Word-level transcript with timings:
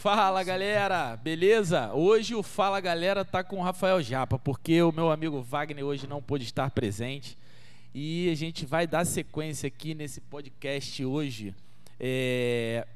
Fala 0.00 0.42
galera, 0.42 1.14
beleza? 1.14 1.92
Hoje 1.92 2.34
o 2.34 2.42
Fala 2.42 2.80
Galera 2.80 3.22
tá 3.22 3.44
com 3.44 3.58
o 3.58 3.62
Rafael 3.62 4.00
Japa, 4.00 4.38
porque 4.38 4.80
o 4.80 4.90
meu 4.90 5.10
amigo 5.10 5.42
Wagner 5.42 5.84
hoje 5.84 6.06
não 6.06 6.22
pôde 6.22 6.42
estar 6.44 6.70
presente. 6.70 7.36
E 7.94 8.30
a 8.30 8.34
gente 8.34 8.64
vai 8.64 8.86
dar 8.86 9.04
sequência 9.04 9.66
aqui 9.66 9.94
nesse 9.94 10.22
podcast 10.22 11.04
hoje. 11.04 11.54
É, 11.98 12.88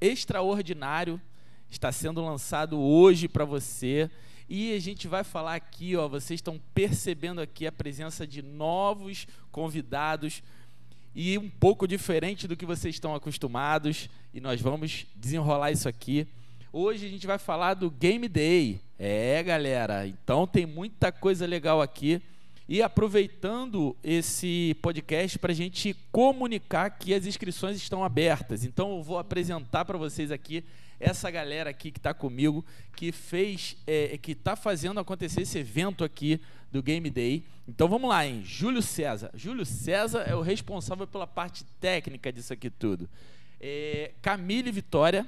extraordinário, 0.00 1.20
está 1.68 1.92
sendo 1.92 2.24
lançado 2.24 2.80
hoje 2.80 3.28
para 3.28 3.44
você. 3.44 4.10
E 4.48 4.74
a 4.74 4.78
gente 4.78 5.06
vai 5.06 5.24
falar 5.24 5.56
aqui, 5.56 5.94
ó, 5.94 6.08
vocês 6.08 6.38
estão 6.38 6.58
percebendo 6.72 7.42
aqui 7.42 7.66
a 7.66 7.72
presença 7.72 8.26
de 8.26 8.40
novos 8.40 9.28
convidados 9.52 10.42
e 11.14 11.36
um 11.36 11.50
pouco 11.50 11.86
diferente 11.86 12.48
do 12.48 12.56
que 12.56 12.64
vocês 12.64 12.94
estão 12.94 13.14
acostumados. 13.14 14.08
E 14.32 14.40
nós 14.40 14.58
vamos 14.58 15.04
desenrolar 15.14 15.70
isso 15.70 15.86
aqui. 15.86 16.26
Hoje 16.78 17.06
a 17.06 17.08
gente 17.08 17.26
vai 17.26 17.38
falar 17.38 17.72
do 17.72 17.90
Game 17.90 18.28
Day. 18.28 18.78
É, 18.98 19.42
galera, 19.42 20.06
então 20.06 20.46
tem 20.46 20.66
muita 20.66 21.10
coisa 21.10 21.46
legal 21.46 21.80
aqui. 21.80 22.20
E 22.68 22.82
aproveitando 22.82 23.96
esse 24.04 24.76
podcast 24.82 25.38
para 25.38 25.52
a 25.52 25.54
gente 25.54 25.96
comunicar 26.12 26.90
que 26.90 27.14
as 27.14 27.24
inscrições 27.24 27.78
estão 27.78 28.04
abertas. 28.04 28.62
Então 28.62 28.94
eu 28.94 29.02
vou 29.02 29.18
apresentar 29.18 29.86
para 29.86 29.96
vocês 29.96 30.30
aqui 30.30 30.62
essa 31.00 31.30
galera 31.30 31.70
aqui 31.70 31.90
que 31.90 31.98
está 31.98 32.12
comigo, 32.12 32.62
que 32.94 33.10
fez, 33.10 33.78
é, 33.86 34.18
que 34.18 34.32
está 34.32 34.54
fazendo 34.54 35.00
acontecer 35.00 35.40
esse 35.40 35.56
evento 35.56 36.04
aqui 36.04 36.38
do 36.70 36.82
Game 36.82 37.08
Day. 37.08 37.42
Então 37.66 37.88
vamos 37.88 38.10
lá, 38.10 38.26
hein? 38.26 38.42
Júlio 38.44 38.82
César. 38.82 39.30
Júlio 39.34 39.64
César 39.64 40.24
é 40.26 40.34
o 40.34 40.42
responsável 40.42 41.06
pela 41.06 41.26
parte 41.26 41.64
técnica 41.80 42.30
disso 42.30 42.52
aqui 42.52 42.68
tudo. 42.68 43.08
É, 43.58 44.12
Camille 44.20 44.70
Vitória. 44.70 45.26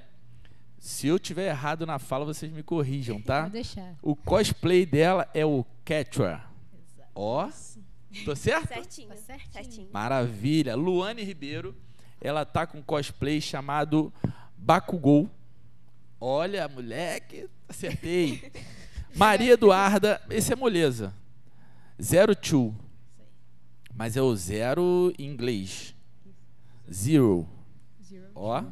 Se 0.78 1.08
eu 1.08 1.18
tiver 1.18 1.48
errado 1.48 1.84
na 1.84 1.98
fala, 1.98 2.24
vocês 2.24 2.52
me 2.52 2.62
corrijam, 2.62 3.20
tá? 3.20 3.42
Vou 3.42 3.50
deixar. 3.50 3.96
O 4.00 4.14
cosplay 4.14 4.86
dela 4.86 5.28
é 5.34 5.44
o 5.44 5.64
Quechua. 5.84 6.40
Ó, 7.14 7.50
tô 8.24 8.36
certo? 8.36 8.68
Certinho. 8.68 9.08
Tá 9.08 9.16
certinho. 9.16 9.52
certinho. 9.52 9.88
Maravilha. 9.92 10.76
Luane 10.76 11.24
Ribeiro, 11.24 11.76
ela 12.20 12.44
tá 12.44 12.66
com 12.66 12.80
cosplay 12.80 13.40
chamado 13.40 14.12
Bakugou. 14.56 15.28
Olha, 16.20 16.68
moleque, 16.68 17.48
acertei. 17.68 18.52
Maria 19.14 19.54
Eduarda, 19.54 20.20
esse 20.30 20.52
é 20.52 20.56
moleza. 20.56 21.12
Zero 22.00 22.36
two. 22.36 22.74
Mas 23.92 24.16
é 24.16 24.22
o 24.22 24.34
zero 24.36 25.12
em 25.18 25.26
inglês. 25.26 25.94
Zero. 26.92 27.48
Zero. 28.00 28.30
Ó, 28.34 28.62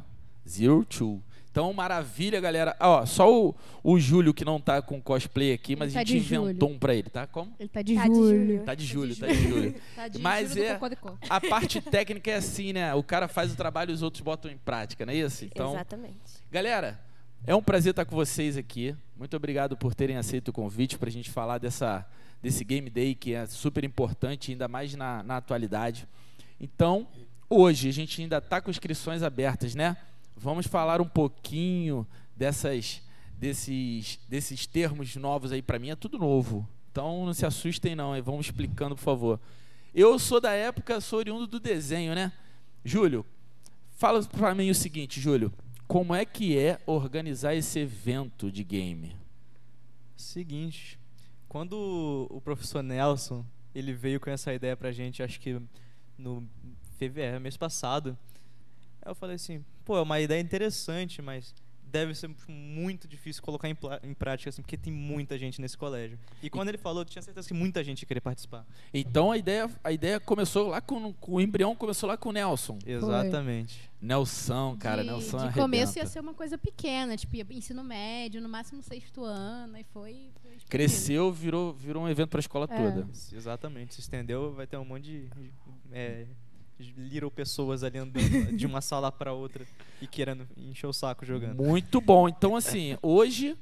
zero 0.47 0.85
two. 0.85 1.21
Então, 1.57 1.73
maravilha, 1.73 2.39
galera. 2.39 2.75
Ó, 2.79 3.03
só 3.03 3.33
o, 3.33 3.55
o 3.83 3.99
Júlio 3.99 4.31
que 4.31 4.45
não 4.45 4.61
tá 4.61 4.79
com 4.79 5.01
cosplay 5.01 5.53
aqui, 5.53 5.75
mas 5.75 5.89
Ele 5.89 5.97
a 5.97 6.05
tá 6.05 6.07
gente 6.07 6.23
Júlio. 6.23 6.51
inventou 6.51 6.69
um 6.69 6.77
pra 6.77 6.93
ele, 6.93 7.09
tá? 7.09 7.25
Como? 7.25 7.51
Ele 7.59 7.67
tá 7.67 7.81
de 7.81 7.95
Tá 7.95 8.05
julho. 8.05 8.45
julho. 8.45 8.63
Tá 8.63 8.75
de 8.75 8.85
Júlio, 8.85 9.15
de 9.15 9.19
tá 9.21 9.25
de 9.25 9.33
Júlio. 9.49 9.75
Tá 9.95 10.07
de 10.07 10.19
Mas 10.19 10.49
julho 10.51 10.63
é-. 10.65 10.79
A 11.27 11.41
parte 11.41 11.81
técnica 11.81 12.29
é 12.29 12.35
assim, 12.35 12.73
né? 12.73 12.93
O 12.93 13.01
cara 13.01 13.27
faz 13.27 13.51
o 13.51 13.55
trabalho 13.55 13.89
e 13.89 13.93
os 13.95 14.03
outros 14.03 14.21
botam 14.21 14.51
em 14.51 14.57
prática, 14.57 15.03
não 15.03 15.11
é 15.11 15.15
isso? 15.15 15.45
Então, 15.45 15.73
Exatamente. 15.73 16.15
galera, 16.51 16.99
é 17.43 17.55
um 17.55 17.63
prazer 17.63 17.89
estar 17.89 18.05
com 18.05 18.15
vocês 18.15 18.55
aqui. 18.55 18.95
Muito 19.17 19.35
obrigado 19.35 19.75
por 19.75 19.95
terem 19.95 20.15
aceito 20.15 20.49
o 20.49 20.53
convite 20.53 20.95
para 20.95 21.09
a 21.09 21.11
gente 21.11 21.31
falar 21.31 21.57
dessa, 21.57 22.05
desse 22.39 22.63
Game 22.63 22.87
Day 22.87 23.15
que 23.15 23.33
é 23.33 23.47
super 23.47 23.83
importante, 23.83 24.51
ainda 24.51 24.67
mais 24.67 24.93
na, 24.93 25.23
na 25.23 25.37
atualidade. 25.37 26.07
Então, 26.61 27.07
hoje 27.49 27.89
a 27.89 27.93
gente 27.93 28.21
ainda 28.21 28.37
está 28.37 28.61
com 28.61 28.69
inscrições 28.69 29.23
abertas, 29.23 29.73
né? 29.73 29.97
Vamos 30.39 30.67
falar 30.67 31.01
um 31.01 31.07
pouquinho 31.07 32.07
dessas, 32.35 33.01
desses, 33.33 34.19
desses 34.29 34.67
termos 34.67 35.15
novos 35.15 35.51
aí 35.51 35.63
para 35.63 35.79
mim. 35.79 35.89
É 35.89 35.95
tudo 35.95 36.19
novo. 36.19 36.67
Então 36.91 37.25
não 37.25 37.33
se 37.33 37.45
assustem 37.45 37.95
não, 37.95 38.21
vamos 38.21 38.45
explicando, 38.45 38.95
por 38.95 39.01
favor. 39.01 39.39
Eu 39.93 40.19
sou 40.19 40.39
da 40.39 40.51
época, 40.51 41.01
sou 41.01 41.19
oriundo 41.19 41.47
do 41.47 41.59
desenho, 41.59 42.13
né? 42.13 42.31
Júlio, 42.85 43.25
fala 43.91 44.23
para 44.23 44.53
mim 44.53 44.69
o 44.69 44.75
seguinte, 44.75 45.19
Júlio. 45.19 45.51
Como 45.87 46.13
é 46.13 46.23
que 46.23 46.57
é 46.57 46.79
organizar 46.85 47.55
esse 47.55 47.79
evento 47.79 48.51
de 48.51 48.63
game? 48.63 49.15
Seguinte, 50.15 50.99
quando 51.47 52.27
o 52.29 52.39
professor 52.41 52.83
Nelson 52.83 53.43
ele 53.73 53.93
veio 53.93 54.19
com 54.19 54.29
essa 54.29 54.53
ideia 54.53 54.75
pra 54.75 54.91
gente, 54.91 55.23
acho 55.23 55.39
que 55.39 55.59
no 56.17 56.47
fevereiro, 56.97 57.39
mês 57.39 57.57
passado, 57.57 58.17
eu 59.05 59.15
falei 59.15 59.35
assim, 59.35 59.63
pô, 59.87 59.97
é 59.97 60.01
uma 60.01 60.19
ideia 60.19 60.41
interessante, 60.41 61.21
mas 61.21 61.55
deve 61.89 62.13
ser 62.13 62.29
muito 62.49 63.07
difícil 63.07 63.41
colocar 63.41 63.69
em, 63.69 63.77
em 64.03 64.13
prática, 64.13 64.49
assim, 64.49 64.61
porque 64.61 64.75
tem 64.75 64.91
muita 64.91 65.37
gente 65.37 65.61
nesse 65.61 65.77
colégio. 65.77 66.19
E 66.43 66.49
quando 66.49 66.67
ele 66.67 66.77
falou, 66.77 67.01
eu 67.01 67.05
tinha 67.05 67.21
certeza 67.21 67.47
que 67.47 67.53
muita 67.53 67.81
gente 67.81 68.01
ia 68.01 68.07
querer 68.07 68.19
participar. 68.19 68.65
Então 68.93 69.31
a 69.31 69.37
ideia, 69.37 69.71
a 69.81 69.91
ideia 69.93 70.19
começou 70.19 70.67
lá 70.67 70.81
com, 70.81 71.13
com 71.13 71.35
o 71.35 71.41
embrião 71.41 71.73
começou 71.73 72.09
lá 72.09 72.17
com 72.17 72.27
o 72.27 72.31
Nelson. 72.33 72.77
Exatamente. 72.85 73.89
Nelson, 74.01 74.75
cara, 74.77 75.01
de, 75.01 75.07
Nelson 75.09 75.37
de 75.37 75.43
arrebenta. 75.43 75.61
começo 75.61 75.97
ia 75.97 76.05
ser 76.05 76.19
uma 76.19 76.33
coisa 76.33 76.57
pequena, 76.57 77.15
tipo, 77.15 77.37
ia 77.37 77.45
ensino 77.49 77.83
médio, 77.85 78.41
no 78.41 78.49
máximo 78.49 78.83
sexto 78.83 79.23
ano, 79.23 79.77
e 79.77 79.85
foi... 79.85 80.29
foi. 80.41 80.57
Cresceu, 80.67 81.31
virou, 81.31 81.71
virou 81.73 82.03
um 82.03 82.09
evento 82.09 82.29
para 82.29 82.39
a 82.39 82.41
escola 82.41 82.67
É. 82.69 82.75
toda. 82.75 83.07
Exatamente. 83.33 83.95
Se 83.95 84.01
estendeu, 84.01 84.51
vai 84.53 84.67
ter 84.67 84.75
um 84.75 84.83
monte 84.85 85.05
de 85.05 85.29
é, 85.91 86.27
little 86.79 87.31
pessoas 87.31 87.83
ali 87.83 87.97
andando 87.97 88.51
de 88.55 88.65
uma 88.65 88.81
sala 88.81 89.11
pra 89.11 89.33
outra 89.33 89.65
e 90.01 90.07
querendo 90.07 90.47
encher 90.57 90.87
o 90.87 90.93
saco 90.93 91.25
jogando. 91.25 91.61
Muito 91.63 91.99
bom. 91.99 92.27
Então, 92.29 92.55
assim, 92.55 92.97
hoje, 93.01 93.57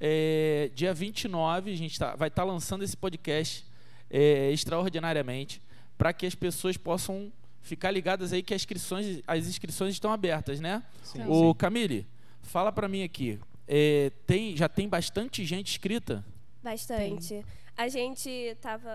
é, 0.00 0.70
dia 0.74 0.92
29, 0.92 1.72
a 1.72 1.76
gente 1.76 1.98
tá, 1.98 2.14
vai 2.14 2.28
estar 2.28 2.44
lançando 2.44 2.84
esse 2.84 2.96
podcast 2.96 3.64
é, 4.10 4.50
extraordinariamente 4.52 5.62
para 5.96 6.12
que 6.12 6.26
as 6.26 6.34
pessoas 6.34 6.76
possam 6.76 7.32
ficar 7.60 7.90
ligadas 7.90 8.32
aí 8.32 8.42
que 8.42 8.54
as 8.54 8.62
inscrições, 8.62 9.20
as 9.26 9.46
inscrições 9.46 9.92
estão 9.92 10.12
abertas, 10.12 10.60
né? 10.60 10.82
Sim, 11.02 11.22
Ô, 11.26 11.54
Camille, 11.54 12.06
fala 12.42 12.70
para 12.72 12.88
mim 12.88 13.02
aqui. 13.02 13.38
é, 13.66 14.10
tem, 14.26 14.56
já 14.56 14.68
tem 14.68 14.88
bastante 14.88 15.44
gente 15.44 15.70
inscrita? 15.70 16.24
Bastante. 16.62 17.44
A 17.76 17.88
gente 17.88 18.56
tava 18.60 18.90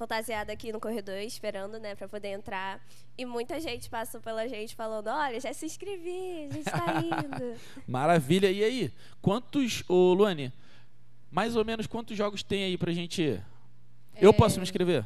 fantasiada 0.00 0.50
aqui 0.50 0.72
no 0.72 0.80
corredor 0.80 1.18
esperando, 1.18 1.78
né, 1.78 1.94
para 1.94 2.08
poder 2.08 2.28
entrar. 2.28 2.82
E 3.18 3.26
muita 3.26 3.60
gente 3.60 3.90
passou 3.90 4.18
pela 4.18 4.48
gente 4.48 4.74
falando: 4.74 5.08
"Olha, 5.08 5.38
já 5.38 5.52
se 5.52 5.66
inscrevi, 5.66 6.48
a 6.48 6.54
gente 6.54 6.64
tá 6.64 7.02
indo". 7.04 7.60
Maravilha. 7.86 8.50
E 8.50 8.64
aí, 8.64 8.92
quantos, 9.20 9.84
ô 9.86 10.14
Luane, 10.14 10.50
mais 11.30 11.54
ou 11.54 11.64
menos 11.66 11.86
quantos 11.86 12.16
jogos 12.16 12.42
tem 12.42 12.64
aí 12.64 12.78
pra 12.78 12.92
gente? 12.92 13.38
Eu 14.16 14.32
posso 14.32 14.58
me 14.58 14.62
inscrever? 14.62 15.04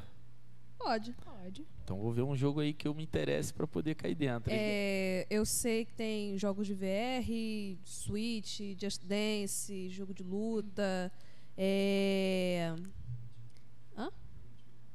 Pode. 0.79 1.13
Pode. 1.13 1.67
Então 1.83 1.99
vou 1.99 2.13
ver 2.13 2.23
um 2.23 2.37
jogo 2.37 2.61
aí 2.61 2.73
que 2.73 2.87
eu 2.87 2.95
me 2.95 3.03
interesse 3.03 3.53
para 3.53 3.67
poder 3.67 3.97
cair 3.97 4.15
dentro. 4.15 4.51
É, 4.53 5.27
eu 5.29 5.45
sei 5.45 5.85
que 5.85 5.93
tem 5.93 6.39
jogos 6.39 6.67
de 6.69 6.75
VR, 6.75 7.77
Switch, 7.85 8.61
Just 8.81 9.03
Dance, 9.05 9.89
jogo 9.91 10.15
de 10.15 10.23
luta. 10.23 11.13
É... 11.59 12.75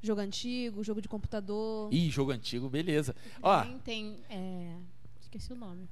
Jogo 0.02 0.22
antigo, 0.22 0.84
jogo 0.84 1.02
de 1.02 1.08
computador. 1.10 1.94
Ih, 1.94 2.10
jogo 2.10 2.32
antigo, 2.32 2.70
beleza. 2.70 3.16
Ó, 3.42 3.62
Tem, 3.64 3.80
tem 3.80 4.18
é, 4.30 4.76
esqueci 5.22 5.52
o 5.52 5.56
nome. 5.56 5.90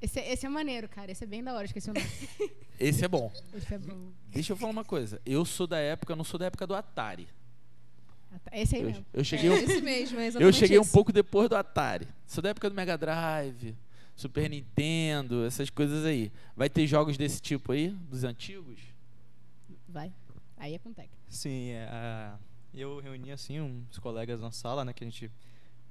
Esse, 0.00 0.20
é- 0.20 0.32
esse 0.32 0.46
é 0.46 0.48
maneiro, 0.48 0.88
cara. 0.88 1.10
Esse 1.10 1.24
é 1.24 1.26
bem 1.26 1.42
da 1.42 1.54
hora, 1.54 1.64
esqueci 1.64 1.90
o 1.90 1.94
nome. 1.94 2.06
esse 2.78 3.04
é 3.04 3.08
bom. 3.08 3.32
Esse 3.54 3.74
é 3.74 3.78
bom. 3.78 4.10
Deixa 4.30 4.52
eu 4.52 4.56
falar 4.56 4.70
uma 4.72 4.84
coisa. 4.84 5.20
Eu 5.24 5.44
sou 5.44 5.66
da 5.66 5.78
época, 5.78 6.12
eu 6.12 6.16
não 6.16 6.24
sou 6.24 6.38
da 6.38 6.46
época 6.46 6.66
do 6.66 6.74
Atari. 6.74 7.28
Esse 8.52 8.76
aí 8.76 8.82
Eu, 8.82 8.88
mesmo. 8.88 9.06
eu 9.14 9.24
cheguei, 9.24 9.48
É 9.48 9.52
um, 9.52 9.56
esse 9.56 9.80
mesmo, 9.80 10.20
é 10.20 10.28
eu 10.38 10.52
cheguei 10.52 10.78
um 10.78 10.86
pouco 10.86 11.12
depois 11.12 11.48
do 11.48 11.56
Atari. 11.56 12.06
Sou 12.26 12.42
da 12.42 12.50
época 12.50 12.68
do 12.68 12.76
Mega 12.76 12.96
Drive, 12.98 13.74
Super 14.14 14.50
Nintendo, 14.50 15.44
essas 15.46 15.70
coisas 15.70 16.04
aí. 16.04 16.30
Vai 16.56 16.68
ter 16.68 16.86
jogos 16.86 17.16
desse 17.16 17.40
tipo 17.40 17.72
aí, 17.72 17.88
dos 17.88 18.24
antigos? 18.24 18.80
Vai. 19.88 20.12
Aí 20.58 20.74
é 20.74 20.78
com 20.78 20.92
tech. 20.92 21.08
Sim, 21.28 21.70
é, 21.70 22.32
a- 22.74 22.78
eu 22.78 23.00
reuni 23.00 23.30
assim 23.32 23.60
uns 23.60 23.98
colegas 23.98 24.40
na 24.40 24.50
sala, 24.50 24.84
né, 24.84 24.92
que 24.92 25.04
a 25.04 25.06
gente 25.06 25.30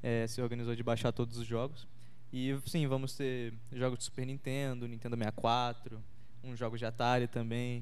é, 0.04 0.28
se 0.28 0.42
organizou 0.42 0.76
de 0.76 0.84
baixar 0.84 1.12
todos 1.12 1.38
os 1.38 1.46
jogos. 1.48 1.88
E 2.32 2.56
sim, 2.66 2.86
vamos 2.88 3.16
ter 3.16 3.54
jogos 3.72 4.00
de 4.00 4.06
Super 4.06 4.26
Nintendo, 4.26 4.88
Nintendo 4.88 5.16
64, 5.16 6.02
uns 6.44 6.60
jogos 6.60 6.80
de 6.80 6.86
Atari 6.86 7.28
também, 7.28 7.82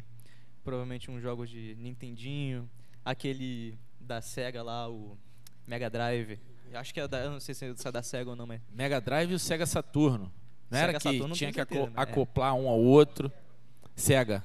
provavelmente 0.63 1.09
uns 1.11 1.21
jogos 1.21 1.49
de 1.49 1.75
Nintendinho, 1.79 2.69
aquele 3.03 3.77
da 3.99 4.21
Sega 4.21 4.61
lá, 4.63 4.89
o 4.89 5.17
Mega 5.67 5.89
Drive. 5.89 6.39
Acho 6.73 6.93
que 6.93 6.99
é 6.99 7.07
da, 7.07 7.19
eu 7.19 7.31
não 7.31 7.39
sei 7.39 7.53
se 7.55 7.65
é 7.65 7.91
da 7.91 8.01
Sega 8.03 8.29
ou 8.29 8.35
não, 8.35 8.45
mas 8.45 8.61
Mega 8.71 8.99
Drive 9.01 9.31
e 9.31 9.35
o 9.35 9.39
Sega 9.39 9.65
Saturno. 9.65 10.31
Não 10.69 10.77
era 10.77 10.87
Sega 10.87 10.99
que 10.99 11.17
Saturno, 11.17 11.35
tinha 11.35 11.49
que 11.51 11.55
certeza, 11.55 11.85
né? 11.87 11.93
É. 11.97 12.01
acoplar 12.01 12.53
um 12.55 12.67
ao 12.69 12.79
outro? 12.79 13.31
Sega. 13.95 14.43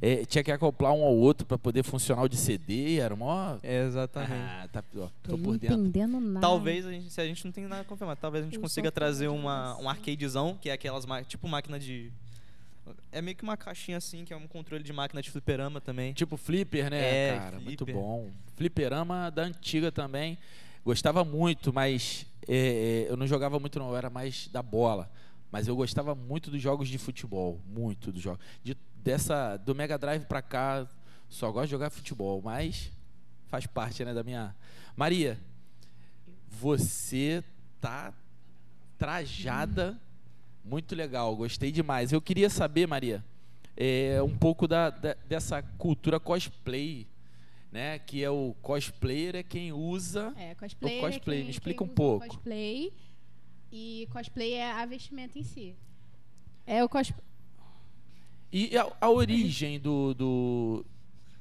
É, 0.00 0.24
tinha 0.24 0.44
que 0.44 0.50
acoplar 0.52 0.92
um 0.92 1.02
ao 1.04 1.14
outro 1.14 1.46
para 1.46 1.56
poder 1.56 1.82
funcionar 1.82 2.22
o 2.22 2.28
de 2.28 2.36
CD, 2.36 2.98
era 2.98 3.14
mó... 3.16 3.56
exatamente. 3.62 4.32
Ah, 4.32 4.68
tá, 4.72 4.84
ó, 4.96 5.08
tô 5.22 5.36
Tô 5.36 5.38
por 5.38 5.58
dentro. 5.58 5.76
entendendo 5.78 6.20
nada. 6.20 6.40
Talvez, 6.40 6.84
a 6.86 6.92
gente, 6.92 7.10
se 7.10 7.20
a 7.20 7.26
gente 7.26 7.44
não 7.44 7.52
tem 7.52 7.66
nada 7.66 7.84
confirmado, 7.84 8.18
talvez 8.20 8.42
a 8.42 8.46
gente 8.46 8.56
Eu 8.56 8.60
consiga 8.60 8.90
trazer 8.92 9.28
uma, 9.28 9.76
um 9.80 9.88
arcadezão, 9.88 10.58
que 10.60 10.68
é 10.68 10.72
aquelas, 10.72 11.06
tipo 11.26 11.48
máquina 11.48 11.78
de... 11.78 12.10
É 13.10 13.22
meio 13.22 13.36
que 13.36 13.42
uma 13.42 13.56
caixinha 13.56 13.96
assim, 13.96 14.24
que 14.24 14.32
é 14.32 14.36
um 14.36 14.46
controle 14.46 14.82
de 14.84 14.92
máquina 14.92 15.22
de 15.22 15.30
fliperama 15.30 15.80
também. 15.80 16.12
Tipo 16.12 16.36
flipper, 16.36 16.90
né, 16.90 17.28
É, 17.28 17.38
cara? 17.38 17.60
Muito 17.60 17.84
flipper. 17.84 17.94
bom. 17.94 18.30
Fliperama 18.56 19.30
da 19.30 19.42
antiga 19.44 19.90
também. 19.90 20.36
Gostava 20.84 21.24
muito, 21.24 21.72
mas 21.72 22.26
é, 22.46 23.06
é, 23.06 23.10
eu 23.10 23.16
não 23.16 23.26
jogava 23.26 23.58
muito, 23.58 23.78
não. 23.78 23.88
Eu 23.88 23.96
era 23.96 24.10
mais 24.10 24.48
da 24.48 24.62
bola. 24.62 25.10
Mas 25.50 25.66
eu 25.66 25.74
gostava 25.74 26.14
muito 26.14 26.50
dos 26.50 26.60
jogos 26.60 26.88
de 26.88 26.98
futebol. 26.98 27.58
Muito 27.66 28.12
dos 28.12 28.20
jogos. 28.20 28.40
De, 28.62 28.76
dessa, 29.04 29.56
do 29.58 29.74
Mega 29.74 29.96
Drive 29.98 30.24
pra 30.24 30.40
cá, 30.42 30.88
só 31.28 31.52
gosto 31.52 31.66
de 31.66 31.70
jogar 31.72 31.90
futebol. 31.90 32.40
Mas 32.42 32.90
faz 33.46 33.66
parte, 33.66 34.04
né, 34.04 34.12
da 34.14 34.24
minha. 34.24 34.56
Maria, 34.96 35.38
você 36.48 37.44
tá 37.80 38.12
trajada. 38.98 40.00
Muito 40.64 40.94
legal, 40.94 41.36
gostei 41.36 41.70
demais. 41.70 42.10
Eu 42.10 42.22
queria 42.22 42.48
saber, 42.48 42.86
Maria, 42.88 43.22
é, 43.76 44.22
um 44.22 44.34
pouco 44.34 44.66
da, 44.66 44.88
da- 44.88 45.14
dessa 45.28 45.60
cultura 45.62 46.18
cosplay, 46.18 47.06
né? 47.70 47.98
Que 47.98 48.24
é 48.24 48.30
o 48.30 48.54
cosplayer 48.62 49.36
é 49.36 49.42
quem 49.42 49.72
usa. 49.72 50.32
É, 50.38 50.54
cosplay. 50.54 50.98
O 50.98 51.00
cosplay, 51.02 51.36
é 51.36 51.40
quem, 51.40 51.44
me 51.44 51.50
explica 51.50 51.84
quem 51.84 51.92
um 51.92 51.94
pouco. 51.94 52.26
Cosplay. 52.26 52.92
E 53.70 54.08
cosplay 54.10 54.54
é 54.54 54.72
a 54.72 54.86
vestimenta 54.86 55.38
em 55.38 55.42
si. 55.42 55.74
É 56.66 56.82
o 56.82 56.88
cosplay. 56.88 57.22
E 58.56 58.78
a, 58.78 58.86
a 59.00 59.10
origem 59.10 59.80
do, 59.80 60.14
do, 60.14 60.86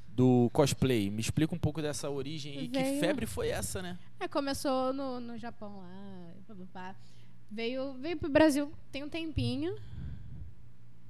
do 0.07 0.49
cosplay? 0.51 1.11
Me 1.11 1.21
explica 1.21 1.53
um 1.53 1.59
pouco 1.59 1.79
dessa 1.79 2.09
origem 2.09 2.63
e 2.63 2.67
que 2.67 2.81
Veio- 2.81 2.99
febre 2.99 3.27
foi 3.27 3.49
essa, 3.49 3.83
né? 3.83 3.99
É, 4.19 4.27
começou 4.27 4.91
no, 4.91 5.19
no 5.19 5.37
Japão 5.37 5.77
lá. 5.81 6.95
Veio, 7.51 7.93
veio 7.99 8.17
pro 8.17 8.29
Brasil 8.29 8.71
tem 8.91 9.03
um 9.03 9.09
tempinho. 9.09 9.75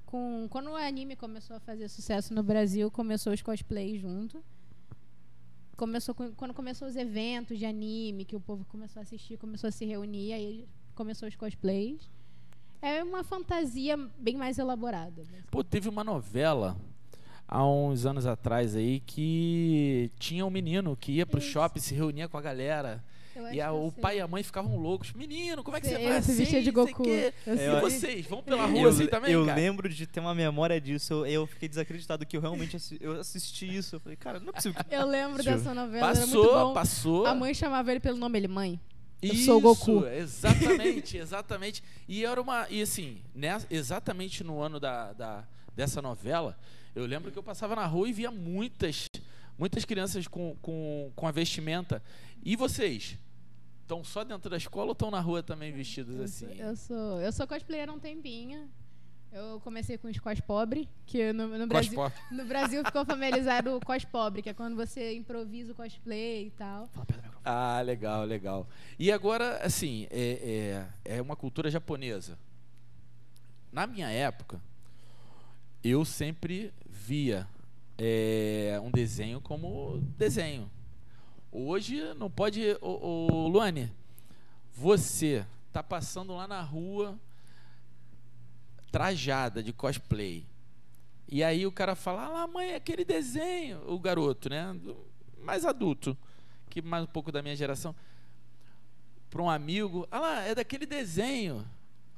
Com, 0.04 0.46
quando 0.50 0.68
o 0.70 0.76
anime 0.76 1.16
começou 1.16 1.56
a 1.56 1.60
fazer 1.60 1.88
sucesso 1.88 2.34
no 2.34 2.42
Brasil, 2.42 2.90
começou 2.90 3.32
os 3.32 3.40
cosplays 3.40 3.98
junto. 4.00 4.44
Começou 5.76 6.14
com- 6.14 6.32
quando 6.32 6.52
começou 6.52 6.86
os 6.86 6.96
eventos 6.96 7.58
de 7.58 7.64
anime, 7.64 8.26
que 8.26 8.36
o 8.36 8.40
povo 8.40 8.64
começou 8.66 9.00
a 9.00 9.02
assistir, 9.02 9.38
começou 9.38 9.68
a 9.68 9.72
se 9.72 9.84
reunir, 9.86 10.34
aí 10.34 10.68
começou 10.94 11.26
os 11.28 11.34
cosplays. 11.34 12.10
É 12.86 13.02
uma 13.02 13.24
fantasia 13.24 13.96
bem 14.18 14.36
mais 14.36 14.58
elaborada. 14.58 15.22
Pô, 15.50 15.64
teve 15.64 15.88
uma 15.88 16.04
novela 16.04 16.76
há 17.48 17.64
uns 17.66 18.04
anos 18.04 18.26
atrás 18.26 18.76
aí 18.76 19.00
que 19.00 20.10
tinha 20.18 20.44
um 20.44 20.50
menino 20.50 20.96
que 20.96 21.12
ia 21.12 21.24
pro 21.26 21.38
Isso. 21.38 21.48
shopping, 21.48 21.80
se 21.80 21.94
reunia 21.94 22.28
com 22.28 22.36
a 22.36 22.42
galera. 22.42 23.02
E 23.52 23.60
a- 23.60 23.72
o 23.72 23.90
pai 23.90 24.18
e 24.18 24.20
a 24.20 24.28
mãe 24.28 24.44
ficavam 24.44 24.76
loucos. 24.76 25.12
Menino, 25.12 25.64
como 25.64 25.76
é 25.76 25.80
que 25.80 25.88
você 25.88 25.98
faz 25.98 26.16
assim? 26.28 26.34
vestia 26.36 26.62
de 26.62 26.70
Goku. 26.70 27.04
E 27.04 27.32
vocês, 27.80 28.26
vão 28.26 28.40
pela 28.42 28.64
rua 28.66 28.82
eu, 28.82 28.88
assim 28.90 29.06
também, 29.08 29.32
eu 29.32 29.44
cara? 29.44 29.60
lembro 29.60 29.88
de 29.88 30.06
ter 30.06 30.20
uma 30.20 30.34
memória 30.34 30.80
disso. 30.80 31.12
Eu, 31.14 31.26
eu 31.26 31.46
fiquei 31.46 31.68
desacreditado 31.68 32.24
que 32.24 32.36
eu 32.36 32.40
realmente 32.40 32.76
assi- 32.76 32.96
eu 33.00 33.18
assisti 33.18 33.66
isso. 33.74 33.96
Eu 33.96 34.00
falei, 34.00 34.14
cara, 34.16 34.38
não 34.38 34.50
é 34.50 34.52
possível 34.52 34.84
que. 34.84 34.94
Eu 34.94 35.06
lembro 35.08 35.42
dessa 35.42 35.74
novela, 35.74 36.10
era 36.10 36.26
muito 36.26 36.42
Passou, 36.42 36.66
bom. 36.68 36.74
passou. 36.74 37.26
A 37.26 37.34
mãe 37.34 37.52
chamava 37.54 37.90
ele 37.90 37.98
pelo 37.98 38.16
nome, 38.18 38.38
ele, 38.38 38.46
mãe. 38.46 38.78
Eu 39.22 39.32
Isso, 39.34 39.44
sou 39.46 39.58
o 39.58 39.60
Goku. 39.60 40.06
Exatamente, 40.06 41.16
exatamente. 41.18 41.82
E 42.08 42.24
era 42.24 42.40
uma. 42.40 42.68
E 42.68 42.82
assim, 42.82 43.22
né, 43.34 43.60
exatamente 43.70 44.44
no 44.44 44.60
ano 44.60 44.78
da, 44.78 45.12
da, 45.12 45.44
dessa 45.74 46.02
novela, 46.02 46.58
eu 46.94 47.06
lembro 47.06 47.32
que 47.32 47.38
eu 47.38 47.42
passava 47.42 47.74
na 47.74 47.86
rua 47.86 48.08
e 48.08 48.12
via 48.12 48.30
muitas, 48.30 49.08
muitas 49.58 49.84
crianças 49.84 50.28
com, 50.28 50.56
com, 50.60 51.10
com 51.14 51.26
a 51.26 51.30
vestimenta. 51.30 52.02
E 52.42 52.56
vocês? 52.56 53.18
Estão 53.82 54.02
só 54.02 54.24
dentro 54.24 54.48
da 54.48 54.56
escola 54.56 54.86
ou 54.86 54.92
estão 54.92 55.10
na 55.10 55.20
rua 55.20 55.42
também 55.42 55.70
vestidos 55.70 56.16
Eu 56.16 56.24
assim? 56.24 56.46
sou, 56.46 56.56
eu 56.56 56.76
sou, 56.76 57.20
eu 57.20 57.32
sou 57.32 57.46
cosplayer 57.46 57.88
há 57.88 57.92
um 57.92 57.98
tempinho. 57.98 58.68
Eu 59.30 59.58
comecei 59.60 59.98
com 59.98 60.06
os 60.06 60.16
cos 60.18 60.40
pobre, 60.40 60.88
que 61.04 61.32
no, 61.32 61.48
no 61.58 61.66
Brasil, 61.66 61.98
no 62.30 62.44
Brasil 62.44 62.84
ficou 62.84 63.04
familiarizado 63.04 63.76
o 63.76 63.80
cos 63.80 64.04
pobre, 64.04 64.40
que 64.40 64.48
é 64.48 64.54
quando 64.54 64.76
você 64.76 65.12
improvisa 65.16 65.72
o 65.72 65.74
cosplay 65.74 66.46
e 66.46 66.50
tal. 66.50 66.88
Ah, 67.44 67.82
legal, 67.82 68.24
legal. 68.24 68.66
E 68.98 69.12
agora, 69.12 69.58
assim, 69.58 70.06
é, 70.10 70.86
é, 71.04 71.16
é 71.16 71.22
uma 71.22 71.36
cultura 71.36 71.70
japonesa. 71.70 72.38
Na 73.70 73.86
minha 73.86 74.08
época, 74.08 74.60
eu 75.82 76.04
sempre 76.04 76.72
via 76.86 77.46
é, 77.98 78.80
um 78.82 78.90
desenho 78.90 79.40
como 79.40 79.98
desenho. 80.16 80.70
Hoje 81.52 82.14
não 82.14 82.30
pode. 82.30 82.62
Ô, 82.80 83.28
ô, 83.28 83.48
Luane, 83.48 83.92
você 84.74 85.44
tá 85.72 85.82
passando 85.82 86.34
lá 86.34 86.48
na 86.48 86.62
rua 86.62 87.18
trajada 88.90 89.62
de 89.62 89.72
cosplay. 89.72 90.46
E 91.28 91.42
aí 91.42 91.66
o 91.66 91.72
cara 91.72 91.94
fala, 91.94 92.42
ah 92.42 92.46
mãe, 92.46 92.70
é 92.70 92.76
aquele 92.76 93.04
desenho. 93.04 93.82
O 93.86 93.98
garoto, 93.98 94.48
né? 94.48 94.74
Mais 95.42 95.64
adulto, 95.64 96.16
que 96.74 96.82
mais 96.82 97.04
um 97.04 97.06
pouco 97.06 97.30
da 97.30 97.40
minha 97.40 97.54
geração. 97.54 97.94
Para 99.30 99.40
um 99.40 99.48
amigo, 99.48 100.08
ah 100.10 100.18
lá, 100.18 100.40
é 100.42 100.54
daquele 100.56 100.84
desenho. 100.86 101.64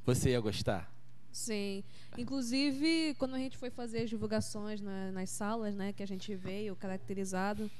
Você 0.07 0.31
ia 0.31 0.41
gostar? 0.41 0.91
Sim. 1.31 1.85
Inclusive, 2.17 3.15
quando 3.19 3.35
a 3.35 3.39
gente 3.39 3.59
foi 3.59 3.69
fazer 3.69 3.99
as 4.05 4.09
divulgações 4.09 4.81
na- 4.81 5.13
nas 5.13 5.29
salas, 5.29 5.75
né, 5.75 5.93
que 5.93 6.03
a 6.03 6.07
gente 6.07 6.35
veio 6.35 6.75
caracterizado, 6.75 7.71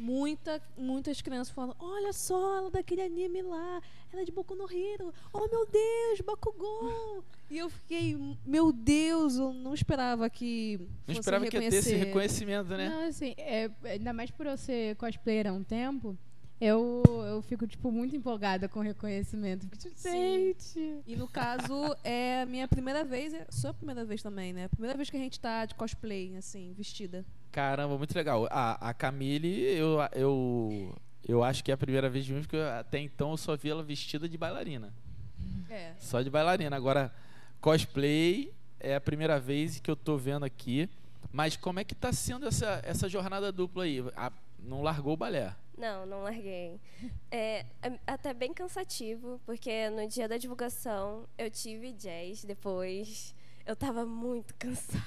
muita, 0.00 0.60
muitas 0.76 1.20
crianças 1.20 1.52
falam: 1.52 1.76
Olha 1.78 2.12
só, 2.12 2.56
ela 2.56 2.68
é 2.68 2.70
daquele 2.70 3.02
anime 3.02 3.42
lá, 3.42 3.82
ela 4.10 4.22
é 4.22 4.24
de 4.24 4.32
Boku 4.32 4.54
no 4.54 4.64
Hero. 4.64 5.12
Oh 5.32 5.46
meu 5.46 5.66
Deus, 5.66 6.20
Bakugou! 6.24 7.22
E 7.50 7.58
eu 7.58 7.68
fiquei, 7.68 8.16
meu 8.46 8.72
Deus, 8.72 9.36
eu 9.36 9.52
não 9.52 9.74
esperava 9.74 10.28
que. 10.30 10.80
Não 11.06 11.14
esperava 11.14 11.46
que 11.46 11.56
ia 11.56 11.70
ter 11.70 11.76
esse 11.76 11.94
reconhecimento, 11.94 12.70
né? 12.70 12.88
Não, 12.88 13.08
assim, 13.08 13.34
é, 13.36 13.70
ainda 13.84 14.12
mais 14.12 14.30
por 14.30 14.46
eu 14.46 14.56
ser 14.56 14.96
cosplayer 14.96 15.46
há 15.48 15.52
um 15.52 15.62
tempo, 15.62 16.16
eu, 16.60 17.02
eu 17.26 17.42
fico, 17.42 17.66
tipo, 17.66 17.90
muito 17.90 18.16
empolgada 18.16 18.68
com 18.68 18.80
o 18.80 18.82
reconhecimento. 18.82 19.64
Fico, 19.64 19.76
tipo, 19.76 19.98
gente... 20.00 21.02
E 21.06 21.16
no 21.16 21.26
caso, 21.26 21.96
é 22.04 22.42
a 22.42 22.46
minha 22.46 22.68
primeira 22.68 23.04
vez, 23.04 23.34
é 23.34 23.46
sua 23.50 23.74
primeira 23.74 24.04
vez 24.04 24.22
também, 24.22 24.52
né? 24.52 24.68
Primeira 24.68 24.96
vez 24.96 25.10
que 25.10 25.16
a 25.16 25.20
gente 25.20 25.40
tá 25.40 25.64
de 25.64 25.74
cosplay, 25.74 26.36
assim, 26.36 26.72
vestida. 26.72 27.24
Caramba, 27.52 27.98
muito 27.98 28.14
legal. 28.14 28.46
A, 28.50 28.90
a 28.90 28.94
Camille, 28.94 29.62
eu, 29.76 29.98
eu, 30.14 30.94
eu 31.26 31.42
acho 31.42 31.64
que 31.64 31.70
é 31.70 31.74
a 31.74 31.78
primeira 31.78 32.08
vez 32.08 32.24
de 32.24 32.32
mim, 32.32 32.40
porque 32.42 32.56
eu- 32.56 32.68
até 32.70 32.98
então 33.00 33.32
eu 33.32 33.36
só 33.36 33.56
vi 33.56 33.70
ela 33.70 33.82
vestida 33.82 34.28
de 34.28 34.38
bailarina. 34.38 34.92
É. 35.68 35.92
Só 35.98 36.22
de 36.22 36.30
bailarina. 36.30 36.74
Agora, 36.76 37.12
cosplay 37.60 38.52
é 38.78 38.94
a 38.94 39.00
primeira 39.00 39.38
vez 39.40 39.80
que 39.80 39.90
eu 39.90 39.96
tô 39.96 40.16
vendo 40.16 40.44
aqui. 40.44 40.88
Mas 41.32 41.56
como 41.56 41.78
é 41.78 41.84
que 41.84 41.94
tá 41.94 42.12
sendo 42.12 42.46
essa, 42.48 42.80
essa 42.84 43.08
jornada 43.08 43.52
dupla 43.52 43.84
aí? 43.84 44.00
A- 44.16 44.32
não 44.58 44.82
largou 44.82 45.14
o 45.14 45.16
balé? 45.16 45.54
Não, 45.78 46.04
não 46.04 46.22
larguei. 46.22 46.78
É, 47.30 47.64
é 47.82 47.98
até 48.06 48.34
bem 48.34 48.52
cansativo, 48.52 49.40
porque 49.46 49.88
no 49.90 50.06
dia 50.08 50.28
da 50.28 50.36
divulgação 50.36 51.24
eu 51.38 51.50
tive 51.50 51.92
jazz, 51.92 52.44
depois 52.44 53.34
eu 53.64 53.74
tava 53.74 54.04
muito 54.04 54.54
cansada. 54.58 55.02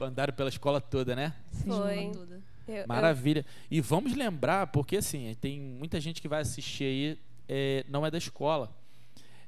Andaram 0.00 0.34
pela 0.34 0.48
escola 0.48 0.80
toda, 0.80 1.14
né? 1.16 1.34
Foi. 1.64 2.10
Toda. 2.12 2.42
Maravilha. 2.86 3.46
E 3.70 3.80
vamos 3.80 4.14
lembrar, 4.14 4.66
porque 4.68 4.96
assim, 4.96 5.36
tem 5.40 5.60
muita 5.60 6.00
gente 6.00 6.20
que 6.20 6.28
vai 6.28 6.40
assistir 6.40 6.84
aí, 6.84 7.18
é, 7.48 7.84
não 7.88 8.04
é 8.04 8.10
da 8.10 8.18
escola. 8.18 8.74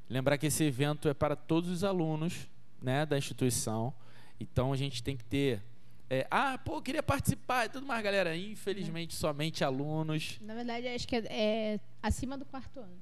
Lembrar 0.09 0.39
que 0.39 0.47
esse 0.47 0.63
evento 0.65 1.09
é 1.09 1.15
para 1.15 1.35
todos 1.35 1.69
os 1.71 1.85
alunos 1.85 2.49
né, 2.81 3.05
da 3.05 3.19
instituição. 3.19 3.93
Então 4.39 4.73
a 4.73 4.77
gente 4.77 5.03
tem 5.03 5.17
que 5.17 5.25
ter. 5.25 5.61
é, 6.09 6.27
ah, 6.31 6.57
pô, 6.59 6.77
eu 6.77 6.83
queria 6.83 7.03
participar 7.03 7.67
e 7.67 7.69
tudo 7.69 7.87
mais, 7.87 8.03
galera. 8.03 8.37
Infelizmente, 8.37 9.15
somente 9.15 9.65
alunos 9.65 10.39
Na 10.41 10.55
verdade, 10.55 10.87
acho 10.89 11.07
que 11.07 11.17
é, 11.17 11.27
é 11.29 11.81
acima 12.03 12.39
do 12.39 12.45
quarto 12.45 12.79
ano. 12.81 12.97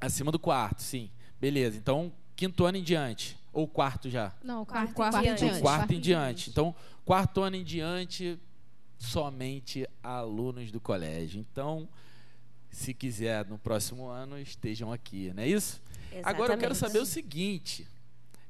acima 0.00 0.30
do 0.30 0.38
quarto, 0.38 0.82
sim. 0.82 1.10
Beleza. 1.40 1.78
Então, 1.78 2.12
quinto 2.36 2.64
ano 2.66 2.76
em 2.76 2.82
diante. 2.82 3.37
Ou 3.52 3.66
quarto 3.66 4.08
já. 4.10 4.32
Não, 4.42 4.64
Quarto 4.64 4.94
quarto, 4.94 5.16
em 5.18 5.22
quarto, 5.24 5.38
diante. 5.38 5.58
em 5.58 5.60
quarto 5.60 5.92
em 5.94 6.00
diante. 6.00 6.50
Então, 6.50 6.74
quarto 7.04 7.40
ano 7.40 7.56
em 7.56 7.64
diante, 7.64 8.38
somente 8.98 9.88
alunos 10.02 10.70
do 10.70 10.80
colégio. 10.80 11.40
Então, 11.40 11.88
se 12.70 12.92
quiser 12.92 13.46
no 13.46 13.58
próximo 13.58 14.06
ano, 14.08 14.38
estejam 14.38 14.92
aqui, 14.92 15.32
não 15.34 15.42
é 15.42 15.48
isso? 15.48 15.80
Agora 16.22 16.54
eu 16.54 16.58
quero 16.58 16.72
Exatamente. 16.72 16.78
saber 16.78 16.98
o 16.98 17.06
seguinte. 17.06 17.86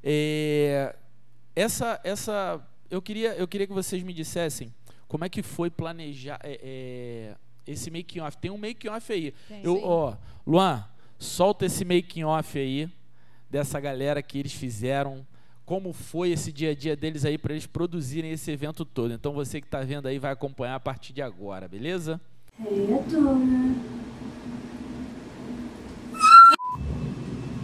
é, 0.02 0.94
essa, 1.54 2.00
essa, 2.04 2.60
eu 2.90 3.02
queria, 3.02 3.34
eu 3.34 3.48
queria 3.48 3.66
que 3.66 3.72
vocês 3.72 4.02
me 4.02 4.12
dissessem 4.12 4.72
como 5.08 5.24
é 5.24 5.28
que 5.28 5.42
foi 5.42 5.70
planejar 5.70 6.38
é, 6.42 6.60
é, 6.62 7.36
esse 7.66 7.90
making 7.90 8.20
off. 8.20 8.36
Tem 8.38 8.50
um 8.50 8.58
making 8.58 8.88
off 8.88 9.12
aí. 9.12 9.32
Tem. 9.48 9.62
Eu, 9.62 9.76
Sim. 9.76 9.82
ó, 9.84 10.16
Luan, 10.46 10.84
solta 11.18 11.66
esse 11.66 11.84
making 11.84 12.24
off 12.24 12.58
aí 12.58 12.88
dessa 13.50 13.80
galera 13.80 14.22
que 14.22 14.38
eles 14.38 14.52
fizeram, 14.52 15.26
como 15.64 15.92
foi 15.92 16.30
esse 16.30 16.52
dia 16.52 16.70
a 16.70 16.74
dia 16.74 16.96
deles 16.96 17.24
aí 17.24 17.36
para 17.36 17.52
eles 17.52 17.66
produzirem 17.66 18.30
esse 18.30 18.50
evento 18.50 18.84
todo. 18.84 19.12
Então 19.12 19.32
você 19.32 19.60
que 19.60 19.66
está 19.66 19.80
vendo 19.80 20.06
aí 20.06 20.18
vai 20.18 20.32
acompanhar 20.32 20.76
a 20.76 20.80
partir 20.80 21.12
de 21.12 21.22
agora, 21.22 21.68
beleza? 21.68 22.20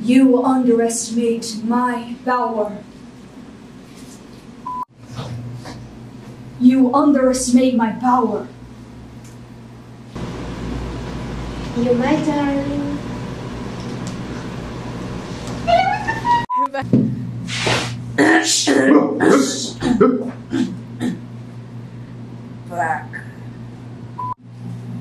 You 0.06 0.44
underestimate 0.44 1.64
my 1.64 2.14
power. 2.24 2.72
You 6.60 6.90
underestimate 6.94 7.74
my 7.76 7.92
power. 8.00 8.46
You 11.76 11.94
my 11.94 12.16
darling. 12.24 12.93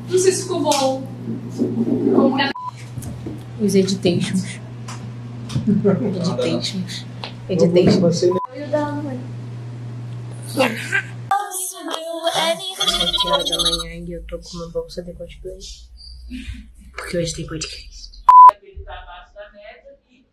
Não 0.07 0.19
sei 0.19 0.31
se 0.31 0.43
ficou 0.43 0.61
bom. 0.61 1.07
Os 3.59 3.73
editations. 3.73 4.59
Editations. 5.65 7.05
Editations. 7.49 8.21
Sete 12.85 13.27
horas 13.27 13.49
da 13.49 13.57
manhã 13.57 13.95
e 13.95 14.11
eu 14.11 14.23
tô 14.27 14.37
com 14.37 14.57
uma 14.57 14.69
bolsa 14.69 15.01
de 15.01 15.13
cosplay. 15.13 15.57
Porque 16.95 17.17
hoje 17.17 17.33
tem 17.33 17.47
podcast. 17.47 18.11
que 18.59 18.67
ele 18.67 18.79
está 18.79 18.93
abaixo 18.93 19.33
da 19.33 19.51
média 19.51 19.97
e 20.11 20.23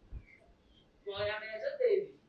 qual 1.20 1.26
é 1.26 1.30
a 1.30 1.40
média 1.40 1.76
dele. 1.76 2.20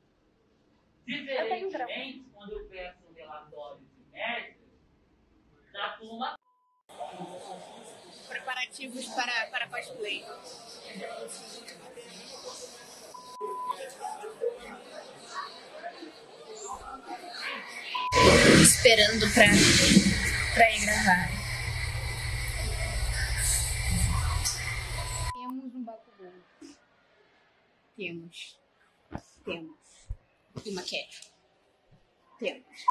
Diferentemente, 1.06 2.26
quando 2.34 2.52
eu 2.52 2.66
peço 2.68 2.98
um 3.10 3.14
relatório 3.14 3.80
de 3.80 4.12
média, 4.12 4.58
da 5.72 5.90
turma 5.98 6.36
Preparativos 8.28 9.08
para, 9.10 9.48
para 9.50 9.68
cosplay. 9.70 10.26
Esperando 18.62 19.34
pra, 19.34 19.46
pra 20.54 20.72
ir 20.72 20.86
gravar. 20.86 21.30
Temos 25.34 25.76
um 25.76 25.84
Bakugou. 25.84 26.34
Temos. 27.96 28.61
Temos. 29.52 30.66
E 30.66 30.70
uma 30.72 30.82
cat. 30.82 31.34
Temos. 32.40 32.86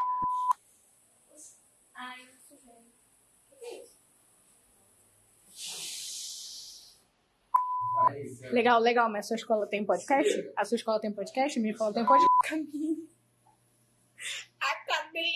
Legal, 8.52 8.80
legal, 8.80 9.10
mas 9.10 9.26
a 9.26 9.28
sua 9.28 9.36
escola 9.36 9.66
tem 9.66 9.84
podcast? 9.84 10.52
A 10.56 10.64
sua 10.64 10.76
escola 10.76 11.00
tem 11.00 11.12
podcast? 11.12 11.60
Minha 11.60 11.72
escola 11.72 11.92
tem 11.92 12.04
podcast. 12.04 12.48
Caminho. 12.48 13.08
Acabei. 14.60 15.32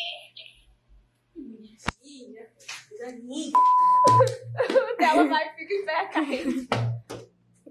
O 4.70 4.96
dela 4.96 5.24
vai 5.28 5.48
e 5.48 5.54
fica 5.56 5.74
em 5.74 5.84
pé. 5.84 6.10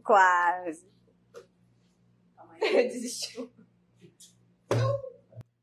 Quase. 0.04 0.93
Desistiu. 2.72 3.52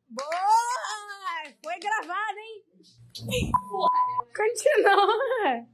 Boa! 0.08 0.40
Foi 1.62 1.78
gravado, 1.78 2.38
hein? 2.38 2.62
Continua. 4.36 5.66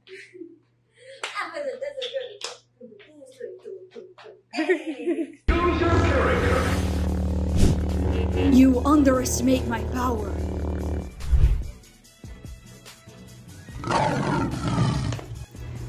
You 8.51 8.79
underestimate 8.85 9.67
my 9.67 9.83
power. 9.93 10.31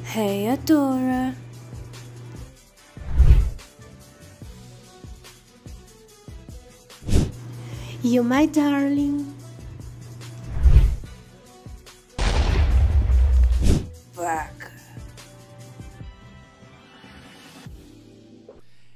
Hey, 0.04 0.46
Adora. 0.46 1.34
You 8.08 8.22
my 8.24 8.46
darling. 8.46 9.26
Vaca. 14.14 14.72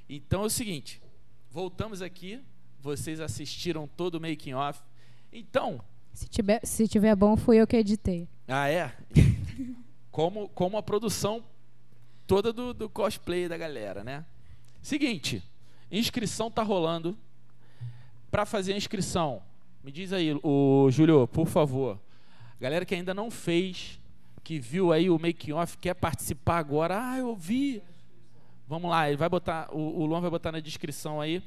Então 0.08 0.42
é 0.42 0.46
o 0.46 0.50
seguinte, 0.50 1.00
voltamos 1.50 2.00
aqui, 2.00 2.40
vocês 2.80 3.20
assistiram 3.20 3.86
todo 3.86 4.14
o 4.16 4.20
making 4.20 4.54
off. 4.54 4.80
Então, 5.32 5.80
Se 6.14 6.28
tiver, 6.28 6.60
se 6.64 6.88
tiver 6.88 7.14
bom, 7.14 7.36
fui 7.36 7.56
eu 7.58 7.66
que 7.66 7.76
editei. 7.76 8.28
ah 8.48 8.68
é, 8.68 8.92
como 10.10 10.48
como 10.50 10.76
a 10.78 10.82
produção 10.82 11.44
toda 12.26 12.52
do, 12.52 12.72
do 12.72 12.88
cosplay 12.88 13.48
da 13.48 13.56
galera, 13.58 14.02
né? 14.02 14.24
Seguinte, 14.80 15.42
inscrição 15.90 16.50
tá 16.50 16.62
rolando. 16.62 17.16
Para 18.32 18.46
fazer 18.46 18.72
a 18.72 18.76
inscrição, 18.78 19.42
me 19.84 19.92
diz 19.92 20.10
aí, 20.12 20.34
o 20.42 20.88
Júlio, 20.90 21.28
por 21.28 21.46
favor. 21.46 22.00
Galera 22.58 22.84
que 22.86 22.94
ainda 22.94 23.12
não 23.12 23.30
fez, 23.30 24.00
que 24.42 24.58
viu 24.58 24.90
aí 24.90 25.10
o 25.10 25.18
making 25.18 25.52
off, 25.52 25.76
quer 25.76 25.92
participar 25.94 26.56
agora. 26.56 26.98
Ah, 26.98 27.18
eu 27.18 27.36
vi. 27.36 27.82
Vamos 28.66 28.90
lá, 28.90 29.06
ele 29.06 29.18
vai 29.18 29.28
botar, 29.28 29.68
o, 29.70 30.00
o 30.00 30.06
Luan 30.06 30.22
vai 30.22 30.30
botar 30.30 30.50
na 30.50 30.60
descrição 30.60 31.20
aí 31.20 31.42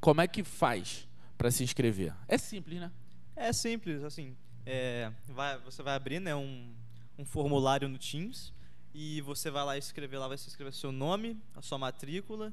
como 0.00 0.20
é 0.20 0.28
que 0.28 0.44
faz 0.44 1.08
para 1.36 1.50
se 1.50 1.64
inscrever. 1.64 2.14
É 2.28 2.38
simples, 2.38 2.78
né? 2.80 2.92
É 3.34 3.52
simples, 3.52 4.04
assim. 4.04 4.36
é, 4.64 5.10
vai- 5.26 5.58
você 5.58 5.82
vai 5.82 5.96
abrir 5.96 6.20
né, 6.20 6.36
um, 6.36 6.72
um 7.18 7.24
formulário 7.24 7.88
no 7.88 7.98
Teams 7.98 8.52
e 8.94 9.20
você 9.22 9.50
vai 9.50 9.64
lá 9.64 9.76
escrever 9.76 10.18
lá, 10.18 10.28
vai 10.28 10.38
se 10.38 10.48
escrever 10.48 10.72
seu 10.72 10.92
nome, 10.92 11.36
a 11.56 11.60
sua 11.62 11.78
matrícula 11.78 12.52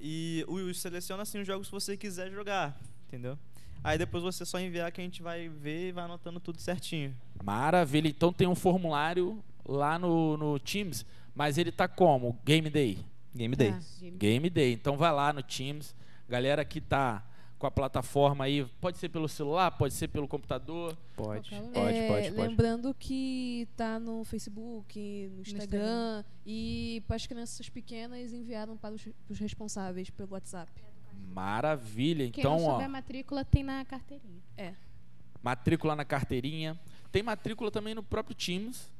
e 0.00 0.44
o, 0.48 0.72
seleciona 0.74 1.22
assim 1.22 1.40
os 1.40 1.46
jogos 1.46 1.68
que 1.68 1.72
você 1.72 1.96
quiser 1.96 2.30
jogar, 2.30 2.78
entendeu? 3.06 3.38
Aí 3.82 3.96
depois 3.96 4.22
você 4.22 4.44
só 4.44 4.58
enviar 4.58 4.90
que 4.92 5.00
a 5.00 5.04
gente 5.04 5.22
vai 5.22 5.48
ver 5.48 5.88
e 5.88 5.92
vai 5.92 6.04
anotando 6.04 6.38
tudo 6.38 6.60
certinho. 6.60 7.16
Maravilha. 7.42 8.08
Então 8.08 8.32
tem 8.32 8.46
um 8.46 8.54
formulário 8.54 9.42
lá 9.64 9.98
no, 9.98 10.36
no 10.36 10.58
Teams, 10.58 11.06
mas 11.34 11.56
ele 11.56 11.72
tá 11.72 11.88
como? 11.88 12.38
Game 12.44 12.68
Day. 12.68 12.98
Game 13.34 13.56
Day. 13.56 13.70
Ah, 13.70 13.80
Game 14.16 14.50
Day. 14.50 14.72
Então 14.72 14.96
vai 14.96 15.12
lá 15.12 15.32
no 15.32 15.42
Teams. 15.42 15.94
Galera 16.28 16.64
que 16.64 16.80
tá 16.80 17.24
com 17.60 17.66
a 17.66 17.70
plataforma 17.70 18.44
aí, 18.44 18.64
pode 18.80 18.96
ser 18.96 19.10
pelo 19.10 19.28
celular, 19.28 19.70
pode 19.72 19.92
ser 19.92 20.08
pelo 20.08 20.26
computador. 20.26 20.96
Pode, 21.14 21.50
Qualquer 21.50 21.72
pode, 21.72 21.96
É, 21.96 22.08
pode, 22.08 22.30
pode. 22.32 22.48
Lembrando 22.48 22.94
que 22.94 23.68
tá 23.76 24.00
no 24.00 24.24
Facebook, 24.24 24.98
no 25.34 25.42
Instagram, 25.42 25.58
Instagram. 25.78 26.24
e 26.46 27.02
para 27.06 27.16
as 27.16 27.26
crianças 27.26 27.68
pequenas 27.68 28.32
enviaram 28.32 28.76
para 28.78 28.94
os, 28.94 29.06
os 29.28 29.38
responsáveis 29.38 30.08
pelo 30.08 30.32
WhatsApp. 30.32 30.72
Maravilha. 31.34 32.30
Quem 32.30 32.40
Então, 32.40 32.56
não 32.56 32.64
ó, 32.64 32.70
souber 32.70 32.86
a 32.86 32.88
matrícula 32.88 33.44
tem 33.44 33.62
na 33.62 33.84
carteirinha. 33.84 34.40
matrícula 35.42 35.94
na 35.94 36.04
carteirinha. 36.04 36.80
Tem 37.12 37.22
matrícula 37.22 37.70
também 37.70 37.94
no 37.94 38.02
próprio 38.02 38.34
Teams. 38.34 38.90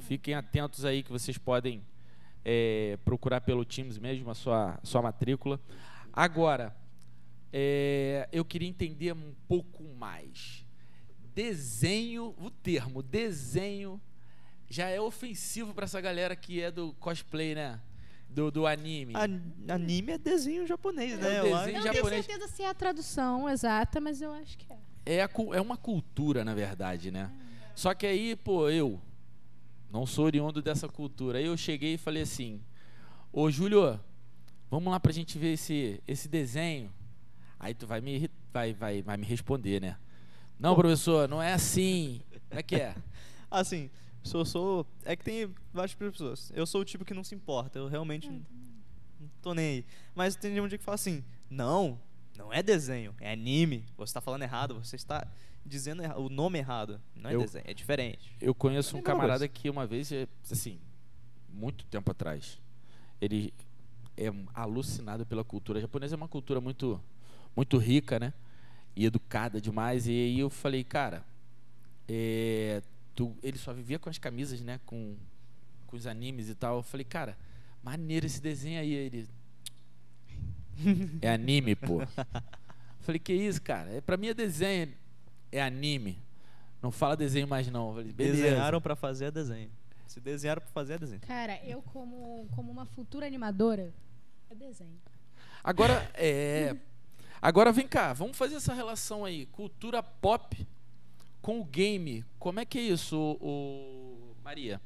Fiquem 0.00 0.34
atentos 0.34 0.84
aí 0.84 1.02
que 1.04 1.12
vocês 1.12 1.38
podem 1.38 1.80
é, 2.44 2.98
procurar 3.04 3.40
pelo 3.40 3.64
Teams 3.64 3.98
mesmo 3.98 4.30
a 4.30 4.34
sua, 4.34 4.78
a 4.82 4.84
sua 4.86 5.00
matrícula. 5.00 5.60
Agora, 6.12 6.74
é, 7.52 8.28
eu 8.32 8.44
queria 8.44 8.68
entender 8.68 9.12
um 9.12 9.34
pouco 9.48 9.82
mais. 9.94 10.64
Desenho, 11.34 12.34
o 12.38 12.50
termo 12.50 13.02
desenho 13.02 14.00
já 14.68 14.88
é 14.88 15.00
ofensivo 15.00 15.72
para 15.74 15.84
essa 15.84 16.00
galera 16.00 16.34
que 16.36 16.60
é 16.60 16.70
do 16.70 16.92
cosplay, 16.94 17.54
né? 17.54 17.80
Do, 18.28 18.50
do 18.50 18.66
anime. 18.66 19.14
An- 19.16 19.40
Anime 19.74 20.12
é 20.12 20.18
desenho 20.18 20.66
japonês, 20.66 21.14
É 21.14 21.16
né? 21.16 21.42
o 21.42 21.46
Eu 21.46 21.54
acho. 21.56 21.64
desenho 21.66 21.82
Eu 21.82 21.86
não 21.86 21.94
japonês. 21.94 22.26
tenho 22.26 22.38
certeza 22.38 22.54
se 22.56 22.62
é 22.62 22.68
a 22.68 22.74
tradução 22.74 23.48
exata, 23.48 24.00
mas 24.00 24.20
eu 24.22 24.32
acho 24.32 24.56
que 24.58 24.72
é. 24.72 24.78
é, 25.06 25.22
a 25.22 25.30
é 25.54 25.60
uma 25.60 25.76
cultura, 25.76 26.44
na 26.44 26.54
verdade, 26.54 27.10
né? 27.10 27.30
Só 27.74 27.94
que 27.94 28.06
aí, 28.06 28.36
pô, 28.36 28.68
eu 28.68 29.00
não 29.90 30.06
sou 30.06 30.26
oriundo 30.26 30.60
dessa 30.62 30.88
cultura. 30.88 31.38
Aí 31.38 31.46
eu 31.46 31.56
cheguei 31.56 31.94
e 31.94 31.98
falei 31.98 32.22
assim: 32.22 32.60
Ô 33.32 33.50
Júlio, 33.50 33.98
vamos 34.70 34.90
lá 34.92 35.00
pra 35.00 35.10
gente 35.12 35.36
ver 35.38 35.54
esse, 35.54 36.00
esse 36.06 36.28
desenho. 36.28 36.92
Aí 37.60 37.74
tu 37.74 37.86
vai 37.86 38.00
me, 38.00 38.28
vai, 38.52 38.72
vai, 38.72 39.02
vai 39.02 39.16
me 39.16 39.24
responder, 39.26 39.80
né? 39.80 39.96
Não, 40.58 40.74
professor, 40.74 41.28
não 41.28 41.40
é 41.42 41.52
assim. 41.52 42.20
Como 42.48 42.58
é 42.58 42.62
que 42.62 42.74
é? 42.76 42.94
Assim, 43.50 43.90
sou, 44.22 44.44
sou. 44.44 44.86
É 45.04 45.14
que 45.16 45.24
tem 45.24 45.52
várias 45.72 45.92
pessoas. 45.94 46.52
Eu 46.54 46.64
sou 46.66 46.80
o 46.82 46.84
tipo 46.84 47.04
que 47.04 47.12
não 47.12 47.24
se 47.24 47.34
importa. 47.34 47.78
Eu 47.80 47.88
realmente 47.88 48.28
não, 48.28 48.40
não 49.20 49.28
tô 49.42 49.54
nem 49.54 49.66
aí. 49.78 49.86
Mas 50.14 50.36
tem 50.36 50.60
um 50.60 50.68
dia 50.68 50.78
que 50.78 50.84
fala 50.84 50.94
assim: 50.94 51.24
não, 51.50 52.00
não 52.38 52.52
é 52.52 52.62
desenho, 52.62 53.12
é 53.20 53.32
anime. 53.32 53.84
Você 53.96 54.10
está 54.10 54.20
falando 54.20 54.42
errado, 54.42 54.74
você 54.82 54.94
está 54.96 55.26
dizendo 55.66 56.02
o 56.16 56.28
nome 56.28 56.58
errado. 56.58 57.00
Não 57.16 57.28
é 57.30 57.34
Eu- 57.34 57.40
desenho, 57.40 57.64
é 57.66 57.74
diferente. 57.74 58.36
Eu 58.40 58.54
conheço 58.54 58.96
um 58.96 59.00
É 59.00 59.02
camarada 59.02 59.40
coisa. 59.40 59.48
que 59.48 59.68
uma 59.68 59.84
vez, 59.86 60.12
é, 60.12 60.28
assim, 60.50 60.78
muito 61.48 61.84
tempo 61.86 62.10
atrás, 62.12 62.60
ele 63.20 63.52
é 64.16 64.26
alucinado 64.54 65.26
pela 65.26 65.42
cultura 65.42 65.80
japonesa. 65.80 66.14
É 66.14 66.16
uma 66.16 66.28
cultura 66.28 66.60
muito, 66.60 67.00
muito 67.56 67.76
rica, 67.78 68.18
né? 68.18 68.32
E 68.96 69.04
educada 69.06 69.60
demais. 69.60 70.06
E 70.06 70.10
aí 70.10 70.38
eu 70.40 70.50
falei, 70.50 70.82
cara, 70.84 71.24
é, 72.08 72.82
tu- 73.14 73.36
ele 73.42 73.58
só 73.58 73.72
vivia 73.72 73.98
com 73.98 74.08
as 74.10 74.18
camisas, 74.18 74.60
né? 74.60 74.80
Com, 74.86 75.16
com 75.86 75.96
os 75.96 76.06
animes 76.06 76.48
e 76.48 76.54
tal. 76.54 76.76
Eu 76.78 76.82
falei, 76.82 77.04
cara, 77.04 77.36
maneiro 77.82 78.26
esse 78.26 78.40
desenho 78.40 78.80
aí. 78.80 78.92
Ele. 78.92 79.28
É 81.20 81.30
anime, 81.32 81.74
pô. 81.76 82.00
Eu 82.02 82.08
falei, 83.00 83.18
que 83.18 83.32
isso, 83.32 83.60
cara? 83.60 83.90
É, 83.92 84.00
pra 84.00 84.16
mim 84.16 84.28
é 84.28 84.34
desenho. 84.34 84.92
É 85.52 85.60
anime. 85.62 86.18
Não 86.82 86.90
fala 86.90 87.16
desenho 87.16 87.46
mais, 87.46 87.68
não. 87.68 87.88
Eu 87.90 87.94
falei, 87.96 88.12
beleza. 88.12 88.42
Desenharam 88.42 88.80
pra 88.80 88.96
fazer 88.96 89.26
é 89.26 89.30
desenho. 89.30 89.70
Se 90.06 90.18
desenharam 90.20 90.62
pra 90.62 90.70
fazer 90.70 90.94
é 90.94 90.98
desenho. 90.98 91.20
Cara, 91.20 91.60
eu 91.64 91.82
como, 91.82 92.48
como 92.52 92.70
uma 92.72 92.86
futura 92.86 93.26
animadora, 93.26 93.92
é 94.50 94.54
desenho. 94.54 94.98
Agora, 95.62 96.10
é. 96.14 96.74
Agora 97.42 97.72
vem 97.72 97.86
cá, 97.88 98.12
vamos 98.12 98.36
fazer 98.36 98.56
essa 98.56 98.74
relação 98.74 99.24
aí. 99.24 99.46
Cultura 99.46 100.02
pop 100.02 100.66
com 101.40 101.60
o 101.60 101.64
game. 101.64 102.24
Como 102.38 102.60
é 102.60 102.64
que 102.64 102.78
é 102.78 102.82
isso, 102.82 103.16
ô- 103.16 103.38
ô, 103.40 104.34
Maria? 104.44 104.80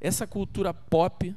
Essa 0.00 0.26
cultura 0.26 0.72
pop, 0.72 1.34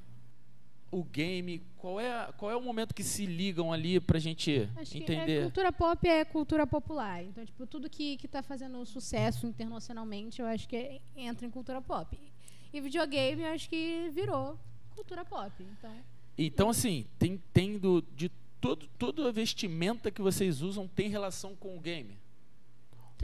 o 0.91 1.03
game, 1.03 1.59
qual 1.77 1.99
é, 1.99 2.11
a- 2.11 2.33
qual 2.37 2.51
é 2.51 2.55
o 2.55 2.61
momento 2.61 2.93
que 2.93 3.03
se 3.03 3.25
ligam 3.25 3.73
ali 3.73 3.99
pra 3.99 4.19
gente 4.19 4.69
Acho 4.77 4.91
que 4.91 4.97
é, 4.99 5.01
entender? 5.01 5.41
cultura 5.43 5.71
pop 5.71 6.07
é 6.07 6.23
cultura 6.23 6.67
popular. 6.67 7.23
Então, 7.23 7.43
tipo, 7.43 7.65
tudo 7.65 7.89
que, 7.89 8.15
que 8.17 8.27
tá 8.27 8.43
fazendo 8.43 8.85
sucesso 8.85 9.47
internacionalmente, 9.47 10.39
eu 10.39 10.45
acho 10.47 10.67
que 10.67 10.75
é- 10.75 11.01
entra 11.15 11.47
em 11.47 11.49
cultura 11.49 11.81
pop. 11.81 12.17
E 12.71 12.79
videogame, 12.79 13.41
eu 13.41 13.49
acho 13.49 13.67
que 13.67 14.09
virou 14.13 14.57
cultura 14.95 15.25
pop. 15.25 15.51
Então, 15.59 15.91
Então, 16.37 16.69
assim, 16.69 17.05
tem, 17.19 17.37
tem 17.51 17.77
do, 17.77 18.01
de 18.15 18.29
todo, 18.63 18.87
toda 18.97 19.27
a 19.27 19.31
vestimenta 19.31 20.09
que 20.09 20.21
vocês 20.21 20.61
usam 20.61 20.87
tem 20.87 21.09
relação 21.09 21.55
com 21.55 21.75
o 21.75 21.79
game? 21.79 22.17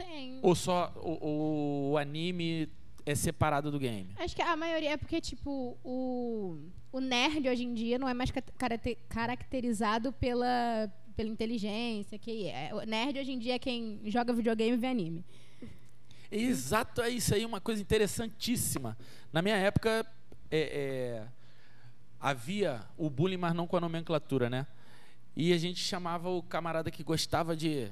tem. 0.00 0.38
Ou 0.42 0.54
só 0.54 0.92
o, 0.96 1.90
o 1.92 1.98
anime 1.98 2.68
é 3.04 3.14
separado 3.14 3.70
do 3.70 3.78
game? 3.78 4.10
Acho 4.16 4.34
que 4.34 4.42
a 4.42 4.56
maioria 4.56 4.92
é 4.92 4.96
porque, 4.96 5.20
tipo, 5.20 5.76
o, 5.84 6.58
o 6.92 7.00
nerd 7.00 7.48
hoje 7.48 7.64
em 7.64 7.74
dia 7.74 7.98
não 7.98 8.08
é 8.08 8.14
mais 8.14 8.30
caracterizado 9.08 10.12
pela, 10.12 10.90
pela 11.16 11.28
inteligência. 11.28 12.18
Que 12.18 12.48
é. 12.48 12.74
O 12.74 12.80
nerd 12.82 13.18
hoje 13.18 13.32
em 13.32 13.38
dia 13.38 13.54
é 13.54 13.58
quem 13.58 14.00
joga 14.06 14.32
videogame 14.32 14.72
e 14.72 14.76
vê 14.76 14.86
anime. 14.86 15.24
Exato, 16.32 17.02
é 17.02 17.10
isso 17.10 17.34
aí, 17.34 17.44
uma 17.44 17.60
coisa 17.60 17.82
interessantíssima. 17.82 18.96
Na 19.32 19.42
minha 19.42 19.56
época, 19.56 20.06
é, 20.48 20.60
é, 20.60 21.26
havia 22.20 22.82
o 22.96 23.10
bullying, 23.10 23.36
mas 23.36 23.52
não 23.52 23.66
com 23.66 23.76
a 23.76 23.80
nomenclatura, 23.80 24.48
né? 24.48 24.64
E 25.36 25.52
a 25.52 25.58
gente 25.58 25.80
chamava 25.80 26.28
o 26.28 26.42
camarada 26.42 26.90
que 26.90 27.02
gostava 27.02 27.56
de. 27.56 27.90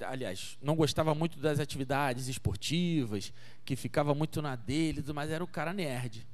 Aliás, 0.00 0.58
não 0.60 0.74
gostava 0.74 1.14
muito 1.14 1.38
das 1.38 1.60
atividades 1.60 2.26
esportivas, 2.26 3.32
que 3.64 3.76
ficava 3.76 4.14
muito 4.14 4.42
na 4.42 4.56
dele, 4.56 5.04
mais 5.12 5.30
era 5.30 5.42
o 5.42 5.46
cara 5.46 5.72
nerd. 5.72 6.26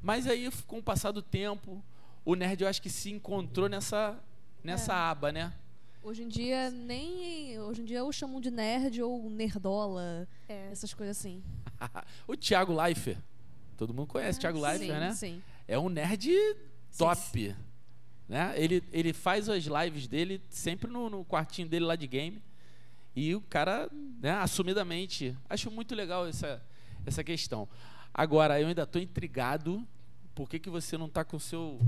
Mas 0.00 0.26
aí, 0.26 0.50
com 0.66 0.78
o 0.78 0.82
passar 0.82 1.10
do 1.10 1.22
tempo, 1.22 1.82
o 2.24 2.34
nerd 2.34 2.62
eu 2.62 2.68
acho 2.68 2.82
que 2.82 2.90
se 2.90 3.10
encontrou 3.10 3.68
nessa, 3.68 4.18
nessa 4.62 4.94
aba, 4.94 5.32
né? 5.32 5.52
Hoje 6.02 6.22
em 6.24 6.28
dia, 6.28 6.70
nem. 6.70 7.58
Hoje 7.60 7.80
em 7.80 7.84
dia 7.84 7.98
eu 7.98 8.12
chamo 8.12 8.40
de 8.40 8.50
nerd 8.50 9.00
ou 9.00 9.30
nerdola, 9.30 10.28
É. 10.48 10.68
essas 10.72 10.92
coisas 10.92 11.16
assim. 11.16 11.42
o 12.26 12.36
Thiago 12.36 12.74
Leifert. 12.74 13.18
Todo 13.76 13.94
mundo 13.94 14.08
conhece 14.08 14.38
o 14.38 14.40
Thiago 14.40 14.58
sim, 14.58 14.64
Leifert, 14.64 15.00
né? 15.00 15.12
Sim. 15.14 15.42
é 15.66 15.78
um 15.78 15.88
nerd 15.88 16.30
top. 16.98 17.54
Né? 18.28 18.54
Ele, 18.56 18.82
ele 18.92 19.12
faz 19.12 19.48
as 19.48 19.64
lives 19.64 20.06
dele 20.06 20.40
sempre 20.48 20.90
no, 20.90 21.10
no 21.10 21.24
quartinho 21.24 21.68
dele 21.68 21.84
lá 21.84 21.96
de 21.96 22.06
game. 22.06 22.42
E 23.14 23.34
o 23.34 23.40
cara, 23.42 23.88
né, 24.20 24.32
assumidamente. 24.32 25.36
Acho 25.48 25.70
muito 25.70 25.94
legal 25.94 26.26
essa, 26.26 26.62
essa 27.04 27.22
questão. 27.22 27.68
Agora, 28.12 28.60
eu 28.60 28.68
ainda 28.68 28.82
estou 28.82 29.00
intrigado. 29.00 29.86
Por 30.34 30.48
que, 30.48 30.58
que 30.58 30.70
você 30.70 30.96
não 30.96 31.06
está 31.06 31.24
com 31.24 31.36
o 31.36 31.40
seu. 31.40 31.78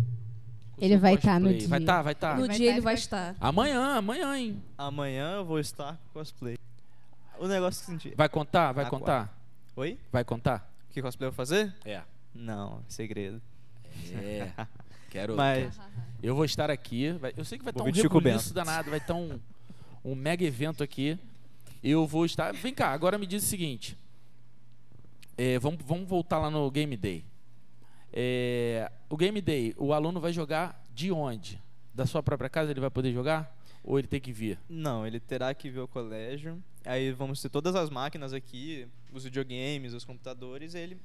com 0.74 0.80
o 0.80 0.84
Ele 0.84 0.94
seu 0.94 1.00
vai 1.00 1.16
tá 1.16 1.38
no 1.38 1.48
cosplay? 1.48 1.68
Vai 1.68 1.78
dia. 1.78 1.84
estar, 1.84 2.02
vai 2.02 2.12
estar. 2.12 2.36
no 2.38 2.46
vai 2.46 2.56
dia 2.56 2.66
tá 2.68 2.72
ele 2.72 2.80
vai 2.82 2.94
estar. 2.94 3.36
Amanhã, 3.40 3.96
amanhã, 3.96 4.36
hein? 4.36 4.62
Amanhã 4.76 5.36
eu 5.36 5.44
vou 5.44 5.58
estar 5.58 5.96
com 5.96 6.18
cosplay. 6.18 6.58
O 7.38 7.48
negócio 7.48 7.84
que 7.84 7.90
eu 7.90 7.98
senti. 7.98 8.14
Vai 8.14 8.28
contar? 8.28 8.72
Vai 8.72 8.88
contar? 8.88 9.34
Oi? 9.76 9.98
Vai 10.12 10.24
contar? 10.24 10.70
Que 10.90 11.00
cosplay 11.00 11.28
eu 11.28 11.32
vou 11.32 11.36
fazer? 11.36 11.74
É. 11.84 12.02
Não, 12.34 12.78
é 12.86 12.90
segredo. 12.90 13.40
É. 14.12 14.50
Quero. 15.14 15.36
Mas 15.36 15.78
Eu 16.20 16.34
vou 16.34 16.44
estar 16.44 16.70
aqui. 16.70 17.12
vai- 17.12 17.32
eu 17.36 17.44
sei 17.44 17.56
que 17.56 17.64
vai 17.64 17.72
Vou 17.72 17.86
estar 17.88 18.00
um 18.00 18.02
rebuliço 18.20 18.52
danado, 18.52 18.90
vai 18.90 18.98
estar 18.98 19.14
um, 19.14 19.38
um 20.04 20.14
mega 20.16 20.44
evento 20.44 20.82
aqui. 20.82 21.16
Eu 21.82 22.04
vou 22.04 22.24
estar. 22.26 22.52
Vem 22.52 22.74
cá, 22.74 22.88
agora 22.88 23.16
me 23.16 23.24
diz 23.26 23.44
o 23.44 23.46
seguinte. 23.46 23.96
É, 25.38 25.56
vamos, 25.60 25.78
vamos 25.84 26.08
voltar 26.08 26.38
lá 26.38 26.50
no 26.50 26.68
Game 26.70 26.96
Day. 26.96 27.24
É, 28.12 28.90
o 29.08 29.16
Game 29.16 29.40
Day, 29.40 29.72
o 29.76 29.92
aluno 29.92 30.20
vai 30.20 30.32
jogar 30.32 30.82
de 30.92 31.12
onde? 31.12 31.62
Da 31.94 32.06
sua 32.06 32.22
própria 32.22 32.48
casa 32.50 32.70
ele 32.72 32.80
vai 32.80 32.90
poder 32.90 33.12
jogar? 33.12 33.56
Ou 33.84 33.98
ele 33.98 34.08
tem 34.08 34.20
que 34.20 34.32
vir? 34.32 34.58
Não, 34.68 35.06
ele 35.06 35.20
terá 35.20 35.52
que 35.54 35.70
vir 35.70 35.78
ao 35.78 35.86
colégio. 35.88 36.60
Aí 36.84 37.12
vamos 37.12 37.40
ter 37.40 37.48
todas 37.50 37.76
as 37.76 37.88
máquinas 37.90 38.32
aqui, 38.32 38.88
os 39.12 39.22
videogames, 39.24 39.92
os 39.92 40.04
computadores. 40.04 40.74
Ele 40.74 40.96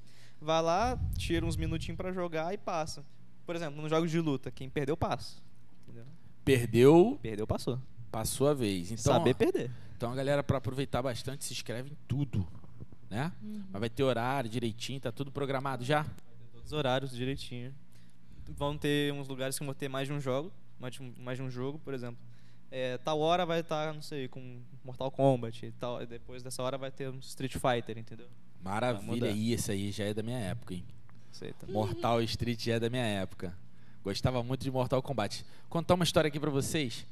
vai 0.41 0.61
lá, 0.63 0.97
tira 1.17 1.45
uns 1.45 1.55
minutinhos 1.57 1.97
pra 1.97 2.11
jogar 2.11 2.53
e 2.53 2.57
passa. 2.57 3.03
Por 3.49 3.55
exemplo, 3.55 3.81
nos 3.81 3.89
jogos 3.89 4.11
de 4.11 4.19
luta, 4.19 4.51
quem 4.51 4.69
perdeu, 4.69 4.95
passa. 4.95 5.37
Entendeu? 5.87 6.05
Perdeu, 6.45 7.19
Perdeu, 7.19 7.47
passou. 7.47 7.81
passou 8.11 8.47
a 8.47 8.53
vez. 8.53 8.91
Então, 8.91 9.11
Saber 9.11 9.33
perder. 9.33 9.71
então 9.97 10.11
a 10.11 10.15
galera, 10.15 10.43
para 10.43 10.59
aproveitar 10.59 11.01
bastante, 11.01 11.43
se 11.43 11.51
inscreve 11.51 11.89
em 11.89 11.97
tudo. 12.07 12.47
Né? 13.09 13.33
Mas 13.71 13.79
vai 13.79 13.89
ter 13.89 14.03
horário 14.03 14.47
direitinho, 14.47 14.99
tá 14.99 15.11
tudo 15.11 15.31
programado 15.31 15.83
já? 15.83 16.05
Todos 16.51 16.67
os 16.67 16.73
horários 16.73 17.09
direitinho. 17.09 17.73
Vão 18.49 18.77
ter 18.77 19.11
uns 19.13 19.27
lugares 19.27 19.57
que 19.57 19.65
vão 19.65 19.73
ter 19.73 19.89
mais 19.89 20.07
de 20.07 20.13
um 20.13 20.19
jogo, 20.19 20.51
mais 20.79 20.93
de 20.93 21.01
um, 21.01 21.11
mais 21.17 21.35
de 21.39 21.43
um 21.43 21.49
jogo, 21.49 21.79
por 21.79 21.95
exemplo. 21.95 22.19
É, 22.69 22.99
tal 22.99 23.19
hora 23.19 23.47
vai 23.47 23.61
estar, 23.61 23.95
não 23.95 24.03
sei, 24.03 24.27
com 24.27 24.61
Mortal 24.83 25.09
Kombat 25.09 25.65
e 25.65 25.71
tal. 25.71 26.03
E 26.03 26.05
depois 26.05 26.43
dessa 26.43 26.61
hora 26.61 26.77
vai 26.77 26.91
ter 26.91 27.09
um 27.09 27.17
Street 27.17 27.53
Fighter, 27.53 27.97
entendeu? 27.97 28.27
Maravilha. 28.61 29.31
E 29.31 29.53
esse 29.53 29.71
aí 29.71 29.91
já 29.91 30.03
é 30.03 30.13
da 30.13 30.21
minha 30.21 30.37
época, 30.37 30.75
hein? 30.75 30.85
Sei, 31.31 31.53
tá. 31.53 31.67
Mortal 31.67 32.21
Street 32.23 32.67
é 32.67 32.79
da 32.79 32.89
minha 32.89 33.03
época. 33.05 33.55
Gostava 34.03 34.41
muito 34.43 34.61
de 34.63 34.71
Mortal 34.71 35.01
Kombat. 35.01 35.45
Contar 35.69 35.93
uma 35.95 36.03
história 36.03 36.27
aqui 36.27 36.39
pra 36.39 36.49
vocês. 36.49 37.05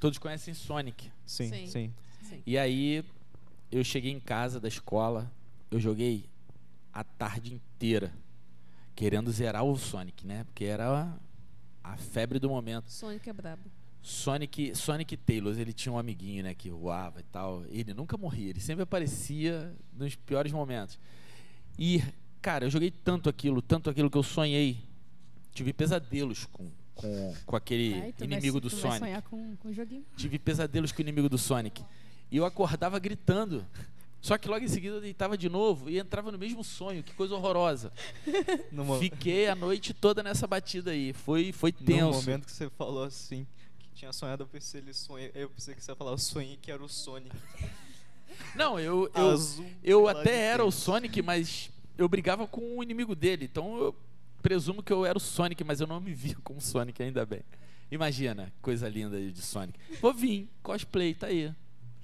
Todos 0.00 0.18
conhecem 0.18 0.54
Sonic. 0.54 1.10
Sim, 1.24 1.48
Sim. 1.48 1.66
sim. 1.66 1.94
E 2.46 2.56
aí 2.58 3.04
eu 3.70 3.84
cheguei 3.84 4.10
em 4.10 4.20
casa 4.20 4.58
da 4.58 4.68
escola, 4.68 5.30
eu 5.70 5.78
joguei 5.78 6.24
a 6.92 7.04
tarde 7.04 7.54
inteira 7.54 8.12
querendo 8.94 9.30
zerar 9.30 9.64
o 9.64 9.76
Sonic, 9.76 10.26
né? 10.26 10.44
Porque 10.44 10.64
era 10.64 11.14
a 11.82 11.96
febre 11.96 12.38
do 12.38 12.48
momento. 12.48 12.90
Sonic 12.90 13.28
é 13.28 13.32
brabo. 13.32 13.62
Sonic, 14.02 14.74
Sonic 14.74 15.16
Taylor, 15.16 15.56
ele 15.58 15.72
tinha 15.72 15.92
um 15.92 15.98
amiguinho, 15.98 16.42
né, 16.42 16.54
que 16.54 16.68
voava 16.70 17.20
e 17.20 17.22
tal. 17.24 17.64
Ele 17.68 17.94
nunca 17.94 18.16
morria, 18.16 18.50
ele 18.50 18.60
sempre 18.60 18.82
aparecia 18.82 19.72
nos 19.92 20.16
piores 20.16 20.50
momentos. 20.52 20.98
E, 21.78 22.02
cara, 22.42 22.66
eu 22.66 22.70
joguei 22.70 22.90
tanto 22.90 23.28
aquilo, 23.30 23.62
tanto 23.62 23.88
aquilo 23.88 24.10
que 24.10 24.18
eu 24.18 24.22
sonhei. 24.22 24.78
Tive 25.54 25.72
pesadelos 25.72 26.46
com, 26.52 26.70
com, 26.94 27.34
com 27.46 27.56
aquele 27.56 27.98
Vai, 28.00 28.12
tu 28.12 28.18
vai- 28.18 28.26
inimigo 28.28 28.60
do 28.60 28.68
Sonic. 28.70 28.98
sonhar 28.98 29.22
com, 29.22 29.56
com 29.56 29.68
o 29.68 29.72
joguinho. 29.72 30.04
Tive 30.16 30.38
pesadelos 30.38 30.92
com 30.92 30.98
o 30.98 31.02
inimigo 31.02 31.28
do 31.28 31.38
Sonic. 31.38 31.82
E 32.30 32.36
eu 32.36 32.44
acordava 32.44 32.98
gritando. 32.98 33.64
Só 34.20 34.38
que 34.38 34.48
logo 34.48 34.64
em 34.64 34.68
seguida 34.68 34.96
eu 34.96 35.00
deitava 35.00 35.36
de 35.36 35.48
novo 35.48 35.90
e 35.90 35.98
entrava 35.98 36.30
no 36.32 36.38
mesmo 36.38 36.62
sonho. 36.64 37.02
Que 37.02 37.12
coisa 37.12 37.34
horrorosa. 37.34 37.92
No, 38.72 38.98
Fiquei 38.98 39.48
a 39.48 39.54
noite 39.54 39.92
toda 39.92 40.22
nessa 40.22 40.46
batida 40.46 40.92
aí. 40.92 41.12
Foi, 41.12 41.52
foi 41.52 41.74
no 41.78 41.84
tenso. 41.86 42.12
momento 42.20 42.46
que 42.46 42.52
você 42.52 42.70
falou 42.70 43.02
assim, 43.04 43.46
que 43.78 43.88
tinha 43.96 44.12
sonhado, 44.12 44.44
eu 44.44 44.46
pensei, 44.46 44.80
ele 44.80 44.94
sonha, 44.94 45.30
eu 45.34 45.50
pensei 45.50 45.74
que 45.74 45.84
você 45.84 45.90
ia 45.90 45.96
falar, 45.96 46.12
eu 46.12 46.18
sonhei 46.18 46.56
que 46.56 46.70
era 46.70 46.82
o 46.82 46.88
Sonic. 46.88 47.34
Não, 48.54 48.78
eu, 48.80 49.10
eu, 49.14 49.30
Azul, 49.30 49.66
eu 49.84 50.08
até 50.08 50.34
era 50.38 50.64
o. 50.64 50.70
Sonic, 50.72 51.20
mas 51.20 51.68
eu 51.98 52.08
brigava 52.08 52.46
com 52.46 52.78
o 52.78 52.82
inimigo 52.82 53.14
dele. 53.14 53.44
Então 53.44 53.76
eu 53.78 53.94
presumo 54.42 54.82
que 54.82 54.92
eu 54.92 55.04
era 55.06 55.16
o 55.16 55.20
Sonic, 55.20 55.62
mas 55.64 55.80
eu 55.80 55.86
não 55.86 56.00
me 56.00 56.12
via 56.12 56.36
como 56.42 56.60
Sonic, 56.60 57.02
ainda 57.02 57.24
bem. 57.24 57.42
Imagina, 57.90 58.52
coisa 58.62 58.88
linda 58.88 59.16
aí 59.16 59.30
de 59.30 59.42
Sonic. 59.42 59.78
Vou 60.00 60.14
vir, 60.14 60.48
cosplay, 60.62 61.14
tá 61.14 61.26
aí. 61.26 61.52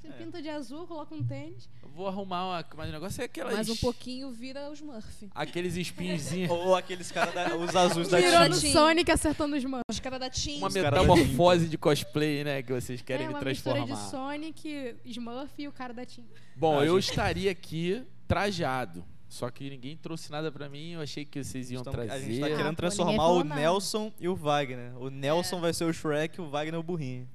Você 0.00 0.08
pinta 0.12 0.40
de 0.40 0.48
azul, 0.48 0.86
coloca 0.86 1.14
um 1.14 1.22
tênis. 1.22 1.68
Eu 1.82 1.88
Vou 1.90 2.06
arrumar 2.06 2.46
uma. 2.46 2.64
Mas 2.76 2.88
o 2.88 2.92
negócio 2.92 3.20
é 3.20 3.24
aquelas. 3.24 3.52
Mais 3.54 3.68
um 3.68 3.76
pouquinho 3.76 4.30
vira 4.30 4.70
os 4.70 4.78
Smurf. 4.78 5.28
Aqueles 5.34 5.76
espinhozinhos. 5.76 6.48
Ou 6.52 6.74
aqueles 6.76 7.10
caras, 7.10 7.34
da- 7.34 7.56
os 7.56 7.74
azuis 7.76 8.08
da 8.08 8.18
Virou 8.18 8.48
no. 8.48 8.54
Sonic 8.54 9.10
acertando 9.10 9.56
os 9.56 9.64
mãos. 9.64 9.82
Os 9.90 9.98
caras 10.00 10.20
da 10.20 10.30
Team. 10.30 10.58
uma 10.58 10.70
metamorfose 10.70 11.68
de 11.68 11.76
cosplay, 11.76 12.44
né? 12.44 12.62
Que 12.62 12.72
vocês 12.72 13.02
querem 13.02 13.26
é 13.26 13.28
me 13.28 13.34
uma 13.34 13.42
mistura 13.42 13.76
transformar. 13.84 14.04
de 14.04 14.10
Sonic, 14.10 14.96
Smurf 15.04 15.52
e 15.58 15.68
o 15.68 15.72
cara 15.72 15.92
da 15.92 16.06
Tim. 16.06 16.24
Bom, 16.56 16.78
Ah, 16.78 16.84
eu 16.86 16.98
gente. 17.00 17.10
estaria 17.10 17.50
aqui 17.50 18.02
trajado. 18.26 19.04
Só 19.28 19.50
que 19.50 19.68
ninguém 19.68 19.96
trouxe 19.96 20.30
nada 20.30 20.50
pra 20.50 20.68
mim. 20.68 20.92
Eu 20.92 21.00
achei 21.02 21.24
que 21.24 21.42
vocês 21.44 21.70
iam 21.70 21.80
Estamos- 21.82 22.06
trazer. 22.06 22.12
a 22.12 22.18
gente 22.26 22.40
tá 22.40 22.46
Ah, 22.46 22.56
querendo 22.56 22.76
transformar 22.76 23.28
o. 23.28 23.44
Nelson 23.44 24.12
e 24.18 24.26
o 24.28 24.34
Wagner. 24.34 24.96
O 24.98 25.10
Nelson 25.10 25.60
vai 25.60 25.72
ser 25.74 25.84
o 25.84 25.92
Shrek 25.92 26.38
e 26.38 26.42
o 26.42 26.48
Wagner 26.48 26.80
o 26.80 26.82
burrinho. 26.82 27.28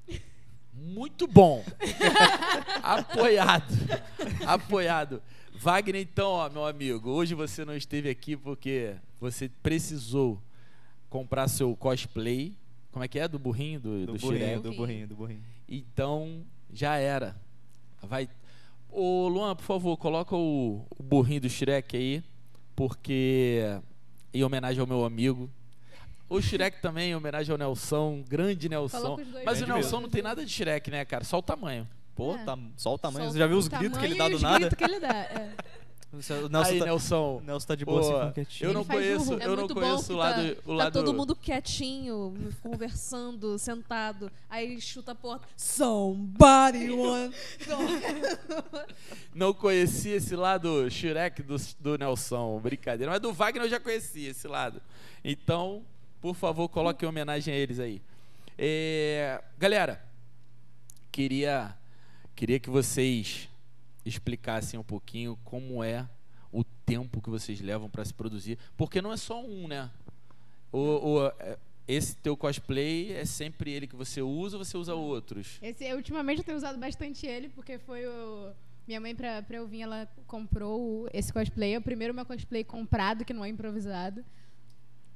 Muito 0.73 1.27
bom. 1.27 1.63
Apoiado. 2.81 3.73
Apoiado. 4.45 5.21
Wagner, 5.55 6.01
então, 6.01 6.31
ó, 6.31 6.49
meu 6.49 6.65
amigo, 6.65 7.09
hoje 7.11 7.35
você 7.35 7.63
não 7.63 7.75
esteve 7.75 8.09
aqui 8.09 8.35
porque 8.35 8.95
você 9.19 9.49
precisou 9.61 10.41
comprar 11.09 11.47
seu 11.47 11.75
cosplay. 11.75 12.53
Como 12.91 13.05
é 13.05 13.07
que 13.07 13.19
é? 13.19 13.27
Do 13.27 13.39
burrinho, 13.39 13.79
do, 13.79 14.05
Do, 14.05 14.13
do, 14.13 14.19
burrinho, 14.19 14.45
Shrek. 14.45 14.61
do 14.63 14.73
burrinho, 14.73 15.07
do 15.07 15.15
burrinho. 15.15 15.43
Então, 15.69 16.43
já 16.73 16.95
era. 16.97 17.35
Vai. 18.01 18.27
Ô, 18.95 19.27
Luan, 19.27 19.55
por 19.55 19.63
favor, 19.63 19.97
coloca 19.97 20.35
o, 20.35 20.85
o 20.97 21.03
burrinho 21.03 21.41
do 21.41 21.49
Shrek 21.49 21.95
aí, 21.97 22.23
porque. 22.75 23.61
Em 24.33 24.43
homenagem 24.43 24.79
ao 24.81 24.87
meu 24.87 25.05
amigo. 25.05 25.49
O 26.29 26.41
Shrek 26.41 26.81
também, 26.81 27.11
em 27.11 27.15
homenagem 27.15 27.51
ao 27.51 27.57
Nelson, 27.57 28.23
grande 28.27 28.67
Nelson. 28.67 29.15
Os 29.15 29.27
Mas 29.45 29.61
o 29.61 29.65
Grande 29.65 29.65
Nelson 29.65 29.75
mesmo. 29.75 30.01
não 30.01 30.09
tem 30.09 30.21
nada 30.23 30.43
de 30.43 30.51
Shrek, 30.51 30.89
né, 30.89 31.05
cara? 31.05 31.23
Só 31.23 31.37
o 31.37 31.41
tamanho. 31.43 31.87
Pô, 32.15 32.35
É. 32.35 32.43
tá, 32.43 32.57
só 32.75 32.93
o 32.95 32.97
tamanho. 32.97 33.25
Só 33.25 33.31
Você 33.31 33.37
já 33.39 33.45
viu 33.47 33.57
o 33.57 33.59
os 33.59 33.67
gritos 33.67 33.97
que 33.99 34.05
ele 34.05 34.15
dá 34.15 34.27
do 34.29 34.35
os 34.37 34.41
nada? 34.41 34.59
gritos 34.59 34.77
que 34.77 34.83
ele 34.83 34.99
dá. 34.99 35.15
é. 35.15 35.51
O 36.13 36.47
Nelson, 36.47 36.69
aí, 36.69 36.77
tá, 36.77 36.85
Nelson. 36.85 37.41
Nelson 37.43 37.67
tá 37.67 37.73
de 37.73 37.85
boa 37.85 37.99
assim, 37.99 38.11
com 38.11 38.31
quietinho. 38.33 38.69
eu 38.69 38.73
não 38.73 38.81
Ele 38.81 38.89
conheço. 38.89 39.33
É 39.33 39.45
eu 39.47 39.55
não 39.55 39.67
conheço 39.67 40.13
o 40.13 40.15
lado, 40.15 40.55
tá, 40.55 40.61
o 40.61 40.67
tá 40.67 40.73
lado 40.73 40.93
todo 40.93 41.11
mundo 41.11 41.35
quietinho, 41.35 42.35
conversando, 42.61 43.57
sentado. 43.57 44.31
Aí 44.47 44.79
chuta 44.79 45.13
a 45.13 45.15
porta. 45.15 45.47
Somebody 45.57 46.91
one. 46.91 47.33
Não 49.33 49.51
conhecia 49.51 50.17
esse 50.17 50.35
lado 50.35 50.87
Shrek 50.91 51.41
do, 51.41 51.55
do 51.79 51.97
Nelson, 51.97 52.59
brincadeira. 52.59 53.11
Mas 53.11 53.19
do 53.19 53.33
Wagner 53.33 53.65
eu 53.65 53.69
já 53.69 53.79
conhecia 53.79 54.29
esse 54.29 54.47
lado. 54.47 54.79
Então, 55.23 55.83
por 56.21 56.35
favor, 56.35 56.69
coloque 56.69 57.03
em 57.03 57.07
homenagem 57.07 57.51
a 57.51 57.57
eles 57.57 57.79
aí. 57.79 57.99
É, 58.55 59.41
galera, 59.57 60.05
queria, 61.11 61.75
queria 62.35 62.59
que 62.59 62.69
vocês 62.69 63.49
explicassem 64.05 64.79
um 64.79 64.83
pouquinho 64.83 65.37
como 65.43 65.83
é 65.83 66.07
o 66.51 66.63
tempo 66.63 67.21
que 67.21 67.29
vocês 67.29 67.59
levam 67.61 67.89
para 67.89 68.03
se 68.05 68.13
produzir. 68.13 68.57
Porque 68.77 69.01
não 69.01 69.11
é 69.11 69.17
só 69.17 69.41
um, 69.43 69.67
né? 69.67 69.89
O, 70.71 70.79
o- 70.79 71.27
é, 71.39 71.57
esse 71.87 72.15
teu 72.17 72.37
cosplay 72.37 73.11
é 73.13 73.25
sempre 73.25 73.71
ele 73.71 73.87
que 73.87 73.95
você 73.95 74.21
usa 74.21 74.57
ou 74.57 74.63
você 74.63 74.77
usa 74.77 74.93
outros? 74.95 75.57
Esse, 75.61 75.83
eu, 75.85 75.97
ultimamente 75.97 76.39
eu 76.39 76.43
tenho 76.45 76.57
usado 76.57 76.77
bastante 76.79 77.25
ele, 77.25 77.49
porque 77.49 77.77
foi 77.79 78.05
o. 78.07 78.51
Minha 78.87 78.99
mãe, 78.99 79.15
pra, 79.15 79.41
pra 79.41 79.57
eu 79.57 79.67
vir, 79.67 79.81
ela 79.81 80.07
comprou 80.27 81.09
esse 81.13 81.31
cosplay. 81.31 81.73
É 81.73 81.77
o 81.77 81.81
primeiro 81.81 82.13
meu 82.13 82.25
cosplay 82.25 82.63
comprado, 82.65 83.23
que 83.23 83.33
não 83.33 83.43
é 83.45 83.49
improvisado. 83.49 84.23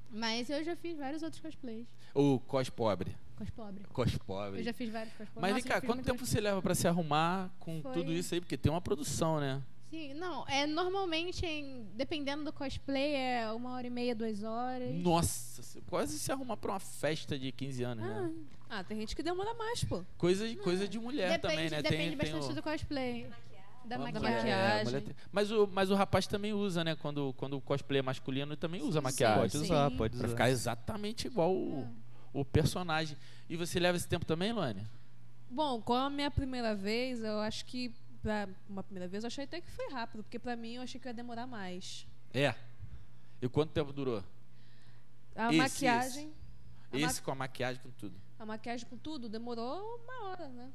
Mas 0.09 0.49
eu 0.49 0.63
já 0.63 0.75
fiz 0.75 0.97
vários 0.97 1.21
outros 1.21 1.41
cosplays. 1.41 1.85
O 2.15 2.39
cos 2.39 2.69
pobre. 2.69 3.15
Cos 3.37 3.49
pobre. 3.51 3.83
Cos 3.93 4.17
pobre. 4.17 4.59
Eu 4.59 4.63
já 4.63 4.73
fiz 4.73 4.89
vários 4.91 5.13
cosplays. 5.13 5.31
Mas 5.41 5.51
Nossa, 5.51 5.63
vem 5.63 5.71
cá, 5.71 5.81
quanto 5.81 6.03
tempo 6.03 6.25
você 6.25 6.41
leva 6.41 6.61
pra 6.61 6.73
se 6.75 6.87
arrumar 6.87 7.49
com 7.59 7.81
Foi- 7.81 7.93
tudo 7.93 8.11
isso 8.11 8.33
aí? 8.33 8.41
Porque 8.41 8.57
tem 8.57 8.71
uma 8.71 8.81
produção, 8.81 9.39
né? 9.39 9.61
Sim, 9.89 10.13
não, 10.15 10.45
é 10.49 10.67
normalmente, 10.67 11.45
em- 11.45 11.87
dependendo 11.95 12.43
do 12.43 12.51
cosplay, 12.51 13.15
é 13.15 13.49
uma 13.53 13.71
hora 13.73 13.87
e 13.87 13.89
meia, 13.89 14.13
duas 14.13 14.43
horas. 14.43 14.93
Nossa, 14.95 15.79
quase 15.87 16.19
se 16.19 16.29
arrumar 16.31 16.57
pra 16.57 16.71
uma 16.73 16.79
festa 16.79 17.39
de 17.39 17.51
15 17.53 17.83
anos, 17.83 18.03
né? 18.03 18.33
Ah, 18.69 18.83
tem 18.83 18.99
gente 18.99 19.15
que 19.15 19.23
demora 19.23 19.53
mais, 19.53 19.83
pô. 19.85 20.03
Coisa, 20.17 20.45
de- 20.45 20.57
coisa 20.57 20.87
de 20.89 20.99
mulher 20.99 21.29
depende, 21.39 21.41
também, 21.53 21.69
né? 21.69 21.81
Depende 21.81 21.97
tem, 21.97 22.09
tem 22.09 22.17
bastante 22.33 22.51
o- 22.51 22.55
do 22.55 22.61
cosplay. 22.63 23.29
Da 23.85 23.97
maquiagem. 23.97 24.19
mulher- 24.29 24.45
é, 24.45 24.51
a 24.51 24.57
maquiagem. 24.57 24.85
mulher 24.85 25.01
tem- 25.03 25.15
mas, 25.31 25.49
o, 25.51 25.67
mas 25.71 25.89
o 25.89 25.95
rapaz 25.95 26.27
também 26.27 26.51
usa, 26.53 26.83
né? 26.83 26.93
Quando, 26.97 27.33
quando 27.37 27.55
o 27.55 27.61
cosplay 27.61 27.99
é 27.99 28.03
masculino, 28.03 28.51
ele 28.51 28.57
também 28.59 28.81
usa 28.81 28.99
maquiagem. 28.99 29.39
Pode 29.39 29.57
usar, 29.57 29.89
Sim. 29.89 29.95
pode 29.95 30.17
Pra 30.17 30.25
usar. 30.25 30.35
ficar 30.35 30.49
exatamente 30.49 31.27
igual 31.27 31.53
o, 31.55 31.87
o 32.33 32.43
personagem. 32.45 33.17
E 33.49 33.55
você 33.55 33.79
leva 33.79 33.97
esse 33.97 34.07
tempo 34.07 34.25
também, 34.25 34.51
Luane? 34.53 34.87
Bom, 35.49 35.81
com 35.81 35.93
a 35.93 36.09
minha 36.09 36.29
primeira 36.29 36.75
vez, 36.75 37.23
eu 37.23 37.39
acho 37.39 37.65
que 37.65 37.93
pra 38.21 38.47
uma 38.67 38.83
primeira 38.83 39.07
vez 39.07 39.23
eu 39.23 39.27
achei 39.27 39.45
até 39.45 39.61
que 39.61 39.71
foi 39.71 39.89
rápido, 39.91 40.23
porque 40.23 40.37
pra 40.39 40.55
mim 40.55 40.73
eu 40.75 40.81
achei 40.81 40.99
que 40.99 41.07
ia 41.07 41.13
demorar 41.13 41.47
mais. 41.47 42.05
É. 42.33 42.53
E 43.41 43.47
quanto 43.47 43.71
tempo 43.71 43.93
durou? 43.93 44.23
A 45.35 45.49
Esse, 45.49 45.57
maquiagem, 45.57 46.33
A 46.91 46.97
Esse 46.97 47.21
com 47.21 47.31
a 47.31 47.35
maquiagem, 47.35 47.81
com 47.81 47.91
tudo. 47.91 48.15
a 48.39 48.45
maquiagem 48.45 48.87
com 48.87 48.97
tudo 48.97 49.29
demorou 49.29 50.01
uma 50.03 50.29
hora, 50.29 50.47
né? 50.49 50.71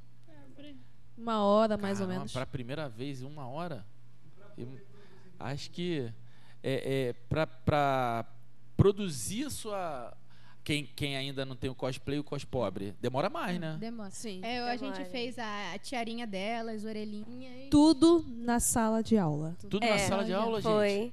Uma 1.18 1.44
hora 1.44 1.76
mais 1.76 2.00
ou 2.00 2.06
Caramba, 2.06 2.20
menos. 2.20 2.32
Pra 2.32 2.46
primeira 2.46 2.88
vez, 2.88 3.22
uma 3.22 3.46
hora? 3.46 3.84
Eu 4.56 4.80
acho 5.38 5.70
que 5.70 6.10
é, 6.62 7.08
é 7.08 7.12
pra, 7.28 7.46
pra 7.46 8.24
produzir 8.76 9.44
a 9.46 9.50
sua. 9.50 10.16
Quem, 10.64 10.86
quem 10.94 11.16
ainda 11.16 11.44
não 11.44 11.56
tem 11.56 11.68
o 11.68 11.74
cosplay, 11.74 12.18
o 12.20 12.24
cos 12.24 12.44
pobre. 12.44 12.94
Demora 13.00 13.28
mais, 13.28 13.58
né? 13.58 13.76
Demora. 13.80 14.10
Sim. 14.10 14.40
É, 14.44 14.60
a 14.60 14.76
gente 14.76 14.92
Demora. 14.92 15.04
fez 15.06 15.38
a, 15.38 15.72
a 15.74 15.78
tiarinha 15.78 16.26
dela, 16.26 16.70
as 16.72 16.84
orelhinhas. 16.84 17.68
Tudo 17.70 18.24
na 18.28 18.60
sala 18.60 19.02
de 19.02 19.18
aula. 19.18 19.56
Tudo 19.58 19.80
na 19.80 19.86
É, 19.86 19.98
sala 19.98 20.24
de 20.24 20.32
aula, 20.32 20.60
gente. 20.60 20.70
Foi. 20.72 21.12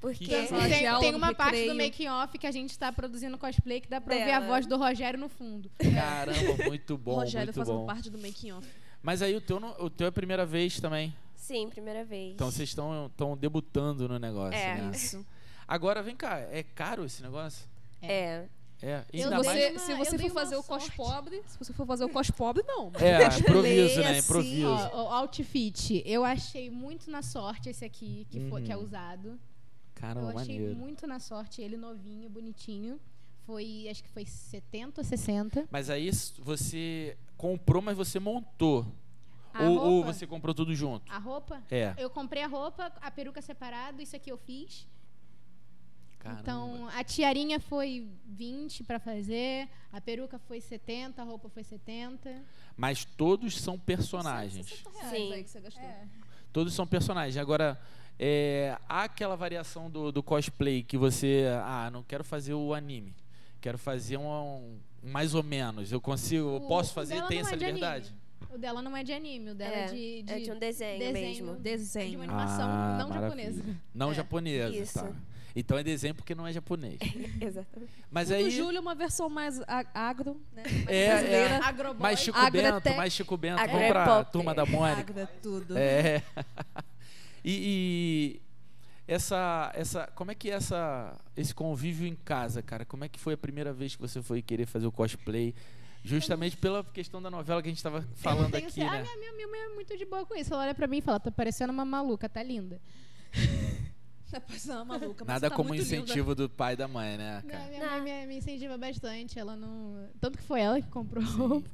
Porque. 0.00 0.24
Que 0.24 0.46
Sala 0.46 0.62
de 0.62 0.68
Tem, 0.70 0.86
aula, 0.86 1.00
tem 1.00 1.14
uma 1.14 1.34
parte 1.34 1.66
do 1.68 1.74
making 1.74 2.08
off 2.08 2.38
que 2.38 2.46
a 2.46 2.50
gente 2.52 2.70
está 2.70 2.90
produzindo 2.92 3.36
cosplay 3.36 3.80
que 3.80 3.88
dá 3.88 4.00
pra 4.00 4.14
ouvir 4.16 4.30
a 4.30 4.40
voz 4.40 4.66
do 4.66 4.78
Rogério 4.78 5.18
no 5.20 5.28
fundo. 5.28 5.70
Caramba, 5.78 6.64
muito 6.68 6.96
bom, 6.96 7.16
Rogério 7.16 7.48
muito 7.48 7.58
fazendo 7.58 7.78
bom. 7.80 7.86
parte 7.86 8.08
do 8.08 8.16
making 8.18 8.52
off. 8.52 8.66
Mas 9.02 9.20
aí 9.20 9.34
o 9.36 9.40
teu, 9.42 9.58
o 9.78 9.90
teu 9.90 10.06
é 10.06 10.08
a 10.08 10.12
primeira 10.12 10.46
vez 10.46 10.80
também. 10.80 11.14
Sim, 11.34 11.68
primeira 11.68 12.02
vez. 12.04 12.32
Então 12.34 12.50
vocês 12.50 12.68
estão 12.68 13.06
estão 13.06 13.36
debutando 13.36 14.08
no 14.08 14.18
negócio, 14.18 14.58
É. 14.58 14.76
né? 14.76 14.90
Isso. 14.94 15.26
Agora, 15.68 16.02
vem 16.02 16.14
cá, 16.16 16.38
é 16.38 16.62
caro 16.62 17.04
esse 17.04 17.22
negócio? 17.22 17.66
É. 18.00 18.12
É, 18.12 18.48
Dei 18.80 19.26
mais... 19.26 19.46
Você, 19.46 19.70
uma- 19.70 19.78
se 19.78 19.92
eu 19.92 19.96
você 19.98 20.18
for 20.18 20.30
fazer 20.30 20.56
o 20.56 20.62
cos 20.62 20.88
pobre, 20.90 21.42
se 21.46 21.58
você 21.58 21.72
for 21.72 21.86
fazer 21.86 22.04
o 22.04 22.08
cos 22.08 22.30
pobre, 22.30 22.62
não. 22.66 22.90
É, 22.98 23.38
improviso, 23.38 24.00
né? 24.00 24.10
assim, 24.10 24.18
Improviso. 24.20 24.66
Ó, 24.68 25.04
o 25.04 25.12
outfit, 25.14 26.02
eu 26.06 26.24
achei 26.24 26.70
muito 26.70 27.10
na 27.10 27.22
sorte 27.22 27.68
esse 27.68 27.84
aqui, 27.84 28.26
que, 28.30 28.40
foi, 28.48 28.62
que 28.62 28.72
é 28.72 28.76
Uhum. 28.76 28.82
usado. 28.84 29.38
Caramba, 29.94 30.32
eu 30.32 30.38
achei 30.38 30.54
maneiro. 30.58 30.78
muito 30.78 31.06
na 31.06 31.18
sorte, 31.20 31.60
ele 31.60 31.76
novinho, 31.76 32.28
bonitinho. 32.30 32.98
Foi, 33.46 33.86
acho 33.90 34.02
que 34.02 34.08
foi 34.08 34.24
70 34.24 35.00
ou 35.00 35.04
60. 35.04 35.66
Mas 35.70 35.90
aí 35.90 36.10
você 36.38 37.16
comprou, 37.36 37.82
mas 37.82 37.96
você 37.96 38.18
montou. 38.18 38.86
Ou, 39.58 39.78
ou 39.78 40.04
você 40.04 40.26
comprou 40.26 40.54
tudo 40.54 40.72
junto? 40.74 41.10
A 41.12 41.18
roupa? 41.18 41.60
É. 41.70 41.92
Eu 41.98 42.08
comprei 42.08 42.42
a 42.44 42.46
roupa, 42.46 42.92
a 43.00 43.10
peruca 43.10 43.42
separado, 43.42 44.00
isso 44.00 44.14
aqui 44.14 44.30
eu 44.30 44.38
fiz. 44.38 44.86
Caramba. 46.20 46.40
Então, 46.42 46.88
a 46.94 47.02
tiarinha 47.02 47.58
foi 47.58 48.06
20 48.26 48.84
pra 48.84 49.00
fazer, 49.00 49.66
a 49.92 50.00
peruca 50.00 50.38
foi 50.38 50.60
70, 50.60 51.20
a 51.20 51.24
roupa 51.24 51.48
foi 51.48 51.64
70. 51.64 52.30
Mas 52.76 53.04
todos 53.04 53.58
são 53.58 53.78
personagens. 53.78 54.66
60 54.66 54.90
reais 54.90 55.10
Sim. 55.16 55.32
aí 55.32 55.42
que 55.44 55.50
você 55.50 55.60
gastou. 55.60 55.82
É. 55.82 56.04
Todos 56.52 56.74
são 56.74 56.86
personagens. 56.86 57.36
Agora, 57.38 57.80
é, 58.18 58.76
há 58.88 59.04
aquela 59.04 59.34
variação 59.34 59.90
do, 59.90 60.12
do 60.12 60.22
cosplay 60.22 60.82
que 60.82 60.98
você. 60.98 61.46
Ah, 61.64 61.88
não 61.90 62.02
quero 62.02 62.22
fazer 62.22 62.52
o 62.54 62.74
anime. 62.74 63.14
Quero 63.60 63.78
fazer 63.78 64.16
um, 64.18 64.78
um 65.02 65.10
mais 65.10 65.34
ou 65.34 65.42
menos. 65.42 65.90
Eu 65.90 66.00
consigo, 66.02 66.56
eu 66.56 66.60
posso 66.62 66.90
o 66.90 66.94
fazer, 66.94 67.22
tem 67.28 67.40
essa 67.40 67.54
é 67.54 67.56
de 67.58 67.64
liberdade. 67.64 68.06
anime. 68.08 68.20
O 68.54 68.58
dela 68.58 68.82
não 68.82 68.96
é 68.96 69.04
de 69.04 69.12
anime, 69.12 69.50
o 69.50 69.54
dela 69.54 69.72
é, 69.74 69.84
É, 69.84 69.86
de, 69.86 70.22
de, 70.22 70.32
é 70.32 70.38
de 70.40 70.50
um 70.50 70.58
desenho, 70.58 70.98
desenho. 70.98 71.14
mesmo. 71.46 71.56
de 71.56 71.62
Desenho. 71.62 72.18
uma 72.18 72.24
animação 72.24 72.68
Ah, 72.68 72.96
não 72.98 73.08
maravilha. 73.08 73.44
japonesa. 73.52 73.76
Não 73.94 74.10
É. 74.10 74.14
japonesa, 74.14 74.76
Isso. 74.76 74.94
tá. 74.98 75.12
Então 75.54 75.76
é 75.76 75.82
desenho 75.82 76.14
porque 76.14 76.34
não 76.34 76.46
é 76.46 76.52
japonês. 76.52 76.98
Exatamente. 77.40 77.92
Mas 78.10 78.30
O 78.30 78.34
aí. 78.34 78.44
do 78.44 78.50
Júlio 78.50 78.78
é 78.78 78.80
uma 78.80 78.94
versão 78.94 79.28
mais 79.28 79.60
a- 79.62 79.84
agro, 79.94 80.40
né? 80.52 80.62
Mais 80.62 80.88
É, 80.88 81.08
brasileira. 81.08 81.54
é. 81.54 81.64
Agroboy. 81.64 82.02
Mais 82.02 82.20
Chico 82.20 82.38
Agratec- 82.38 82.84
Bento, 82.84 82.96
mais 82.96 83.12
Chico 83.12 83.36
Bento. 83.36 83.58
Agro 83.60 83.72
Vamos 83.72 83.86
é 83.88 83.92
pra 83.92 84.24
turma 84.24 84.54
da 84.54 84.64
Mônica. 84.66 85.00
Agra 85.00 85.26
tudo. 85.42 85.76
É. 85.76 86.22
e, 87.44 88.40
e 88.40 88.42
essa, 89.12 89.72
essa, 89.74 90.06
como 90.14 90.30
é 90.30 90.34
que 90.34 90.50
é 90.50 90.54
essa, 90.54 91.16
esse 91.36 91.54
convívio 91.54 92.06
em 92.06 92.14
casa, 92.14 92.62
cara? 92.62 92.84
Como 92.84 93.04
é 93.04 93.08
que 93.08 93.18
foi 93.18 93.34
a 93.34 93.38
primeira 93.38 93.72
vez 93.72 93.96
que 93.96 94.00
você 94.02 94.22
foi 94.22 94.40
querer 94.42 94.66
fazer 94.66 94.86
o 94.86 94.92
cosplay? 94.92 95.54
Justamente 96.02 96.56
pela 96.56 96.82
questão 96.82 97.20
da 97.20 97.30
novela 97.30 97.60
que 97.60 97.68
a 97.68 97.70
gente 97.70 97.76
estava 97.78 98.00
falando 98.16 98.54
aqui, 98.54 98.80
né? 98.80 98.86
Ah, 98.86 99.02
minha, 99.02 99.16
minha, 99.18 99.32
minha 99.34 99.48
mãe 99.48 99.60
é 99.60 99.68
muito 99.74 99.98
de 99.98 100.06
boa 100.06 100.24
com 100.24 100.34
isso. 100.34 100.54
Ela 100.54 100.62
olha 100.62 100.74
pra 100.74 100.86
mim 100.86 100.96
e 100.98 101.02
fala, 101.02 101.20
tá 101.20 101.30
parecendo 101.30 101.72
uma 101.72 101.84
maluca, 101.84 102.26
tá 102.28 102.42
linda. 102.42 102.80
Tá 104.32 104.40
parecendo 104.40 104.74
uma 104.76 104.84
maluca, 104.84 105.24
mas 105.24 105.34
Nada 105.34 105.50
tá 105.50 105.56
como 105.56 105.68
muito 105.70 105.82
linda. 105.82 105.96
incentivo 105.96 106.34
do 106.34 106.48
pai 106.48 106.74
e 106.74 106.76
da 106.76 106.86
mãe, 106.86 107.16
né, 107.16 107.42
Não, 107.44 107.50
cara? 107.50 107.64
minha 107.68 107.80
Não. 107.84 108.02
mãe 108.02 108.26
me, 108.26 108.36
incentiva 108.38 108.78
bastante. 108.78 109.38
Ela 109.38 109.56
não. 109.56 110.08
Tanto 110.20 110.38
que 110.38 110.44
foi 110.44 110.60
ela 110.60 110.80
que 110.80 110.88
comprou 110.88 111.24
roupa. 111.24 111.68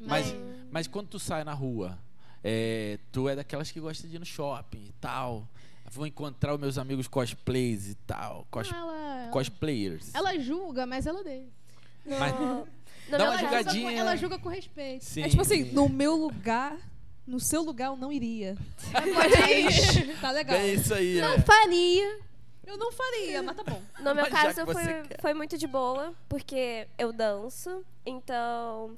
Mas, 0.00 0.34
mas 0.70 0.86
quando 0.86 1.08
tu 1.08 1.18
sai 1.18 1.44
na 1.44 1.52
rua, 1.54 1.98
é, 2.42 2.98
tu 3.10 3.28
é 3.28 3.34
daquelas 3.36 3.70
que 3.70 3.80
gosta 3.80 4.06
de 4.06 4.16
ir 4.16 4.18
no 4.18 4.26
shopping 4.26 4.84
e 4.88 4.92
tal. 5.00 5.48
Vou 5.90 6.06
encontrar 6.06 6.54
os 6.54 6.60
meus 6.60 6.78
amigos 6.78 7.06
cosplays 7.06 7.88
e 7.88 7.94
tal. 7.94 8.46
Cos, 8.50 8.70
Não, 8.70 8.78
ela, 8.90 9.28
cosplayers. 9.30 10.12
ela 10.14 10.36
julga, 10.38 10.86
mas 10.86 11.06
ela 11.06 11.20
odeia. 11.20 11.46
No, 12.04 12.18
Mas- 12.18 12.32
no 12.40 12.68
Dá 13.10 13.16
uma 13.18 13.24
ela, 13.24 13.36
julga 13.38 13.56
julgadinha. 13.58 13.90
com, 13.92 13.98
ela 13.98 14.16
julga 14.16 14.38
com 14.38 14.48
respeito. 14.48 15.04
Sim, 15.04 15.22
É 15.22 15.28
tipo 15.28 15.42
assim, 15.42 15.64
sim. 15.66 15.72
no 15.72 15.88
meu 15.88 16.16
lugar, 16.16 16.76
no 17.26 17.40
seu 17.40 17.62
lugar 17.62 17.86
eu 17.88 17.96
não 17.96 18.12
iria. 18.12 18.56
Mas 18.92 20.20
tá 20.20 20.30
legal. 20.30 20.56
É 20.56 20.68
isso 20.68 20.92
aí, 20.94 21.20
Não 21.20 21.36
né? 21.36 21.42
faria. 21.42 22.18
Eu 22.66 22.78
não 22.78 22.90
faria, 22.90 23.42
mas 23.42 23.56
tá 23.58 23.62
bom. 23.62 23.82
No 23.98 24.14
meu 24.14 24.24
Mas 24.24 24.32
caso 24.32 24.64
foi, 24.64 24.84
quer. 25.02 25.20
foi 25.20 25.34
muito 25.34 25.58
de 25.58 25.66
boa, 25.66 26.14
porque 26.30 26.88
eu 26.96 27.12
danço. 27.12 27.84
Então, 28.06 28.96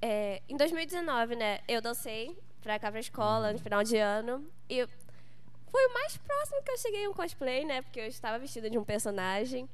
é, 0.00 0.40
em 0.48 0.56
2019, 0.56 1.36
né, 1.36 1.60
eu 1.68 1.82
dancei 1.82 2.34
pra 2.62 2.78
cá 2.78 2.90
pra 2.90 2.98
escola, 2.98 3.52
no 3.52 3.58
final 3.58 3.84
de 3.84 3.98
ano. 3.98 4.42
E 4.70 4.86
foi 5.70 5.86
o 5.86 5.92
mais 5.92 6.16
próximo 6.16 6.62
que 6.62 6.70
eu 6.70 6.78
cheguei 6.78 7.04
a 7.04 7.10
um 7.10 7.12
cosplay, 7.12 7.66
né? 7.66 7.82
Porque 7.82 8.00
eu 8.00 8.06
estava 8.06 8.38
vestida 8.38 8.70
de 8.70 8.78
um 8.78 8.84
personagem. 8.84 9.68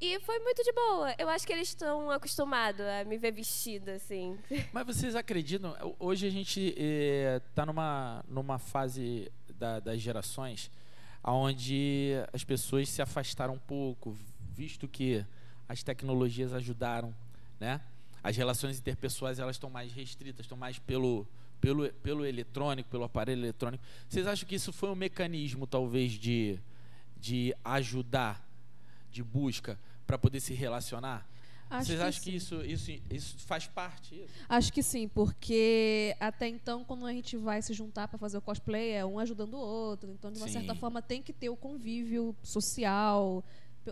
E 0.00 0.20
foi 0.20 0.38
muito 0.40 0.62
de 0.62 0.72
boa. 0.72 1.12
Eu 1.18 1.28
acho 1.28 1.44
que 1.46 1.52
eles 1.52 1.68
estão 1.68 2.10
acostumados 2.10 2.80
a 2.86 3.04
me 3.04 3.18
ver 3.18 3.32
vestida, 3.32 3.94
assim. 3.94 4.38
Mas 4.72 4.86
vocês 4.86 5.16
acreditam? 5.16 5.74
Hoje 5.98 6.26
a 6.26 6.30
gente 6.30 6.72
está 7.48 7.66
numa, 7.66 8.24
numa 8.28 8.58
fase 8.58 9.30
da- 9.54 9.80
das 9.80 10.00
gerações 10.00 10.70
onde 11.24 12.12
as 12.32 12.44
pessoas 12.44 12.88
se 12.88 13.02
afastaram 13.02 13.54
um 13.54 13.58
pouco, 13.58 14.16
visto 14.54 14.86
que 14.86 15.24
as 15.68 15.82
tecnologias 15.82 16.54
ajudaram, 16.54 17.14
né? 17.58 17.80
As 18.22 18.36
relações 18.36 18.78
interpessoais 18.78 19.38
elas 19.38 19.56
estão 19.56 19.68
mais 19.68 19.92
restritas, 19.92 20.44
estão 20.46 20.56
mais 20.56 20.78
pelo, 20.78 21.26
pelo, 21.60 21.92
pelo 21.94 22.24
eletrônico, 22.24 22.88
pelo 22.88 23.04
aparelho 23.04 23.40
eletrônico. 23.42 23.82
Vocês 24.08 24.26
acham 24.28 24.48
que 24.48 24.54
isso 24.54 24.72
foi 24.72 24.88
um 24.90 24.94
mecanismo, 24.94 25.66
talvez, 25.66 26.12
de, 26.12 26.58
de 27.16 27.54
ajudar, 27.64 28.42
de 29.10 29.22
busca, 29.22 29.78
para 30.08 30.18
poder 30.18 30.40
se 30.40 30.54
relacionar? 30.54 31.28
Acho 31.68 31.88
Vocês 31.88 31.98
que 31.98 32.04
acham 32.04 32.22
que 32.22 32.30
isso, 32.30 32.64
isso, 32.64 32.90
isso 33.10 33.38
faz 33.40 33.66
parte? 33.66 34.14
Isso? 34.14 34.32
Acho 34.48 34.72
que 34.72 34.82
sim, 34.82 35.06
porque 35.06 36.16
até 36.18 36.48
então, 36.48 36.82
quando 36.82 37.04
a 37.04 37.12
gente 37.12 37.36
vai 37.36 37.60
se 37.60 37.74
juntar 37.74 38.08
para 38.08 38.16
fazer 38.16 38.38
o 38.38 38.40
cosplay, 38.40 38.92
é 38.92 39.04
um 39.04 39.18
ajudando 39.18 39.52
o 39.52 39.58
outro. 39.58 40.10
Então, 40.10 40.32
de 40.32 40.38
uma 40.38 40.48
certa 40.48 40.72
Sim. 40.72 40.80
forma, 40.80 41.02
tem 41.02 41.22
que 41.22 41.30
ter 41.30 41.50
o 41.50 41.56
convívio 41.56 42.34
social. 42.42 43.44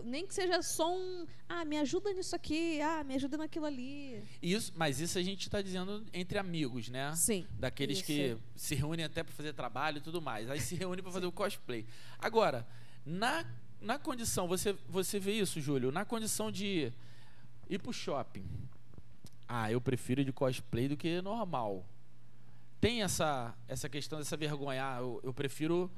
Nem 0.04 0.26
que 0.26 0.34
seja 0.34 0.62
só 0.62 0.90
um. 0.94 1.26
Ah, 1.46 1.66
me 1.66 1.76
ajuda 1.78 2.12
nisso 2.14 2.34
aqui. 2.34 2.80
Ah, 2.80 3.04
me 3.04 3.14
ajuda 3.14 3.36
naquilo 3.36 3.66
ali. 3.66 4.22
Isso, 4.42 4.72
mas 4.74 4.98
isso 4.98 5.18
a 5.18 5.22
gente 5.22 5.42
está 5.42 5.60
dizendo 5.60 6.04
entre 6.14 6.38
amigos, 6.38 6.88
né? 6.88 7.14
Sim. 7.14 7.46
Daqueles 7.58 7.98
Isso. 7.98 8.06
que 8.06 8.38
se 8.54 8.74
reúnem 8.74 9.04
até 9.04 9.22
para 9.22 9.34
fazer 9.34 9.52
trabalho 9.52 9.98
e 9.98 10.00
tudo 10.00 10.20
mais. 10.22 10.50
Aí 10.50 10.60
se 10.60 10.74
reúnem 10.76 11.02
para 11.02 11.12
fazer 11.12 11.26
o 11.26 11.32
cosplay. 11.32 11.86
Agora, 12.18 12.66
na, 13.06 13.44
na 13.86 13.98
condição, 13.98 14.48
você, 14.48 14.76
você 14.88 15.18
vê 15.18 15.32
isso, 15.32 15.60
Júlio, 15.60 15.92
na 15.92 16.04
condição 16.04 16.50
de 16.50 16.92
ir 17.70 17.78
pro 17.78 17.92
shopping. 17.92 18.44
Ah, 19.48 19.70
eu 19.70 19.80
prefiro 19.80 20.20
ir 20.20 20.24
de 20.24 20.32
cosplay 20.32 20.88
do 20.88 20.96
que 20.96 21.22
normal. 21.22 21.86
Tem 22.80 23.02
essa, 23.02 23.54
essa 23.68 23.88
questão 23.88 24.18
dessa 24.18 24.36
vergonha. 24.36 24.84
Ah, 24.84 24.98
eu, 24.98 25.20
eu 25.22 25.32
prefiro, 25.32 25.88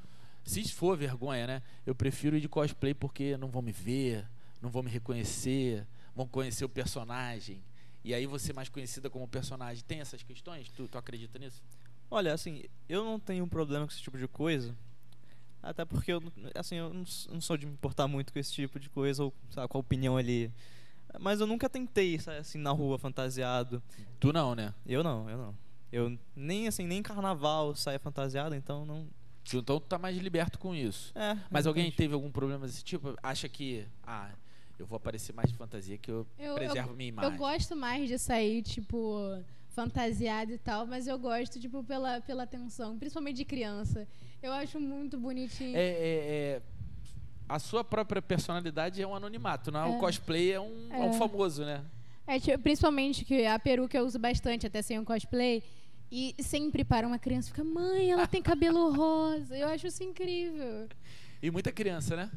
se 0.45 0.63
for 0.71 0.99
vergonha, 0.99 1.47
né? 1.47 1.63
Eu 1.87 1.95
prefiro 1.95 2.37
ir 2.37 2.41
de 2.41 2.49
cosplay 2.49 2.93
porque 2.93 3.39
não 3.39 3.49
vão 3.49 3.63
me 3.63 3.73
ver, 3.73 4.29
não 4.61 4.69
vão 4.69 4.83
me 4.83 4.91
reconhecer, 4.91 5.87
vão 6.15 6.29
conhecer 6.29 6.67
o 6.67 6.69
personagem. 6.69 7.63
E 8.05 8.13
aí 8.13 8.27
você 8.27 8.53
mais 8.53 8.69
conhecida 8.69 9.09
como 9.09 9.27
personagem. 9.27 9.83
Tem 9.89 10.01
essas 10.01 10.23
questões? 10.23 10.69
Tu, 10.71 10.87
tu 10.89 10.99
acredita 10.99 11.39
nisso? 11.39 11.63
Olha, 12.11 12.35
assim, 12.35 12.65
eu 12.87 13.03
não 13.03 13.19
tenho 13.19 13.45
um 13.45 13.49
problema 13.49 13.87
com 13.87 13.93
esse 13.93 14.03
tipo 14.03 14.19
de 14.19 14.29
coisa. 14.29 14.77
Até 15.63 15.85
porque 15.85 16.13
eu, 16.13 16.23
assim, 16.55 16.77
eu 16.77 16.93
não 16.95 17.41
sou 17.41 17.57
de 17.57 17.67
me 17.67 17.73
importar 17.73 18.07
muito 18.07 18.33
com 18.33 18.39
esse 18.39 18.53
tipo 18.53 18.79
de 18.79 18.89
coisa, 18.89 19.25
ou 19.25 19.35
sabe, 19.51 19.69
com 19.69 19.79
a 19.79 19.81
opinião 19.81 20.17
ali. 20.17 20.51
Mas 21.19 21.41
eu 21.41 21.47
nunca 21.47 21.69
tentei 21.69 22.19
sair 22.19 22.39
assim 22.39 22.59
na 22.59 22.71
rua 22.71 22.99
fantasiado. 22.99 23.83
Tu 24.21 24.33
não, 24.33 24.55
né? 24.55 24.73
Eu 24.87 25.03
não, 25.03 25.29
eu 25.29 25.39
não. 25.39 25.55
Eu 25.91 26.19
nem 26.37 26.69
assim, 26.69 26.87
nem 26.87 26.99
em 26.99 27.03
carnaval 27.03 27.75
saia 27.75 27.99
fantasiado, 27.99 28.55
então 28.55 28.85
não. 28.85 29.07
Então 29.43 29.63
tu 29.63 29.81
tá 29.81 29.99
mais 29.99 30.17
liberto 30.19 30.59
com 30.59 30.75
isso. 30.75 31.11
É. 31.15 31.35
Mas 31.51 31.67
alguém 31.67 31.85
exatamente. 31.85 31.97
teve 31.97 32.15
algum 32.15 32.31
problema 32.31 32.67
desse 32.67 32.85
tipo? 32.85 33.17
Acha 33.23 33.49
que, 33.49 33.87
ah, 34.07 34.31
eu 34.79 34.85
vou 34.87 34.97
aparecer 34.99 35.33
mais 35.35 35.51
de 35.51 35.57
fantasia 35.57 35.97
que 35.97 36.11
eu, 36.11 36.27
Eu, 36.39 36.55
preservo 36.55 36.91
eu, 36.91 36.95
minha 36.95 37.09
eu 37.09 37.13
imagem. 37.15 37.37
gosto 37.39 37.75
mais 37.75 38.09
de 38.09 38.19
sair, 38.19 38.63
tipo, 38.63 39.43
fantasiada 39.83 40.53
e 40.53 40.59
tal, 40.59 40.87
mas 40.89 41.07
eu 41.07 41.17
gosto, 41.17 41.61
tipo, 41.61 41.85
pela, 41.85 42.21
pela 42.21 42.43
atenção, 42.43 42.99
principalmente 42.99 43.37
de 43.37 43.45
criança. 43.45 44.09
Eu 44.43 44.53
acho 44.53 44.81
muito 44.81 45.17
bonitinho. 45.21 45.77
É, 45.77 45.81
é, 45.81 46.17
é, 46.59 46.63
a 47.49 47.61
sua 47.61 47.85
própria 47.85 48.21
personalidade 48.21 49.01
é 49.01 49.07
um 49.07 49.15
anonimato, 49.15 49.71
não 49.71 49.81
é? 49.81 49.85
O 49.89 49.95
É. 49.95 49.99
cosplay 49.99 50.51
é 50.53 50.61
um, 50.61 50.89
é 50.93 50.99
um 51.05 51.11
É. 51.11 51.13
famoso, 51.13 51.65
né? 51.65 51.85
É, 52.27 52.41
tipo, 52.41 52.59
principalmente 52.59 53.25
que 53.25 53.47
a 53.47 53.57
peruca 53.57 53.97
eu 53.97 54.05
uso 54.05 54.19
bastante, 54.19 54.67
até 54.67 54.83
sem 54.83 54.99
um 54.99 55.05
cosplay. 55.05 55.63
E 56.11 56.35
sempre 56.41 56.83
para 56.85 57.07
uma 57.07 57.19
criança 57.19 57.49
fica, 57.49 57.63
mãe, 57.63 58.11
ela 58.11 58.27
tem 58.27 58.43
cabelo 58.43 58.91
rosa. 58.99 59.57
Eu 59.57 59.69
acho 59.69 59.87
isso 59.87 60.03
incrível. 60.03 60.89
E 61.41 61.51
muita 61.53 61.71
criança, 61.71 62.17
né? 62.17 62.31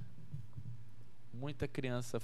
Muita 1.33 1.67
criança 1.67 2.21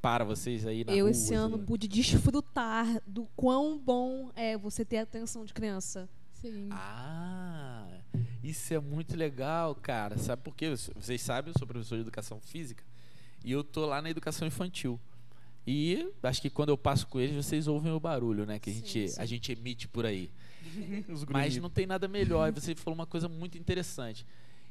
para 0.00 0.24
vocês 0.24 0.66
aí 0.66 0.84
na 0.84 0.92
eu 0.92 1.04
rua. 1.04 1.10
esse 1.10 1.34
ano 1.34 1.56
tudo. 1.58 1.66
pude 1.66 1.88
desfrutar 1.88 3.02
do 3.06 3.26
quão 3.36 3.78
bom 3.78 4.30
é 4.34 4.56
você 4.56 4.84
ter 4.84 4.98
atenção 4.98 5.44
de 5.44 5.52
criança. 5.52 6.08
Sim. 6.32 6.68
Ah, 6.70 7.86
isso 8.42 8.72
é 8.72 8.80
muito 8.80 9.14
legal, 9.16 9.74
cara. 9.74 10.16
Sabe 10.16 10.42
por 10.42 10.54
quê? 10.54 10.70
Vocês 10.70 11.20
sabem, 11.20 11.52
eu 11.52 11.58
sou 11.58 11.66
professor 11.68 11.96
de 11.96 12.02
educação 12.02 12.40
física 12.40 12.82
e 13.44 13.52
eu 13.52 13.62
tô 13.62 13.84
lá 13.86 14.00
na 14.00 14.08
educação 14.10 14.48
infantil. 14.48 14.98
E 15.66 16.10
acho 16.22 16.40
que 16.40 16.48
quando 16.48 16.70
eu 16.70 16.78
passo 16.78 17.06
com 17.06 17.20
eles, 17.20 17.36
vocês 17.36 17.66
ouvem 17.68 17.92
o 17.92 18.00
barulho, 18.00 18.46
né? 18.46 18.58
Que 18.58 18.70
a, 18.70 18.72
Sim, 18.72 18.78
gente, 18.80 19.08
sim. 19.08 19.20
a 19.20 19.26
gente 19.26 19.52
emite 19.52 19.86
por 19.86 20.06
aí. 20.06 20.30
Os 21.08 21.24
Mas 21.26 21.56
não 21.58 21.68
tem 21.68 21.86
nada 21.86 22.08
melhor. 22.08 22.48
E 22.48 22.52
você 22.52 22.74
falou 22.74 22.94
uma 22.94 23.06
coisa 23.06 23.28
muito 23.28 23.58
interessante. 23.58 24.26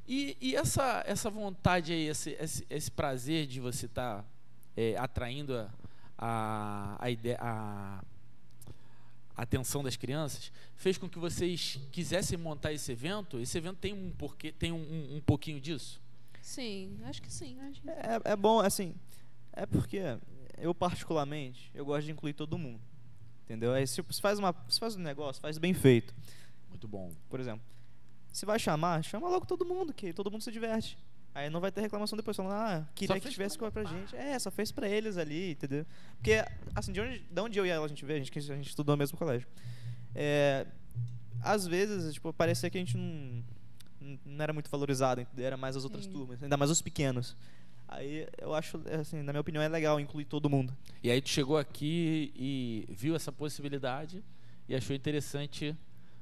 E, 0.08 0.36
e 0.42 0.56
essa, 0.56 1.04
essa 1.06 1.30
vontade 1.30 1.94
aí, 1.94 2.08
esse, 2.08 2.32
esse, 2.40 2.66
esse 2.68 2.90
prazer 2.90 3.46
de 3.46 3.60
você 3.60 3.86
estar 3.86 4.26
atraindo 4.98 5.56
a, 5.56 5.70
a, 6.18 6.98
a, 7.00 7.12
ideia, 7.12 7.38
a, 7.40 8.04
a 9.36 9.42
atenção 9.42 9.84
das 9.84 9.96
crianças, 9.96 10.52
fez 10.76 10.98
com 10.98 11.10
que 11.10 11.20
vocês 11.20 11.80
quisessem 11.92 12.38
montar 12.38 12.74
esse 12.74 12.92
evento? 12.92 13.40
Esse 13.40 13.58
evento 13.58 13.78
tem 13.78 13.94
um 13.94 14.12
porquê, 14.12 14.52
tem 14.52 14.72
um, 14.72 14.78
um, 14.78 15.18
um 15.18 15.22
pouquinho 15.22 15.60
disso? 15.60 16.02
Sim, 16.42 17.00
acho 17.06 17.22
que 17.22 17.32
sim. 17.32 17.60
Acho 17.62 17.82
que... 17.82 17.90
É, 17.90 18.22
é 18.26 18.36
bom, 18.36 18.60
assim, 18.60 18.96
é 19.54 19.66
porque 19.66 20.00
eu 20.58 20.74
particularmente, 20.74 21.72
eu 21.74 21.86
gosto 21.86 22.06
de 22.06 22.12
incluir 22.12 22.34
todo 22.34 22.58
mundo. 22.58 22.82
Entendeu? 23.46 23.74
Aí 23.74 23.88
se 23.88 24.04
se 24.10 24.22
faz, 24.22 24.38
uma, 24.38 24.56
se 24.68 24.80
faz 24.80 24.96
um 24.96 25.00
negócio, 25.00 25.42
faz 25.42 25.58
bem 25.58 25.74
feito. 25.74 26.14
Muito 26.70 26.88
bom. 26.88 27.12
Por 27.30 27.40
exemplo, 27.40 27.66
se 28.32 28.46
vai 28.46 28.60
chamar, 28.60 29.04
chama 29.04 29.28
logo 29.28 29.46
todo 29.46 29.66
mundo, 29.66 29.92
que 29.92 30.14
todo 30.14 30.30
mundo 30.30 30.44
se 30.44 30.52
diverte. 30.52 30.98
Aí 31.40 31.50
não 31.50 31.60
vai 31.60 31.72
ter 31.72 31.82
reclamação 31.82 32.18
depois 32.18 32.36
falando, 32.36 32.54
ah, 32.54 32.88
queria 32.96 33.16
que 33.16 33.22
fez 33.22 33.34
tivesse 33.34 33.58
pra- 33.58 33.72
coisa 33.72 33.90
pra 33.90 33.98
gente. 34.00 34.16
É, 34.16 34.38
só 34.40 34.52
fez 34.52 34.72
pra 34.72 34.88
eles 34.90 35.18
ali, 35.18 35.52
entendeu? 35.52 35.86
Porque, 36.16 36.44
assim, 36.76 36.92
de 36.92 37.00
onde, 37.02 37.20
de 37.20 37.42
onde 37.42 37.58
eu 37.60 37.66
e 37.66 37.70
ela 37.70 37.86
a 37.86 37.90
gente 37.90 38.04
vê, 38.06 38.14
a 38.14 38.18
gente, 38.18 38.32
que 38.32 38.40
a 38.40 38.42
gente 38.42 38.68
estudou 38.70 38.94
no 38.94 38.98
mesmo 39.00 39.18
colégio. 39.18 39.48
É, 40.14 40.66
às 41.42 41.66
vezes, 41.66 42.14
tipo, 42.14 42.34
parecia 42.34 42.70
que 42.70 42.78
a 42.78 42.82
gente 42.82 42.98
não, 42.98 43.44
não 44.26 44.44
era 44.44 44.52
muito 44.54 44.70
valorizado, 44.70 45.22
entendeu? 45.22 45.46
era 45.46 45.58
mais 45.58 45.76
as 45.76 45.84
outras 45.84 46.06
Sim. 46.06 46.12
turmas, 46.12 46.44
ainda 46.44 46.58
mais 46.58 46.70
os 46.70 46.82
pequenos. 46.82 47.36
Aí 47.88 48.28
eu 48.38 48.54
acho, 48.54 48.80
assim, 49.00 49.24
na 49.24 49.34
minha 49.34 49.42
opinião, 49.42 49.64
é 49.64 49.68
legal 49.68 50.00
incluir 50.00 50.26
todo 50.26 50.50
mundo. 50.50 50.76
E 51.02 51.10
aí 51.10 51.22
tu 51.22 51.30
chegou 51.30 51.58
aqui 51.58 52.32
e 52.36 52.86
viu 52.90 53.16
essa 53.16 53.32
possibilidade 53.32 54.24
e 54.68 54.76
achou 54.76 54.96
interessante 54.96 55.76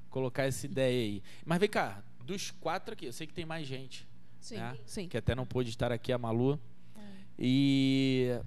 colocar 0.10 0.44
essa 0.44 0.66
ideia 0.66 0.98
aí. 1.04 1.24
Mas 1.46 1.60
vem 1.60 1.68
cá, 1.70 2.02
dos 2.24 2.52
quatro 2.52 2.94
aqui, 2.94 3.06
eu 3.06 3.12
sei 3.14 3.28
que 3.28 3.34
tem 3.34 3.46
mais 3.46 3.68
gente. 3.68 4.07
Sim, 4.39 4.58
né? 4.58 4.78
sim. 4.86 5.08
que 5.10 5.17
até 5.17 5.34
não 5.36 5.45
pôde 5.45 5.69
estar 5.69 5.91
aqui, 5.91 6.12
a 6.13 6.17
Malu. 6.17 6.60
E 7.39 8.39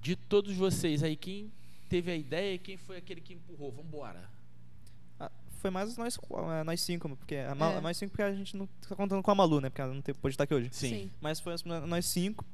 de 0.00 0.14
todos 0.16 0.54
vocês 0.56 1.02
aí, 1.02 1.16
quem 1.16 1.50
teve 1.88 2.10
a 2.10 2.16
ideia 2.16 2.54
e 2.54 2.58
quem 2.58 2.76
foi 2.76 2.96
aquele 2.96 3.20
que 3.20 3.34
empurrou? 3.34 3.72
Vambora. 3.72 4.30
Ah, 5.18 5.30
Foi 5.58 5.70
mais 5.70 5.96
nós, 5.96 6.16
eh, 6.16 6.64
nós 6.64 6.80
cinco, 6.80 7.08
porque 7.16 7.34
a 7.36 7.54
Ma- 7.54 7.72
É. 7.72 7.80
nós 7.80 7.96
cinco 7.96 8.10
porque 8.12 8.22
a 8.22 8.32
gente 8.34 8.56
não 8.56 8.66
tá 8.88 8.94
contando 8.94 9.22
com 9.22 9.30
a 9.30 9.34
Malu, 9.34 9.60
né? 9.60 9.68
Porque 9.68 9.80
ela 9.82 9.92
não 9.92 10.00
teve, 10.00 10.18
pôde 10.18 10.34
estar 10.34 10.44
aqui 10.44 10.54
hoje. 10.54 10.68
Sim. 10.72 11.10
Mas 11.20 11.40
foi 11.40 11.54
nós 11.86 12.06
cinco. 12.06 12.44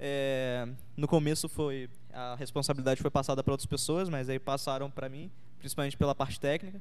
É, 0.00 0.68
no 0.96 1.08
começo 1.08 1.48
foi 1.48 1.90
a 2.12 2.36
responsabilidade 2.36 3.02
foi 3.02 3.10
passada 3.10 3.42
para 3.42 3.52
outras 3.52 3.66
pessoas, 3.66 4.08
mas 4.08 4.28
aí 4.28 4.38
passaram 4.38 4.88
para 4.90 5.08
mim, 5.08 5.28
principalmente 5.58 5.96
pela 5.96 6.14
parte 6.14 6.38
técnica. 6.38 6.80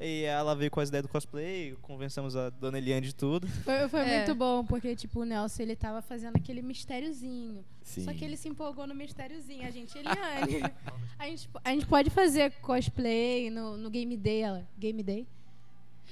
E 0.00 0.22
ela 0.22 0.54
veio 0.54 0.70
com 0.70 0.78
as 0.78 0.88
ideias 0.90 1.02
do 1.04 1.08
cosplay, 1.08 1.76
convencemos 1.82 2.36
a 2.36 2.50
dona 2.50 2.78
Eliane 2.78 3.06
de 3.08 3.14
tudo. 3.14 3.48
Foi, 3.48 3.88
foi 3.88 4.00
É. 4.00 4.16
muito 4.18 4.34
bom, 4.34 4.64
porque, 4.64 4.94
tipo, 4.94 5.20
o 5.20 5.24
Nelson, 5.24 5.62
ele 5.62 5.74
tava 5.74 6.00
fazendo 6.00 6.36
aquele 6.36 6.62
mistériozinho. 6.62 7.64
Sim. 7.82 8.04
Só 8.04 8.12
que 8.12 8.24
ele 8.24 8.36
se 8.36 8.48
empolgou 8.48 8.86
no 8.86 8.94
mistériozinho. 8.94 9.66
A 9.66 9.70
gente, 9.70 9.98
Eliane, 9.98 10.62
a 11.18 11.26
gente, 11.26 11.48
a 11.64 11.70
gente 11.72 11.86
pode 11.86 12.10
fazer 12.10 12.52
cosplay 12.60 13.50
no, 13.50 13.76
no 13.76 13.90
Game 13.90 14.16
Day, 14.16 14.42
ela. 14.42 14.68
Game 14.78 15.02
Day? 15.02 15.26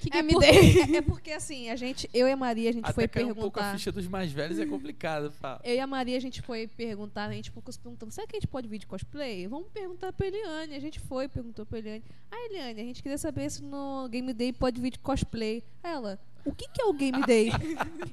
Que 0.00 0.08
É 0.08 0.12
Game 0.22 0.32
porque, 0.34 0.52
Day? 0.52 0.96
é 0.96 1.02
porque, 1.02 1.30
assim, 1.32 1.70
a 1.70 1.76
gente, 1.76 2.08
eu 2.12 2.28
e 2.28 2.30
a 2.32 2.36
Maria, 2.36 2.68
a 2.70 2.72
gente 2.72 2.84
Até 2.84 2.92
foi 2.92 3.08
caiu 3.08 3.28
um 3.28 3.34
pouco 3.34 3.58
a 3.58 3.62
perguntar. 3.62 3.78
ficha 3.78 3.90
dos 3.92 4.06
mais 4.06 4.30
velhos, 4.30 4.58
é 4.58 4.66
complicado. 4.66 5.32
Fala. 5.32 5.60
Eu 5.64 5.74
e 5.74 5.80
a 5.80 5.86
Maria, 5.86 6.16
a 6.16 6.20
gente 6.20 6.42
foi 6.42 6.66
perguntar, 6.66 7.26
a 7.28 7.32
gente 7.32 7.50
ficou 7.50 7.72
se 7.72 7.78
perguntando, 7.78 8.12
será 8.12 8.26
que 8.26 8.36
a 8.36 8.38
gente 8.40 8.46
pode 8.48 8.68
vir 8.68 8.78
de 8.78 8.86
cosplay? 8.86 9.46
Vamos 9.46 9.68
perguntar 9.72 10.12
pra 10.12 10.26
Eliane. 10.26 10.74
A 10.74 10.80
gente 10.80 11.00
foi, 11.00 11.28
perguntou 11.28 11.64
pra 11.64 11.78
Eliane. 11.78 12.04
Ah, 12.30 12.46
Eliane, 12.50 12.80
a 12.80 12.84
gente 12.84 13.02
queria 13.02 13.18
saber 13.18 13.50
se 13.50 13.62
no 13.62 14.06
Game 14.10 14.32
Day 14.32 14.52
pode 14.52 14.80
vir 14.80 14.90
de 14.90 14.98
cosplay. 14.98 15.64
Ela, 15.82 16.20
o 16.44 16.54
que, 16.54 16.68
que 16.68 16.80
é 16.82 16.84
o 16.84 16.92
Game 16.92 17.20
Day? 17.26 17.50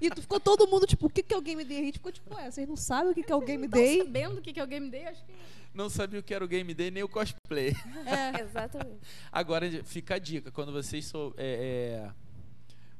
e 0.01 0.09
tu 0.09 0.21
ficou 0.21 0.39
todo 0.39 0.65
mundo, 0.67 0.87
tipo, 0.87 1.05
o 1.07 1.09
que, 1.09 1.21
que 1.21 1.33
é 1.33 1.37
o 1.37 1.41
Game 1.41 1.63
Day? 1.65 1.79
A 1.79 1.83
gente 1.83 1.93
ficou 1.99 2.11
tipo, 2.11 2.33
ué, 2.33 2.49
vocês 2.49 2.67
não 2.67 2.75
sabem 2.77 3.11
o 3.11 3.13
que, 3.15 3.23
que 3.23 3.31
é 3.31 3.35
o 3.35 3.41
Game 3.41 3.67
Day? 3.67 3.97
sabendo 3.99 4.37
o 4.39 4.41
que 4.41 4.53
que 4.53 4.59
é 4.59 4.63
o 4.63 4.67
Game 4.67 4.89
Day? 4.89 5.05
Acho 5.05 5.23
que... 5.25 5.33
Não 5.73 5.89
sabia 5.89 6.19
o 6.19 6.23
que 6.23 6.33
era 6.33 6.43
o 6.45 6.47
Game 6.47 6.73
Day 6.73 6.91
nem 6.91 7.03
o 7.03 7.09
cosplay. 7.09 7.73
É. 8.05 8.41
Exatamente. 8.41 8.99
Agora 9.31 9.69
fica 9.83 10.15
a 10.15 10.19
dica, 10.19 10.51
quando 10.51 10.71
vocês 10.71 11.05
sou- 11.05 11.33
é, 11.37 12.05
é, 12.07 12.11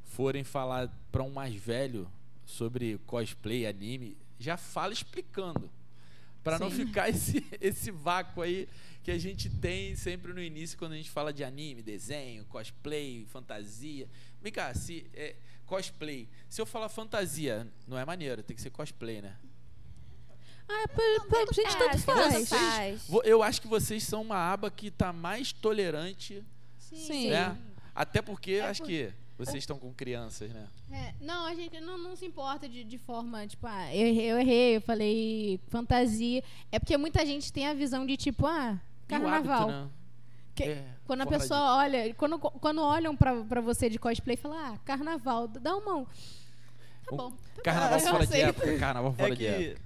forem 0.04 0.44
falar 0.44 0.90
pra 1.12 1.24
um 1.24 1.30
mais 1.30 1.54
velho 1.56 2.10
sobre 2.46 2.98
cosplay, 3.06 3.66
anime, 3.68 4.18
já 4.40 4.58
fala 4.58 4.94
explicando. 4.94 5.70
Pra 6.44 6.60
não 6.60 6.70
ficar 6.70 7.08
esse, 7.10 7.46
esse 7.62 7.90
vácuo 7.90 8.42
aí 8.42 8.68
que 9.02 9.12
a 9.12 9.18
gente 9.18 9.50
tem 9.50 9.96
sempre 9.96 10.34
no 10.34 10.42
início 10.42 10.78
quando 10.78 10.92
a 10.94 10.98
gente 10.98 11.10
fala 11.10 11.32
de 11.32 11.44
anime, 11.44 11.82
desenho, 11.82 12.44
cosplay, 12.46 13.26
fantasia. 13.30 14.10
Vem 14.42 14.52
cá, 14.52 14.74
se 14.74 15.06
é, 15.14 15.36
cosplay. 15.66 16.28
Se 16.50 16.60
eu 16.62 16.66
falar 16.66 16.90
fantasia, 16.90 17.66
não 17.88 17.98
é 17.98 18.04
maneiro, 18.04 18.44
tem 18.44 18.56
que 18.56 18.62
ser 18.62 18.72
cosplay, 18.72 19.22
né? 19.22 19.38
Ah, 20.68 20.88
pra, 20.88 21.26
pra 21.30 21.40
gente 21.54 21.76
É, 21.76 21.78
tanto 21.78 22.00
faz. 22.00 22.50
faz. 22.50 23.08
Vo- 23.08 23.22
Eu 23.24 23.44
acho 23.44 23.62
que 23.62 23.68
vocês 23.68 24.04
são 24.04 24.22
uma 24.22 24.38
aba 24.38 24.72
que 24.72 24.90
tá 24.90 25.12
mais 25.14 25.52
tolerante, 25.52 26.44
Sim. 26.80 27.30
né? 27.30 27.58
Até 27.94 28.22
porque 28.22 28.56
acho 28.64 28.82
por- 28.82 28.88
que 28.88 29.12
vocês 29.38 29.58
estão 29.58 29.78
com 29.78 29.94
crianças, 29.94 30.50
né? 30.52 30.68
É, 30.92 31.14
não, 31.20 31.46
a 31.46 31.54
gente 31.54 31.80
não, 31.82 31.98
não 31.98 32.16
se 32.16 32.26
importa 32.26 32.68
de, 32.70 32.84
de 32.84 32.98
forma, 32.98 33.46
tipo, 33.46 33.68
ah, 33.68 33.94
eu 33.94 34.08
errei, 34.08 34.32
eu 34.32 34.40
errei, 34.40 34.76
eu 34.78 34.82
falei 34.82 35.60
fantasia. 35.68 36.44
É 36.72 36.80
porque 36.80 36.96
muita 36.98 37.26
gente 37.26 37.52
tem 37.52 37.68
a 37.68 37.74
visão 37.74 38.06
de, 38.06 38.16
tipo, 38.16 38.46
ah, 38.48 38.80
carnaval. 39.08 39.64
hábito, 39.70 39.72
né? 39.72 39.90
Que- 40.56 40.64
É, 40.64 40.86
Quando 41.06 41.22
a 41.22 41.26
pessoa 41.26 41.78
olha, 41.78 42.14
quando, 42.14 42.40
quando 42.40 42.82
olham 42.82 43.16
pra, 43.16 43.36
pra 43.44 43.60
você 43.60 43.90
de 43.90 44.00
cosplay, 44.00 44.38
fala, 44.38 44.74
ah, 44.74 44.78
carnaval, 44.86 45.48
dá 45.48 45.76
uma 45.76 45.84
mão. 45.94 46.08
Tá 47.06 47.14
Um 47.14 47.18
bom. 47.18 47.32
de- 47.56 47.62
Carnaval 47.64 48.00
fora 48.00 48.26
de 48.28 48.40
época, 48.40 48.78
carnaval 48.80 49.14
fora 49.14 49.34
É 49.34 49.36
de 49.36 49.46
época. 49.46 49.82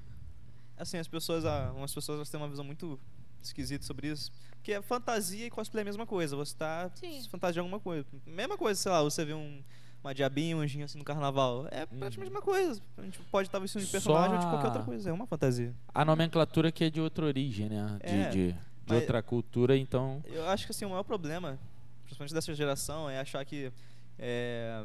Assim, 0.77 0.97
as 0.97 1.07
pessoas, 1.07 1.45
ah, 1.45 1.71
umas 1.75 1.93
pessoas 1.93 2.17
elas 2.17 2.29
têm 2.29 2.39
uma 2.39 2.47
visão 2.47 2.63
muito 2.63 2.99
esquisita 3.41 3.85
sobre 3.85 4.07
isso. 4.07 4.31
Que 4.63 4.73
é 4.73 4.81
fantasia 4.81 5.45
e 5.45 5.49
cosplay 5.49 5.81
é 5.81 5.83
a 5.83 5.85
mesma 5.85 6.05
coisa. 6.05 6.35
Você 6.35 6.55
tá 6.55 6.89
Sim. 6.95 7.21
se 7.21 7.29
fantasiando 7.29 7.65
alguma 7.65 7.79
coisa. 7.79 8.05
Mesma 8.25 8.57
coisa, 8.57 8.79
sei 8.79 8.91
lá, 8.91 9.01
você 9.01 9.23
vê 9.23 9.33
um, 9.33 9.61
uma 10.03 10.13
diabinha, 10.13 10.57
um 10.57 10.59
anjinho 10.59 10.85
assim 10.85 10.97
no 10.97 11.03
carnaval. 11.03 11.67
É 11.71 11.85
praticamente 11.85 12.17
a 12.17 12.23
mesma 12.23 12.41
coisa. 12.41 12.81
A 12.97 13.01
gente 13.01 13.19
pode 13.31 13.47
estar 13.47 13.59
vestindo 13.59 13.81
de 13.81 13.87
Só 13.87 13.91
personagem 13.93 14.33
ou 14.35 14.39
de 14.39 14.45
qualquer 14.47 14.67
outra 14.67 14.83
coisa. 14.83 15.09
É 15.09 15.13
uma 15.13 15.27
fantasia. 15.27 15.73
A 15.93 16.03
nomenclatura 16.03 16.71
que 16.71 16.83
é 16.83 16.89
de 16.89 16.99
outra 16.99 17.25
origem, 17.25 17.69
né? 17.69 17.97
De, 18.03 18.09
É, 18.09 18.29
de, 18.29 18.55
de 18.85 18.93
outra 18.93 19.21
cultura, 19.21 19.77
então. 19.77 20.21
Eu 20.25 20.47
acho 20.49 20.65
que 20.65 20.71
assim, 20.71 20.85
o 20.85 20.89
maior 20.89 21.03
problema, 21.03 21.57
principalmente 22.03 22.33
dessa 22.33 22.53
geração, 22.53 23.09
é 23.09 23.19
achar 23.19 23.43
que 23.45 23.71
é, 24.19 24.83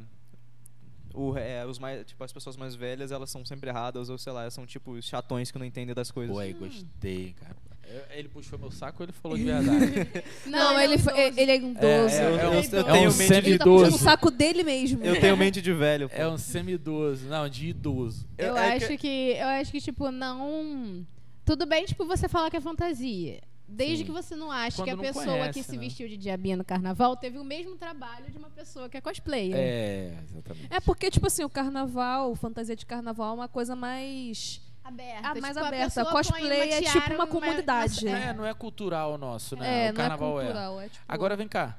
o, 1.14 1.37
é, 1.37 1.64
os 1.66 1.79
mais, 1.79 2.05
tipo, 2.07 2.22
as 2.25 2.33
pessoas 2.33 2.57
mais 2.57 2.75
velhas 2.75 3.11
elas 3.12 3.31
são 3.31 3.44
sempre 3.44 3.68
erradas, 3.70 4.09
ou 4.09 4.18
sei 4.18 4.33
lá, 4.33 4.48
são 4.51 4.64
tipo 4.66 4.92
os 4.92 5.05
chatões 5.05 5.51
que 5.51 5.59
não 5.59 5.66
entendem 5.66 5.94
das 5.94 6.11
coisas. 6.11 6.35
Pô, 6.35 6.40
aí 6.40 6.53
gostei, 6.53 7.35
cara. 7.40 7.57
Eu- 7.85 8.16
Ele 8.16 8.29
puxou 8.29 8.59
meu 8.59 8.70
saco 8.70 9.03
ou 9.03 9.05
ele 9.05 9.12
falou 9.12 9.37
de 9.37 9.44
verdade? 9.44 10.25
Não, 10.46 10.79
é 10.79 10.85
ele, 10.85 10.94
um 10.94 10.98
foi- 10.98 11.12
idoso. 11.27 11.40
ele 11.40 11.51
é 11.51 11.55
um 11.57 11.70
idoso. 11.72 11.85
É, 11.85 12.25
Eu, 12.25 12.38
é 12.38 12.44
eu- 12.46 12.51
um- 12.51 12.55
eu 12.55 12.59
é 12.59 12.62
tenho 12.62 13.11
um 13.11 13.14
mente 13.14 13.29
de 13.29 13.35
Ele 13.35 13.59
tá 13.59 13.64
semi-idoso. 13.64 13.85
puxando 13.85 13.94
o 14.01 14.03
saco 14.05 14.31
dele 14.31 14.62
mesmo. 14.62 15.05
Eu 15.05 15.20
tenho 15.20 15.37
mente 15.37 15.61
de 15.61 15.72
velho. 15.75 16.09
pô. 16.09 16.14
é 16.16 16.27
um 16.29 16.38
semi-idoso. 16.38 17.27
Não, 17.27 17.48
de 17.48 17.68
idoso. 17.68 18.27
Eu 18.38 18.57
é 18.57 18.77
acho 18.77 18.96
que... 18.96 19.35
eu 19.38 19.46
acho 19.46 19.70
que, 19.72 19.81
tipo, 19.81 20.11
não. 20.11 21.05
Tudo 21.44 21.66
bem, 21.66 21.85
tipo, 21.85 22.07
você 22.07 22.29
falar 22.29 22.51
que 22.51 22.57
é 22.57 22.61
fantasia. 22.61 23.40
Desde 23.74 23.98
Sim. 23.98 24.04
que 24.04 24.11
você 24.11 24.37
não 24.37 24.50
ache 24.52 24.76
Quando 24.76 24.85
que 24.85 24.90
a 24.90 24.96
não 24.96 25.02
pessoa 25.02 25.24
conhece, 25.24 25.52
que 25.58 25.62
se 25.64 25.72
né? 25.72 25.78
vestiu 25.78 26.06
de 26.08 26.16
diabinha 26.18 26.56
no 26.56 26.64
carnaval 26.64 27.16
teve 27.16 27.38
o 27.38 27.44
mesmo 27.44 27.74
trabalho 27.76 28.30
de 28.30 28.37
uma 28.37 28.50
pessoa 28.50 28.88
que 28.88 28.96
é 28.98 29.00
cosplayer. 29.00 29.54
É, 29.56 30.18
exatamente. 30.24 30.68
É 30.70 30.78
porque, 30.80 31.11
tipo 31.11 31.26
assim, 31.26 31.42
o 31.42 31.48
carnaval, 31.48 32.35
fantasia 32.37 32.76
de 32.76 32.85
carnaval 32.85 33.30
é 33.30 33.35
uma 33.35 33.48
coisa 33.48 33.74
mais. 33.74 34.61
Aberta. 34.85 35.28
Ah, 35.28 35.35
mais 35.40 35.54
tipo, 35.56 35.66
aberta. 35.66 36.04
Cosplay 36.04 36.70
é 36.70 36.82
tiara, 36.82 37.00
tipo 37.00 37.14
uma 37.14 37.26
comunidade. 37.26 38.04
uma- 38.06 38.18
É, 38.18 38.32
não 38.35 38.44
é 38.44 38.52
cultural 38.52 39.14
o 39.14 39.18
nosso, 39.18 39.56
né? 39.56 39.87
É, 39.87 39.90
o 39.90 39.94
não 39.94 40.02
é 40.02 40.08
carnaval 40.08 40.40
é. 40.40 40.44
cultural. 40.44 40.80
É, 40.80 40.88
tipo. 40.88 41.04
Agora 41.08 41.37
vem 41.37 41.48
cá. 41.48 41.78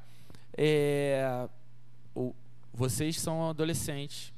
É, 0.57 1.47
o- 2.15 2.33
vocês 2.73 3.19
são 3.19 3.49
adolescentes. 3.49 4.31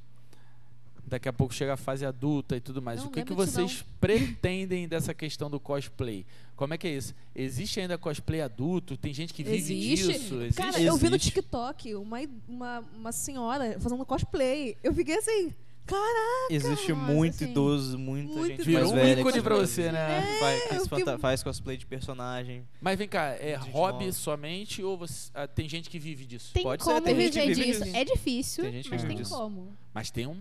Daqui 1.08 1.30
a 1.30 1.34
pouco 1.34 1.54
chega 1.54 1.74
a 1.74 1.78
fase 1.78 2.04
adulta 2.04 2.58
e 2.58 2.60
tudo 2.60 2.82
mais. 2.82 3.00
Não, 3.02 3.08
o 3.08 3.12
que, 3.12 3.24
que 3.24 3.34
vocês 3.34 3.86
pretendem 4.02 4.88
dessa 4.88 5.14
questão 5.14 5.50
do 5.52 5.60
cosplay? 5.60 6.26
Como 6.56 6.74
é 6.74 6.78
que 6.78 6.88
é 6.88 6.92
isso? 6.96 7.14
Existe 7.36 7.80
ainda 7.82 7.98
cosplay 7.98 8.42
adulto? 8.42 8.96
Tem 8.96 9.14
gente 9.14 9.34
que 9.34 9.44
vive 9.44 9.58
Existe. 9.58 10.08
disso? 10.14 10.36
Existe? 10.42 10.58
Cara, 10.62 10.82
eu 10.82 10.96
vi 10.98 11.10
no. 11.10 11.20
TikTok 11.20 11.96
uma, 11.96 12.18
uma, 12.48 12.80
uma 12.98 13.12
senhora 13.12 13.78
fazendo 13.80 14.06
cosplay. 14.06 14.78
Eu 14.82 14.94
fiquei 14.94 15.18
assim, 15.18 15.54
caraca. 15.86 16.48
Existe 16.50 16.94
Nossa, 16.94 17.12
muito 17.14 17.36
sim. 17.38 17.46
idoso, 17.52 17.98
muita 18.00 18.34
Muito 18.36 18.48
gente 18.56 18.64
Virou 18.66 18.82
mais 18.84 18.92
um 18.94 18.96
velha. 18.96 19.20
ícone 19.20 19.34
que 19.34 19.42
pra 19.42 19.56
faz- 19.58 19.70
você, 19.70 19.92
né? 19.92 20.38
Faz, 20.40 20.64
que 20.64 20.80
se 20.80 20.90
fiquei- 20.90 21.18
faz 21.18 21.44
cosplay 21.44 21.76
de 21.78 21.86
personagem. 21.86 22.66
Mas 22.80 22.98
vem 22.98 23.08
cá, 23.10 23.26
é 23.38 23.56
hobby 23.56 24.06
nova. 24.06 24.12
somente 24.14 24.82
ou 24.82 24.98
você- 24.98 25.30
ah, 25.34 25.48
tem 25.48 25.68
gente 25.68 25.90
que 25.90 26.00
vive 26.00 26.26
disso? 26.26 26.52
Tem 26.54 26.64
Pode 26.64 26.84
ser, 26.86 26.90
como 26.90 27.02
tem 27.02 27.16
gente 27.20 27.34
que 27.34 27.40
viver 27.42 27.54
vive 27.56 27.68
disso. 27.68 27.84
disso. 27.84 27.96
É 27.98 28.06
difícil, 28.06 28.64
Tem 28.64 28.74
gente 28.74 28.84
que 28.86 28.90
mas 28.92 29.02
vive 29.02 29.14
tem 29.14 29.24
disso. 29.24 29.36
como. 29.36 29.74
Mas 29.94 30.10
tem 30.10 30.26
um, 30.26 30.36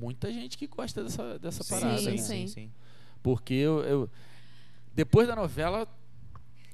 muita 0.00 0.32
gente 0.32 0.58
que 0.58 0.66
gosta 0.66 1.04
dessa, 1.04 1.38
dessa 1.38 1.62
Sim, 1.62 1.70
parada. 1.80 1.98
sim, 1.98 2.10
né? 2.10 2.16
sim. 2.18 2.46
sim. 2.48 2.70
Porque 3.22 3.54
eu, 3.54 3.80
eu- 3.84 4.10
depois 4.94 5.26
da 5.28 5.34
novela, 5.36 5.86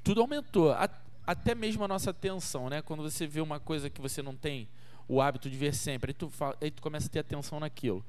tudo 0.03 0.21
aumentou. 0.21 0.71
A- 0.71 0.89
até 1.25 1.53
mesmo 1.55 1.83
a 1.83 1.87
nossa 1.87 2.09
atenção, 2.11 2.69
né? 2.69 2.81
Quando 2.81 3.03
você 3.03 3.25
vê 3.27 3.41
uma 3.41 3.59
coisa 3.59 3.89
que 3.89 4.01
você 4.01 4.21
não 4.21 4.35
tem 4.35 4.67
o 5.07 5.21
hábito 5.21 5.49
de 5.49 5.57
ver 5.57 5.73
sempre, 5.73 6.11
aí 6.11 6.13
tu, 6.13 6.29
fa- 6.29 6.55
aí 6.61 6.71
tu 6.71 6.81
começa 6.81 7.07
a 7.07 7.09
ter 7.09 7.19
atenção 7.19 7.59
naquilo. 7.59 8.03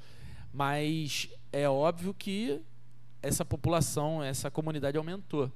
Mas 0.53 1.29
é 1.53 1.69
óbvio 1.69 2.13
que 2.15 2.61
essa 3.23 3.45
população, 3.45 4.23
essa 4.23 4.51
comunidade 4.51 4.97
aumentou. 4.97 5.51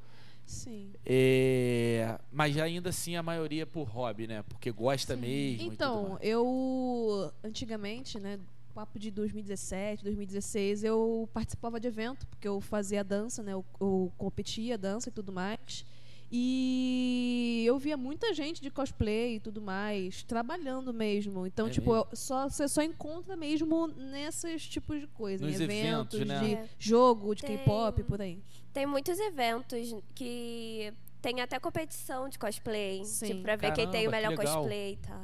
Sim. 0.45 0.93
É, 1.05 2.19
mas 2.33 2.57
ainda 2.57 2.91
assim 2.91 3.17
a 3.17 3.23
maioria 3.23 3.63
é 3.63 3.67
por 3.67 3.85
hobby, 3.89 4.27
né? 4.29 4.43
Porque 4.49 4.71
gosta 4.71 5.15
Sim. 5.17 5.21
mesmo. 5.21 5.73
Então, 5.73 6.19
eu 6.21 7.33
antigamente, 7.43 8.21
né, 8.21 8.39
papo 8.77 8.99
de 8.99 9.11
2017, 9.11 10.05
2016, 10.05 10.85
eu 10.85 11.27
participava 11.33 11.81
de 11.81 11.89
evento, 11.89 12.27
porque 12.27 12.47
eu 12.47 12.61
fazia 12.61 13.03
dança, 13.03 13.43
né, 13.43 13.55
eu, 13.55 13.65
eu 13.81 14.13
competia 14.19 14.77
dança 14.77 15.09
e 15.09 15.13
tudo 15.13 15.33
mais. 15.33 15.83
E 16.31 17.65
eu 17.67 17.79
via 17.79 17.97
muita 17.97 18.35
gente 18.35 18.61
de 18.61 18.69
cosplay 18.71 19.37
e 19.37 19.41
tudo 19.41 19.63
mais, 19.63 20.23
trabalhando 20.25 20.93
mesmo. 20.93 21.47
Então, 21.47 21.69
É 21.69 21.71
tipo, 21.71 21.91
mesmo? 21.95 22.09
só, 22.13 22.49
você 22.51 22.69
só 22.69 22.83
encontra 22.83 23.35
mesmo 23.35 23.87
nesses 23.87 24.67
tipos 24.69 25.01
de 25.01 25.07
coisa, 25.07 25.47
Nos 25.47 25.59
em 25.59 25.65
eventos, 25.65 26.21
eventos, 26.21 26.27
né? 26.27 26.41
de 26.41 26.55
É. 26.57 26.69
jogo, 26.79 27.35
de 27.35 27.43
K-pop, 27.45 28.03
por 28.03 28.21
aí. 28.21 28.43
Tem 28.75 28.85
muitos 28.85 29.19
eventos 29.19 29.95
que 30.15 30.93
tem 31.23 31.41
até 31.41 31.59
competição 31.59 32.29
de 32.29 32.39
cosplay. 32.39 33.05
Sim. 33.07 33.27
Tipo, 33.29 33.43
pra 33.43 33.57
ver 33.57 33.73
quem 33.73 33.89
tem 33.89 34.07
o 34.07 34.11
Caramba, 34.11 34.33
que 34.33 34.37
melhor 34.43 34.55
cosplay 34.57 34.93
e 34.93 34.97
tal. 34.97 35.23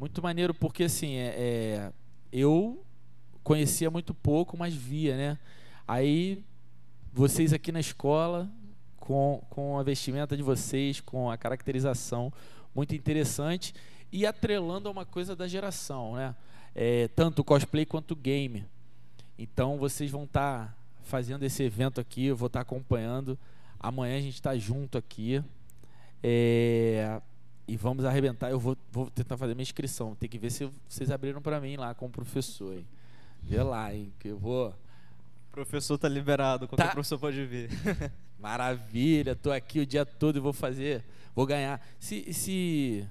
Muito 0.00 0.20
maneiro, 0.20 0.52
porque 0.54 0.84
assim, 0.84 1.14
é, 1.16 1.34
é, 1.36 1.92
eu 2.32 2.82
conhecia 3.48 3.90
muito 3.90 4.12
pouco, 4.12 4.58
mas 4.58 4.74
via, 4.74 5.16
né? 5.16 5.38
Aí, 5.86 6.44
vocês 7.10 7.54
aqui 7.54 7.72
na 7.72 7.80
escola, 7.80 8.46
com, 8.98 9.42
com 9.48 9.78
a 9.78 9.82
vestimenta 9.82 10.36
de 10.36 10.42
vocês, 10.42 11.00
com 11.00 11.30
a 11.30 11.38
caracterização 11.38 12.30
muito 12.74 12.94
interessante 12.94 13.74
e 14.12 14.26
atrelando 14.26 14.86
a 14.86 14.92
uma 14.92 15.06
coisa 15.06 15.34
da 15.34 15.48
geração, 15.48 16.14
né? 16.14 16.36
É, 16.74 17.08
tanto 17.16 17.42
cosplay 17.42 17.86
quanto 17.86 18.14
game. 18.14 18.66
Então, 19.38 19.78
vocês 19.78 20.10
vão 20.10 20.24
estar 20.24 20.76
fazendo 21.04 21.42
esse 21.42 21.62
evento 21.62 22.02
aqui, 22.02 22.26
eu 22.26 22.36
vou 22.36 22.48
estar 22.48 22.60
acompanhando. 22.60 23.38
Amanhã 23.80 24.18
a 24.18 24.20
gente 24.20 24.34
está 24.34 24.58
junto 24.58 24.98
aqui. 24.98 25.42
É, 26.22 27.18
e 27.66 27.78
vamos 27.78 28.04
arrebentar. 28.04 28.50
Eu 28.50 28.60
vou, 28.60 28.76
vou 28.92 29.08
tentar 29.08 29.38
fazer 29.38 29.54
minha 29.54 29.62
inscrição. 29.62 30.14
Tem 30.14 30.28
que 30.28 30.38
ver 30.38 30.50
se 30.50 30.70
vocês 30.86 31.10
abriram 31.10 31.40
para 31.40 31.58
mim 31.58 31.78
lá 31.78 31.94
como 31.94 32.12
professor. 32.12 32.74
Hein? 32.74 32.86
Vê 33.42 33.62
lá, 33.62 33.94
hein? 33.94 34.12
Que 34.18 34.28
eu 34.28 34.38
vou. 34.38 34.68
O 34.70 35.50
professor 35.52 35.98
tá 35.98 36.08
liberado, 36.08 36.68
qualquer 36.68 36.86
Tá. 36.86 36.92
professor 36.92 37.18
pode 37.18 37.44
vir. 37.46 37.68
Maravilha, 38.38 39.34
tô 39.34 39.50
aqui 39.50 39.80
o 39.80 39.86
dia 39.86 40.06
todo 40.06 40.36
e 40.36 40.40
vou 40.40 40.52
fazer. 40.52 41.02
Vou 41.34 41.44
ganhar. 41.46 41.80
Se, 41.98 42.32
se, 42.32 43.06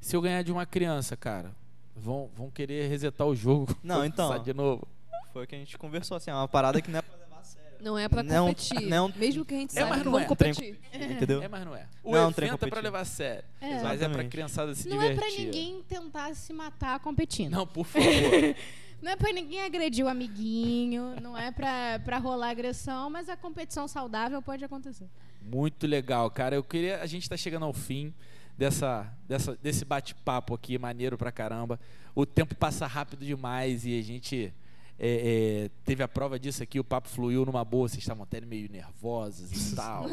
se 0.00 0.16
eu 0.16 0.20
ganhar 0.20 0.42
de 0.42 0.50
uma 0.50 0.66
criança, 0.66 1.16
cara, 1.16 1.52
vão, 1.94 2.28
vão 2.36 2.50
querer 2.50 2.88
resetar 2.88 3.26
o 3.26 3.34
jogo. 3.36 3.76
Não, 3.82 4.04
então. 4.04 4.42
De 4.42 4.52
novo. 4.52 4.86
Foi 5.32 5.44
o 5.44 5.46
que 5.46 5.54
a 5.54 5.58
gente 5.58 5.78
conversou, 5.78 6.16
assim, 6.16 6.30
é 6.30 6.34
uma 6.34 6.48
parada 6.48 6.82
que 6.82 6.90
não 6.90 6.98
é 6.98 7.02
pra 7.02 7.16
levar 7.16 7.38
a 7.38 7.44
sério. 7.44 7.78
Não 7.80 7.96
é 7.96 8.08
pra 8.08 8.20
Não- 8.24 8.48
competir. 8.48 8.80
não- 8.88 9.12
mesmo 9.14 9.44
que 9.44 9.54
a 9.54 9.58
gente 9.58 9.70
É, 9.78 9.80
saiba 9.82 9.96
não 9.98 10.04
vamos 10.10 10.22
é. 10.22 10.34
Trem- 10.34 10.52
competir. 10.54 10.80
Entendeu? 10.92 11.40
É, 11.40 11.46
mas 11.46 11.64
não 11.64 11.76
é. 11.76 11.86
O 12.02 12.10
Não, 12.10 12.30
evento 12.30 12.64
é 12.66 12.68
pra 12.68 12.80
levar 12.80 13.00
a 13.00 13.04
sério. 13.04 13.44
É. 13.60 13.74
Mas 13.74 13.76
é 13.76 13.80
pra 13.82 13.94
Exatamente. 13.94 14.28
criançada 14.32 14.74
se 14.74 14.88
Não 14.88 14.98
divertir. 14.98 15.22
é 15.22 15.28
pra 15.28 15.44
ninguém 15.44 15.82
tentar 15.88 16.34
se 16.34 16.52
matar 16.52 16.98
competindo. 16.98 17.52
Não, 17.52 17.64
por 17.64 17.86
favor. 17.86 18.08
Não 19.02 19.12
é 19.12 19.16
pra 19.16 19.32
ninguém 19.32 19.62
agredir 19.62 20.04
o 20.04 20.08
amiguinho, 20.08 21.16
não 21.20 21.36
é 21.36 21.50
pra, 21.50 21.98
pra 22.04 22.18
rolar 22.18 22.50
agressão, 22.50 23.08
mas 23.08 23.28
a 23.28 23.36
competição 23.36 23.88
saudável 23.88 24.42
pode 24.42 24.64
acontecer. 24.64 25.08
Muito 25.42 25.86
legal, 25.86 26.30
cara. 26.30 26.54
Eu 26.54 26.62
queria. 26.62 27.00
A 27.02 27.06
gente 27.06 27.22
está 27.22 27.36
chegando 27.36 27.64
ao 27.64 27.72
fim 27.72 28.12
dessa, 28.58 29.10
dessa, 29.26 29.56
desse 29.56 29.84
bate-papo 29.84 30.54
aqui, 30.54 30.78
maneiro 30.78 31.16
pra 31.16 31.32
caramba. 31.32 31.80
O 32.14 32.26
tempo 32.26 32.54
passa 32.54 32.86
rápido 32.86 33.24
demais 33.24 33.86
e 33.86 33.98
a 33.98 34.02
gente 34.02 34.52
é, 34.98 35.64
é, 35.64 35.70
teve 35.84 36.02
a 36.02 36.08
prova 36.08 36.38
disso 36.38 36.62
aqui. 36.62 36.78
O 36.78 36.84
papo 36.84 37.08
fluiu 37.08 37.46
numa 37.46 37.64
boa. 37.64 37.88
Vocês 37.88 38.02
estavam 38.02 38.24
até 38.24 38.40
meio 38.42 38.70
nervosos 38.70 39.72
e 39.72 39.74
tal, 39.76 40.06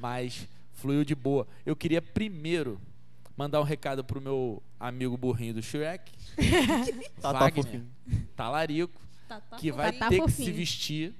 mas 0.00 0.48
fluiu 0.72 1.04
de 1.04 1.14
boa. 1.14 1.46
Eu 1.64 1.76
queria 1.76 2.02
primeiro 2.02 2.80
mandar 3.36 3.60
um 3.60 3.64
recado 3.64 4.02
pro 4.04 4.20
meu 4.20 4.62
amigo 4.80 5.16
burrinho 5.16 5.54
do 5.54 5.62
Shrek, 5.62 6.12
Tá, 7.20 7.32
tá 7.32 7.38
Wagner. 7.40 7.82
talarico, 8.34 9.00
Tá, 9.28 9.40
tá 9.40 9.56
que 9.56 9.70
bom. 9.70 9.76
vai 9.78 9.92
Tá 9.92 10.08
ter 10.08 10.22
que 10.22 10.30
se 10.30 10.50
vestir 10.52 11.14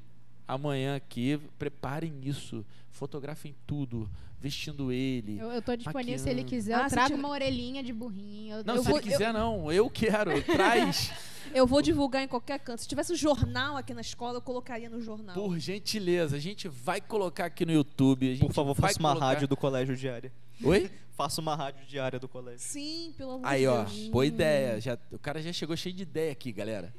amanhã 0.47 0.95
aqui. 0.97 1.41
Preparem 1.59 2.12
isso, 2.23 2.64
fotografem 2.91 3.55
tudo, 3.67 4.09
vestindo 4.41 4.93
ele. 4.93 5.39
Eu, 5.41 5.51
eu 5.51 5.61
tô 5.61 5.75
disponível 5.75 6.19
se 6.19 6.29
ele 6.29 6.43
Maquiando. 6.43 6.49
quiser. 6.62 6.75
Ah, 6.75 6.85
eu 6.85 6.89
trago 6.91 7.09
tiver- 7.09 7.19
uma 7.19 7.29
orelhinha 7.31 7.83
de 7.83 7.93
burrinho. 7.93 8.57
Eu, 8.59 8.64
Não, 8.64 8.77
eu 8.77 8.83
se 8.85 8.89
vou- 8.89 8.99
ele 9.01 9.11
quiser, 9.11 9.33
não. 9.33 9.73
Eu 9.73 9.91
quero. 9.91 10.31
Traz, 10.45 11.12
Eu 11.53 11.67
vou 11.67 11.83
divulgar 11.83 12.23
em 12.23 12.29
qualquer 12.29 12.59
canto. 12.61 12.81
Se 12.83 12.89
tivesse 12.89 13.12
um 13.12 13.17
jornal 13.17 13.77
aqui 13.77 13.93
na 13.95 14.01
escola, 14.01 14.39
eu 14.39 14.43
colocaria 14.43 14.89
no 14.91 15.01
jornal. 15.01 15.35
por 15.35 15.59
gentileza. 15.59 16.37
A 16.37 16.41
gente 16.41 16.69
vai 16.69 17.01
colocar 17.01 17.47
aqui 17.47 17.64
no 17.67 17.73
YouTube. 17.73 18.31
A 18.31 18.35
gente 18.35 18.47
Por 18.47 18.53
favor, 18.55 18.75
faça 18.75 18.99
uma 19.01 19.11
colocar- 19.11 19.27
rádio 19.27 19.49
do 19.49 19.57
colégio 19.57 19.97
diária. 19.97 20.33
Oi? 20.63 20.91
Faça 21.17 21.41
uma 21.41 21.55
rádio 21.57 21.87
diária 21.87 22.19
do 22.19 22.29
colégio. 22.29 22.61
Sim, 22.61 23.15
pelo 23.17 23.33
amor 23.33 23.47
Aí, 23.47 23.61
de 23.63 23.67
ó. 23.69 23.85
Deus. 23.85 24.09
Boa 24.09 24.27
ideia. 24.27 24.79
Já, 24.81 24.99
o 25.11 25.19
cara 25.19 25.41
já 25.41 25.51
chegou 25.51 25.75
cheio 25.75 25.95
de 25.95 26.03
ideia 26.03 26.31
aqui, 26.33 26.53
galera. 26.53 26.95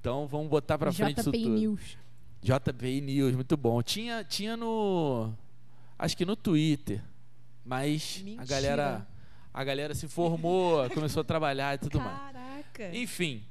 Então 0.00 0.28
vamos 0.28 0.48
botar 0.48 0.78
pra 0.78 0.92
frente 0.92 1.18
isso 1.18 1.30
JPI 1.30 1.42
tudo. 1.42 1.54
News. 1.58 1.98
JPI 2.42 3.00
News, 3.00 3.34
muito 3.34 3.56
bom. 3.56 3.82
Tinha, 3.82 4.22
tinha 4.22 4.56
no. 4.56 5.32
Acho 5.98 6.16
que 6.16 6.24
no 6.24 6.36
Twitter. 6.36 7.02
Mas 7.64 8.20
a 8.20 8.24
Mentira. 8.24 8.46
galera. 8.46 9.08
A 9.52 9.64
galera 9.64 9.94
se 9.94 10.06
formou, 10.06 10.88
começou 10.94 11.22
a 11.22 11.24
trabalhar 11.24 11.74
e 11.74 11.78
tudo 11.78 11.98
mais. 11.98 12.16
Caraca. 12.32 12.96
Enfim. 12.96 13.42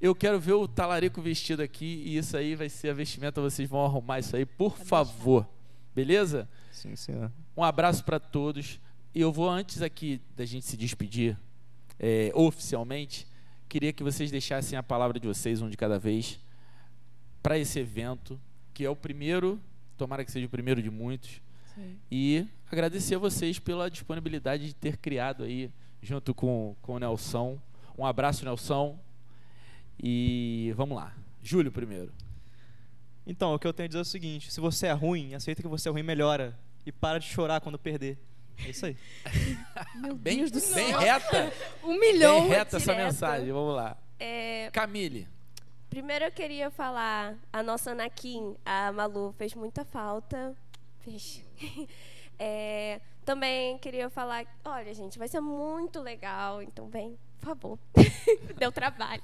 Eu 0.00 0.14
quero 0.14 0.38
ver 0.38 0.52
o 0.52 0.68
talarico 0.68 1.20
vestido 1.22 1.62
aqui 1.62 2.02
e 2.06 2.18
isso 2.18 2.36
aí 2.36 2.54
vai 2.54 2.68
ser 2.68 2.90
a 2.90 2.94
vestimenta. 2.94 3.40
Vocês 3.40 3.68
vão 3.68 3.84
arrumar 3.84 4.20
isso 4.20 4.36
aí, 4.36 4.44
por 4.46 4.76
favor. 4.76 5.48
Beleza? 5.92 6.48
Sim, 6.70 6.94
senhor. 6.94 7.32
Um 7.56 7.62
abraço 7.62 8.04
para 8.04 8.18
todos. 8.18 8.80
E 9.14 9.20
eu 9.20 9.30
vou, 9.30 9.48
antes 9.48 9.80
aqui 9.80 10.20
da 10.36 10.44
gente 10.44 10.66
se 10.66 10.76
despedir, 10.76 11.38
é, 11.98 12.32
oficialmente, 12.34 13.26
queria 13.68 13.92
que 13.92 14.02
vocês 14.02 14.30
deixassem 14.30 14.76
a 14.76 14.82
palavra 14.82 15.20
de 15.20 15.26
vocês, 15.26 15.62
um 15.62 15.68
de 15.68 15.76
cada 15.76 15.98
vez, 15.98 16.40
para 17.42 17.58
esse 17.58 17.78
evento, 17.78 18.40
que 18.72 18.84
é 18.84 18.90
o 18.90 18.96
primeiro, 18.96 19.60
tomara 19.96 20.24
que 20.24 20.32
seja 20.32 20.46
o 20.46 20.50
primeiro 20.50 20.82
de 20.82 20.90
muitos. 20.90 21.40
Sim. 21.74 21.96
E 22.10 22.46
agradecer 22.70 23.14
a 23.14 23.18
vocês 23.18 23.58
pela 23.58 23.88
disponibilidade 23.88 24.66
de 24.66 24.74
ter 24.74 24.96
criado 24.96 25.44
aí, 25.44 25.70
junto 26.02 26.34
com, 26.34 26.74
com 26.82 26.94
o 26.94 26.98
Nelson. 26.98 27.58
Um 27.96 28.04
abraço, 28.04 28.44
Nelson. 28.44 28.98
E 30.02 30.72
vamos 30.76 30.96
lá. 30.96 31.14
Júlio 31.42 31.70
primeiro. 31.70 32.12
Então, 33.26 33.54
o 33.54 33.58
que 33.58 33.66
eu 33.66 33.72
tenho 33.72 33.84
a 33.84 33.88
dizer 33.88 33.98
é 33.98 34.02
o 34.02 34.04
seguinte: 34.04 34.52
se 34.52 34.60
você 34.60 34.86
é 34.86 34.92
ruim, 34.92 35.34
aceita 35.34 35.62
que 35.62 35.68
você 35.68 35.88
é 35.88 35.92
ruim, 35.92 36.02
melhora. 36.02 36.58
E 36.86 36.92
para 36.92 37.18
de 37.18 37.26
chorar 37.26 37.60
quando 37.60 37.78
perder. 37.78 38.18
É 38.58 38.70
isso 38.70 38.86
aí. 38.86 38.96
Meu 39.96 40.14
Bem, 40.14 40.38
Deus 40.38 40.50
do 40.50 40.60
céu. 40.60 40.74
bem 40.76 40.92
reta. 40.96 41.52
Um 41.82 41.98
milhão. 41.98 42.40
Bem 42.42 42.48
reta 42.50 42.76
essa 42.76 42.92
direto. 42.92 43.06
mensagem. 43.06 43.52
Vamos 43.52 43.74
lá. 43.74 43.96
É, 44.18 44.70
Camille. 44.72 45.26
primeiro 45.90 46.24
eu 46.26 46.30
queria 46.32 46.70
falar, 46.70 47.36
a 47.52 47.62
nossa 47.62 47.90
Anakin, 47.92 48.56
a 48.64 48.92
Malu, 48.92 49.34
fez 49.36 49.54
muita 49.54 49.84
falta. 49.84 50.54
Fez. 51.00 51.44
É, 52.36 53.00
também 53.24 53.78
queria 53.78 54.10
falar, 54.10 54.44
olha, 54.64 54.92
gente, 54.92 55.20
vai 55.20 55.28
ser 55.28 55.38
muito 55.40 56.00
legal, 56.00 56.60
então 56.60 56.88
vem, 56.88 57.16
por 57.38 57.46
favor. 57.46 57.78
Deu 58.58 58.72
trabalho. 58.72 59.22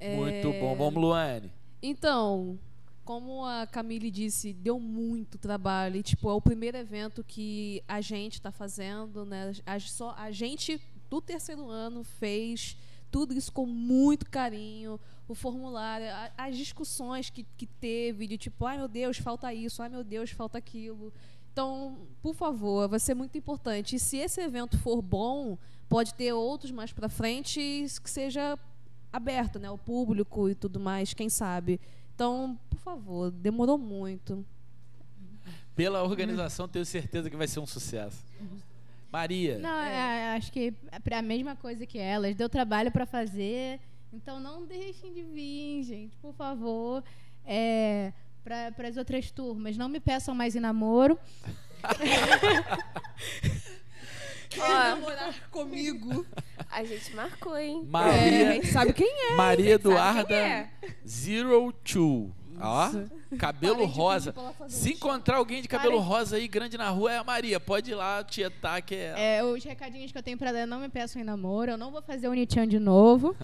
Muito 0.00 0.48
É, 0.48 0.60
bom. 0.60 0.76
Vamos, 0.76 1.02
Luane. 1.02 1.52
Então, 1.82 2.56
como 3.04 3.44
a 3.44 3.66
Camille 3.66 4.10
disse, 4.10 4.52
deu 4.52 4.78
muito 4.78 5.38
trabalho. 5.38 5.96
E, 5.96 6.02
tipo, 6.02 6.28
é 6.30 6.32
o 6.32 6.40
primeiro 6.40 6.76
evento 6.76 7.24
que 7.24 7.82
a 7.88 8.00
gente 8.00 8.34
está 8.34 8.50
fazendo, 8.52 9.24
né? 9.24 9.52
A, 9.66 9.78
só, 9.80 10.14
a 10.16 10.30
gente 10.30 10.80
do 11.10 11.20
terceiro 11.20 11.68
ano 11.68 12.04
fez 12.04 12.76
tudo 13.10 13.34
isso 13.34 13.52
com 13.52 13.66
muito 13.66 14.28
carinho. 14.30 14.98
O 15.28 15.34
formulário, 15.34 16.06
a- 16.08 16.30
as 16.38 16.56
discussões 16.56 17.28
que, 17.30 17.44
que 17.56 17.66
teve, 17.66 18.26
de 18.26 18.38
tipo, 18.38 18.64
ai 18.64 18.78
meu 18.78 18.88
Deus, 18.88 19.18
falta 19.18 19.52
isso, 19.52 19.82
ai 19.82 19.88
meu 19.88 20.04
Deus, 20.04 20.30
falta 20.30 20.58
aquilo. 20.58 21.12
Então, 21.52 21.98
por 22.22 22.34
favor, 22.34 22.88
vai 22.88 22.98
ser 22.98 23.14
muito 23.14 23.36
importante. 23.36 23.96
E 23.96 23.98
se 23.98 24.16
esse 24.16 24.40
evento 24.40 24.78
for 24.78 25.02
bom, 25.02 25.58
pode 25.88 26.14
ter 26.14 26.32
outros 26.32 26.70
mais 26.70 26.92
para 26.92 27.08
frente 27.08 27.60
que 28.02 28.08
seja 28.10 28.58
aberto, 29.12 29.58
né, 29.58 29.68
ao 29.68 29.76
público 29.76 30.48
e 30.48 30.54
tudo 30.54 30.80
mais, 30.80 31.12
quem 31.12 31.28
sabe. 31.28 31.78
Então, 32.14 32.58
por 32.70 32.78
favor, 32.78 33.30
demorou 33.30 33.78
muito. 33.78 34.44
Pela 35.74 36.02
organização, 36.02 36.68
tenho 36.68 36.84
certeza 36.84 37.30
que 37.30 37.36
vai 37.36 37.48
ser 37.48 37.60
um 37.60 37.66
sucesso. 37.66 38.22
Maria. 39.10 39.58
Não, 39.58 39.80
é, 39.80 40.36
acho 40.36 40.50
que 40.50 40.74
é 40.90 41.14
a 41.14 41.22
mesma 41.22 41.54
coisa 41.54 41.86
que 41.86 41.98
elas. 41.98 42.34
Deu 42.34 42.48
trabalho 42.48 42.90
para 42.90 43.04
fazer. 43.04 43.80
Então 44.12 44.38
não 44.38 44.64
deixem 44.66 45.12
de 45.12 45.22
vir, 45.22 45.82
gente, 45.84 46.16
por 46.16 46.34
favor. 46.34 47.02
É, 47.44 48.12
para 48.44 48.88
as 48.88 48.96
outras 48.96 49.30
turmas, 49.30 49.76
não 49.76 49.88
me 49.88 50.00
peçam 50.00 50.34
mais 50.34 50.54
em 50.54 50.60
namoro. 50.60 51.18
Ó, 54.60 54.68
namorar 54.68 55.48
comigo. 55.50 56.26
a 56.70 56.84
gente 56.84 57.14
marcou, 57.14 57.56
hein? 57.56 57.82
É, 57.82 57.86
a 57.86 57.90
Maria, 57.90 58.52
gente 58.52 58.66
sabe 58.68 58.92
quem 58.92 59.08
é. 59.32 59.34
Maria 59.34 59.74
Eduarda 59.74 60.34
é. 60.34 60.70
Zero 61.06 61.72
Two. 61.84 62.34
Ó, 62.60 62.90
cabelo 63.38 63.84
rosa. 63.86 64.32
pra 64.32 64.68
Se 64.68 64.92
encontrar 64.92 65.36
alguém 65.38 65.62
de 65.62 65.68
cabelo 65.68 65.96
Parei. 65.96 66.06
rosa 66.06 66.36
aí 66.36 66.46
grande 66.46 66.78
na 66.78 66.90
rua, 66.90 67.12
é 67.12 67.18
a 67.18 67.24
Maria. 67.24 67.58
Pode 67.58 67.90
ir 67.90 67.94
lá, 67.94 68.22
tietar, 68.22 68.80
que 68.82 68.94
é. 68.94 69.38
É, 69.38 69.44
os 69.44 69.64
recadinhos 69.64 70.12
que 70.12 70.18
eu 70.18 70.22
tenho 70.22 70.38
para 70.38 70.52
dar, 70.52 70.66
não 70.66 70.80
me 70.80 70.88
peçam 70.88 71.20
em 71.20 71.24
namoro. 71.24 71.72
Eu 71.72 71.78
não 71.78 71.90
vou 71.90 72.02
fazer 72.02 72.28
o 72.28 72.34
Nichan 72.34 72.68
de 72.68 72.78
novo. 72.78 73.34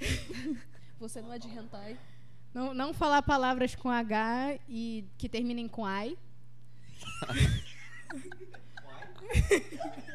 Você 1.00 1.20
não 1.20 1.32
é 1.32 1.38
de 1.38 1.48
hentai. 1.48 1.96
Não, 2.54 2.72
não 2.74 2.94
falar 2.94 3.22
palavras 3.22 3.74
com 3.74 3.90
H 3.90 4.58
e 4.68 5.04
que 5.16 5.28
terminem 5.28 5.66
com 5.68 5.84
ai. 5.84 6.16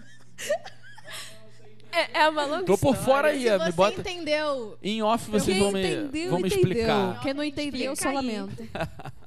É, 1.91 2.21
é 2.21 2.29
uma 2.29 2.43
longa 2.45 2.65
Tô 2.65 2.75
por 2.77 2.95
história. 2.95 3.03
fora 3.05 3.27
aí, 3.29 3.43
Se 3.43 3.51
me 3.51 3.57
você 3.65 3.71
bota. 3.71 3.99
entendeu, 4.01 4.77
Em 4.81 5.03
off 5.03 5.29
vocês 5.29 5.55
Quem 5.55 5.63
vão 5.63 5.71
me, 5.71 5.79
entendeu, 5.79 6.29
vão 6.31 6.39
me 6.39 6.47
entendeu. 6.47 6.67
explicar. 6.71 7.21
Quem 7.21 7.33
não 7.35 7.43
entendeu, 7.43 7.81
eu 7.91 7.95
só 7.95 8.09
aí. 8.09 8.15
lamento. 8.15 8.63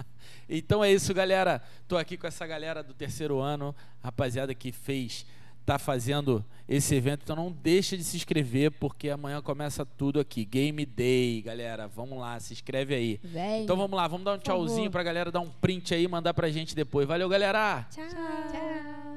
Então 0.49 0.85
é 0.85 0.93
isso, 0.93 1.13
galera. 1.13 1.61
Tô 1.89 1.97
aqui 1.97 2.17
com 2.17 2.25
essa 2.25 2.47
galera 2.47 2.81
do 2.81 2.95
terceiro 2.95 3.41
ano, 3.41 3.75
rapaziada 4.01 4.55
que 4.55 4.71
fez, 4.71 5.27
tá 5.65 5.77
fazendo 5.77 6.45
esse 6.69 6.95
evento. 6.95 7.23
Então 7.25 7.35
não 7.35 7.51
deixa 7.51 7.97
de 7.97 8.05
se 8.05 8.17
inscrever, 8.17 8.71
porque 8.71 9.11
amanhã 9.11 9.43
começa 9.43 9.85
tudo 9.85 10.21
aqui. 10.21 10.45
Game 10.45 10.87
Day, 10.87 11.43
galera. 11.43 11.89
Vamos 11.89 12.21
lá, 12.21 12.39
se 12.39 12.53
inscreve 12.53 12.95
aí. 12.95 13.21
vem. 13.25 13.65
Então 13.65 13.77
vamos 13.77 13.97
lá, 13.97 14.07
vamos 14.07 14.25
dar 14.25 14.35
um 14.35 14.39
Por 14.39 14.45
tchauzinho 14.45 14.77
favor. 14.85 14.91
pra 14.93 15.03
galera 15.03 15.33
dar 15.33 15.41
um 15.41 15.51
print 15.51 15.93
aí 15.93 16.05
e 16.05 16.09
mandar 16.09 16.33
pra 16.33 16.49
gente 16.49 16.77
depois. 16.77 17.09
Valeu, 17.09 17.29
galera! 17.29 17.85
Tchau. 17.91 18.05
Tchau. 18.07 19.16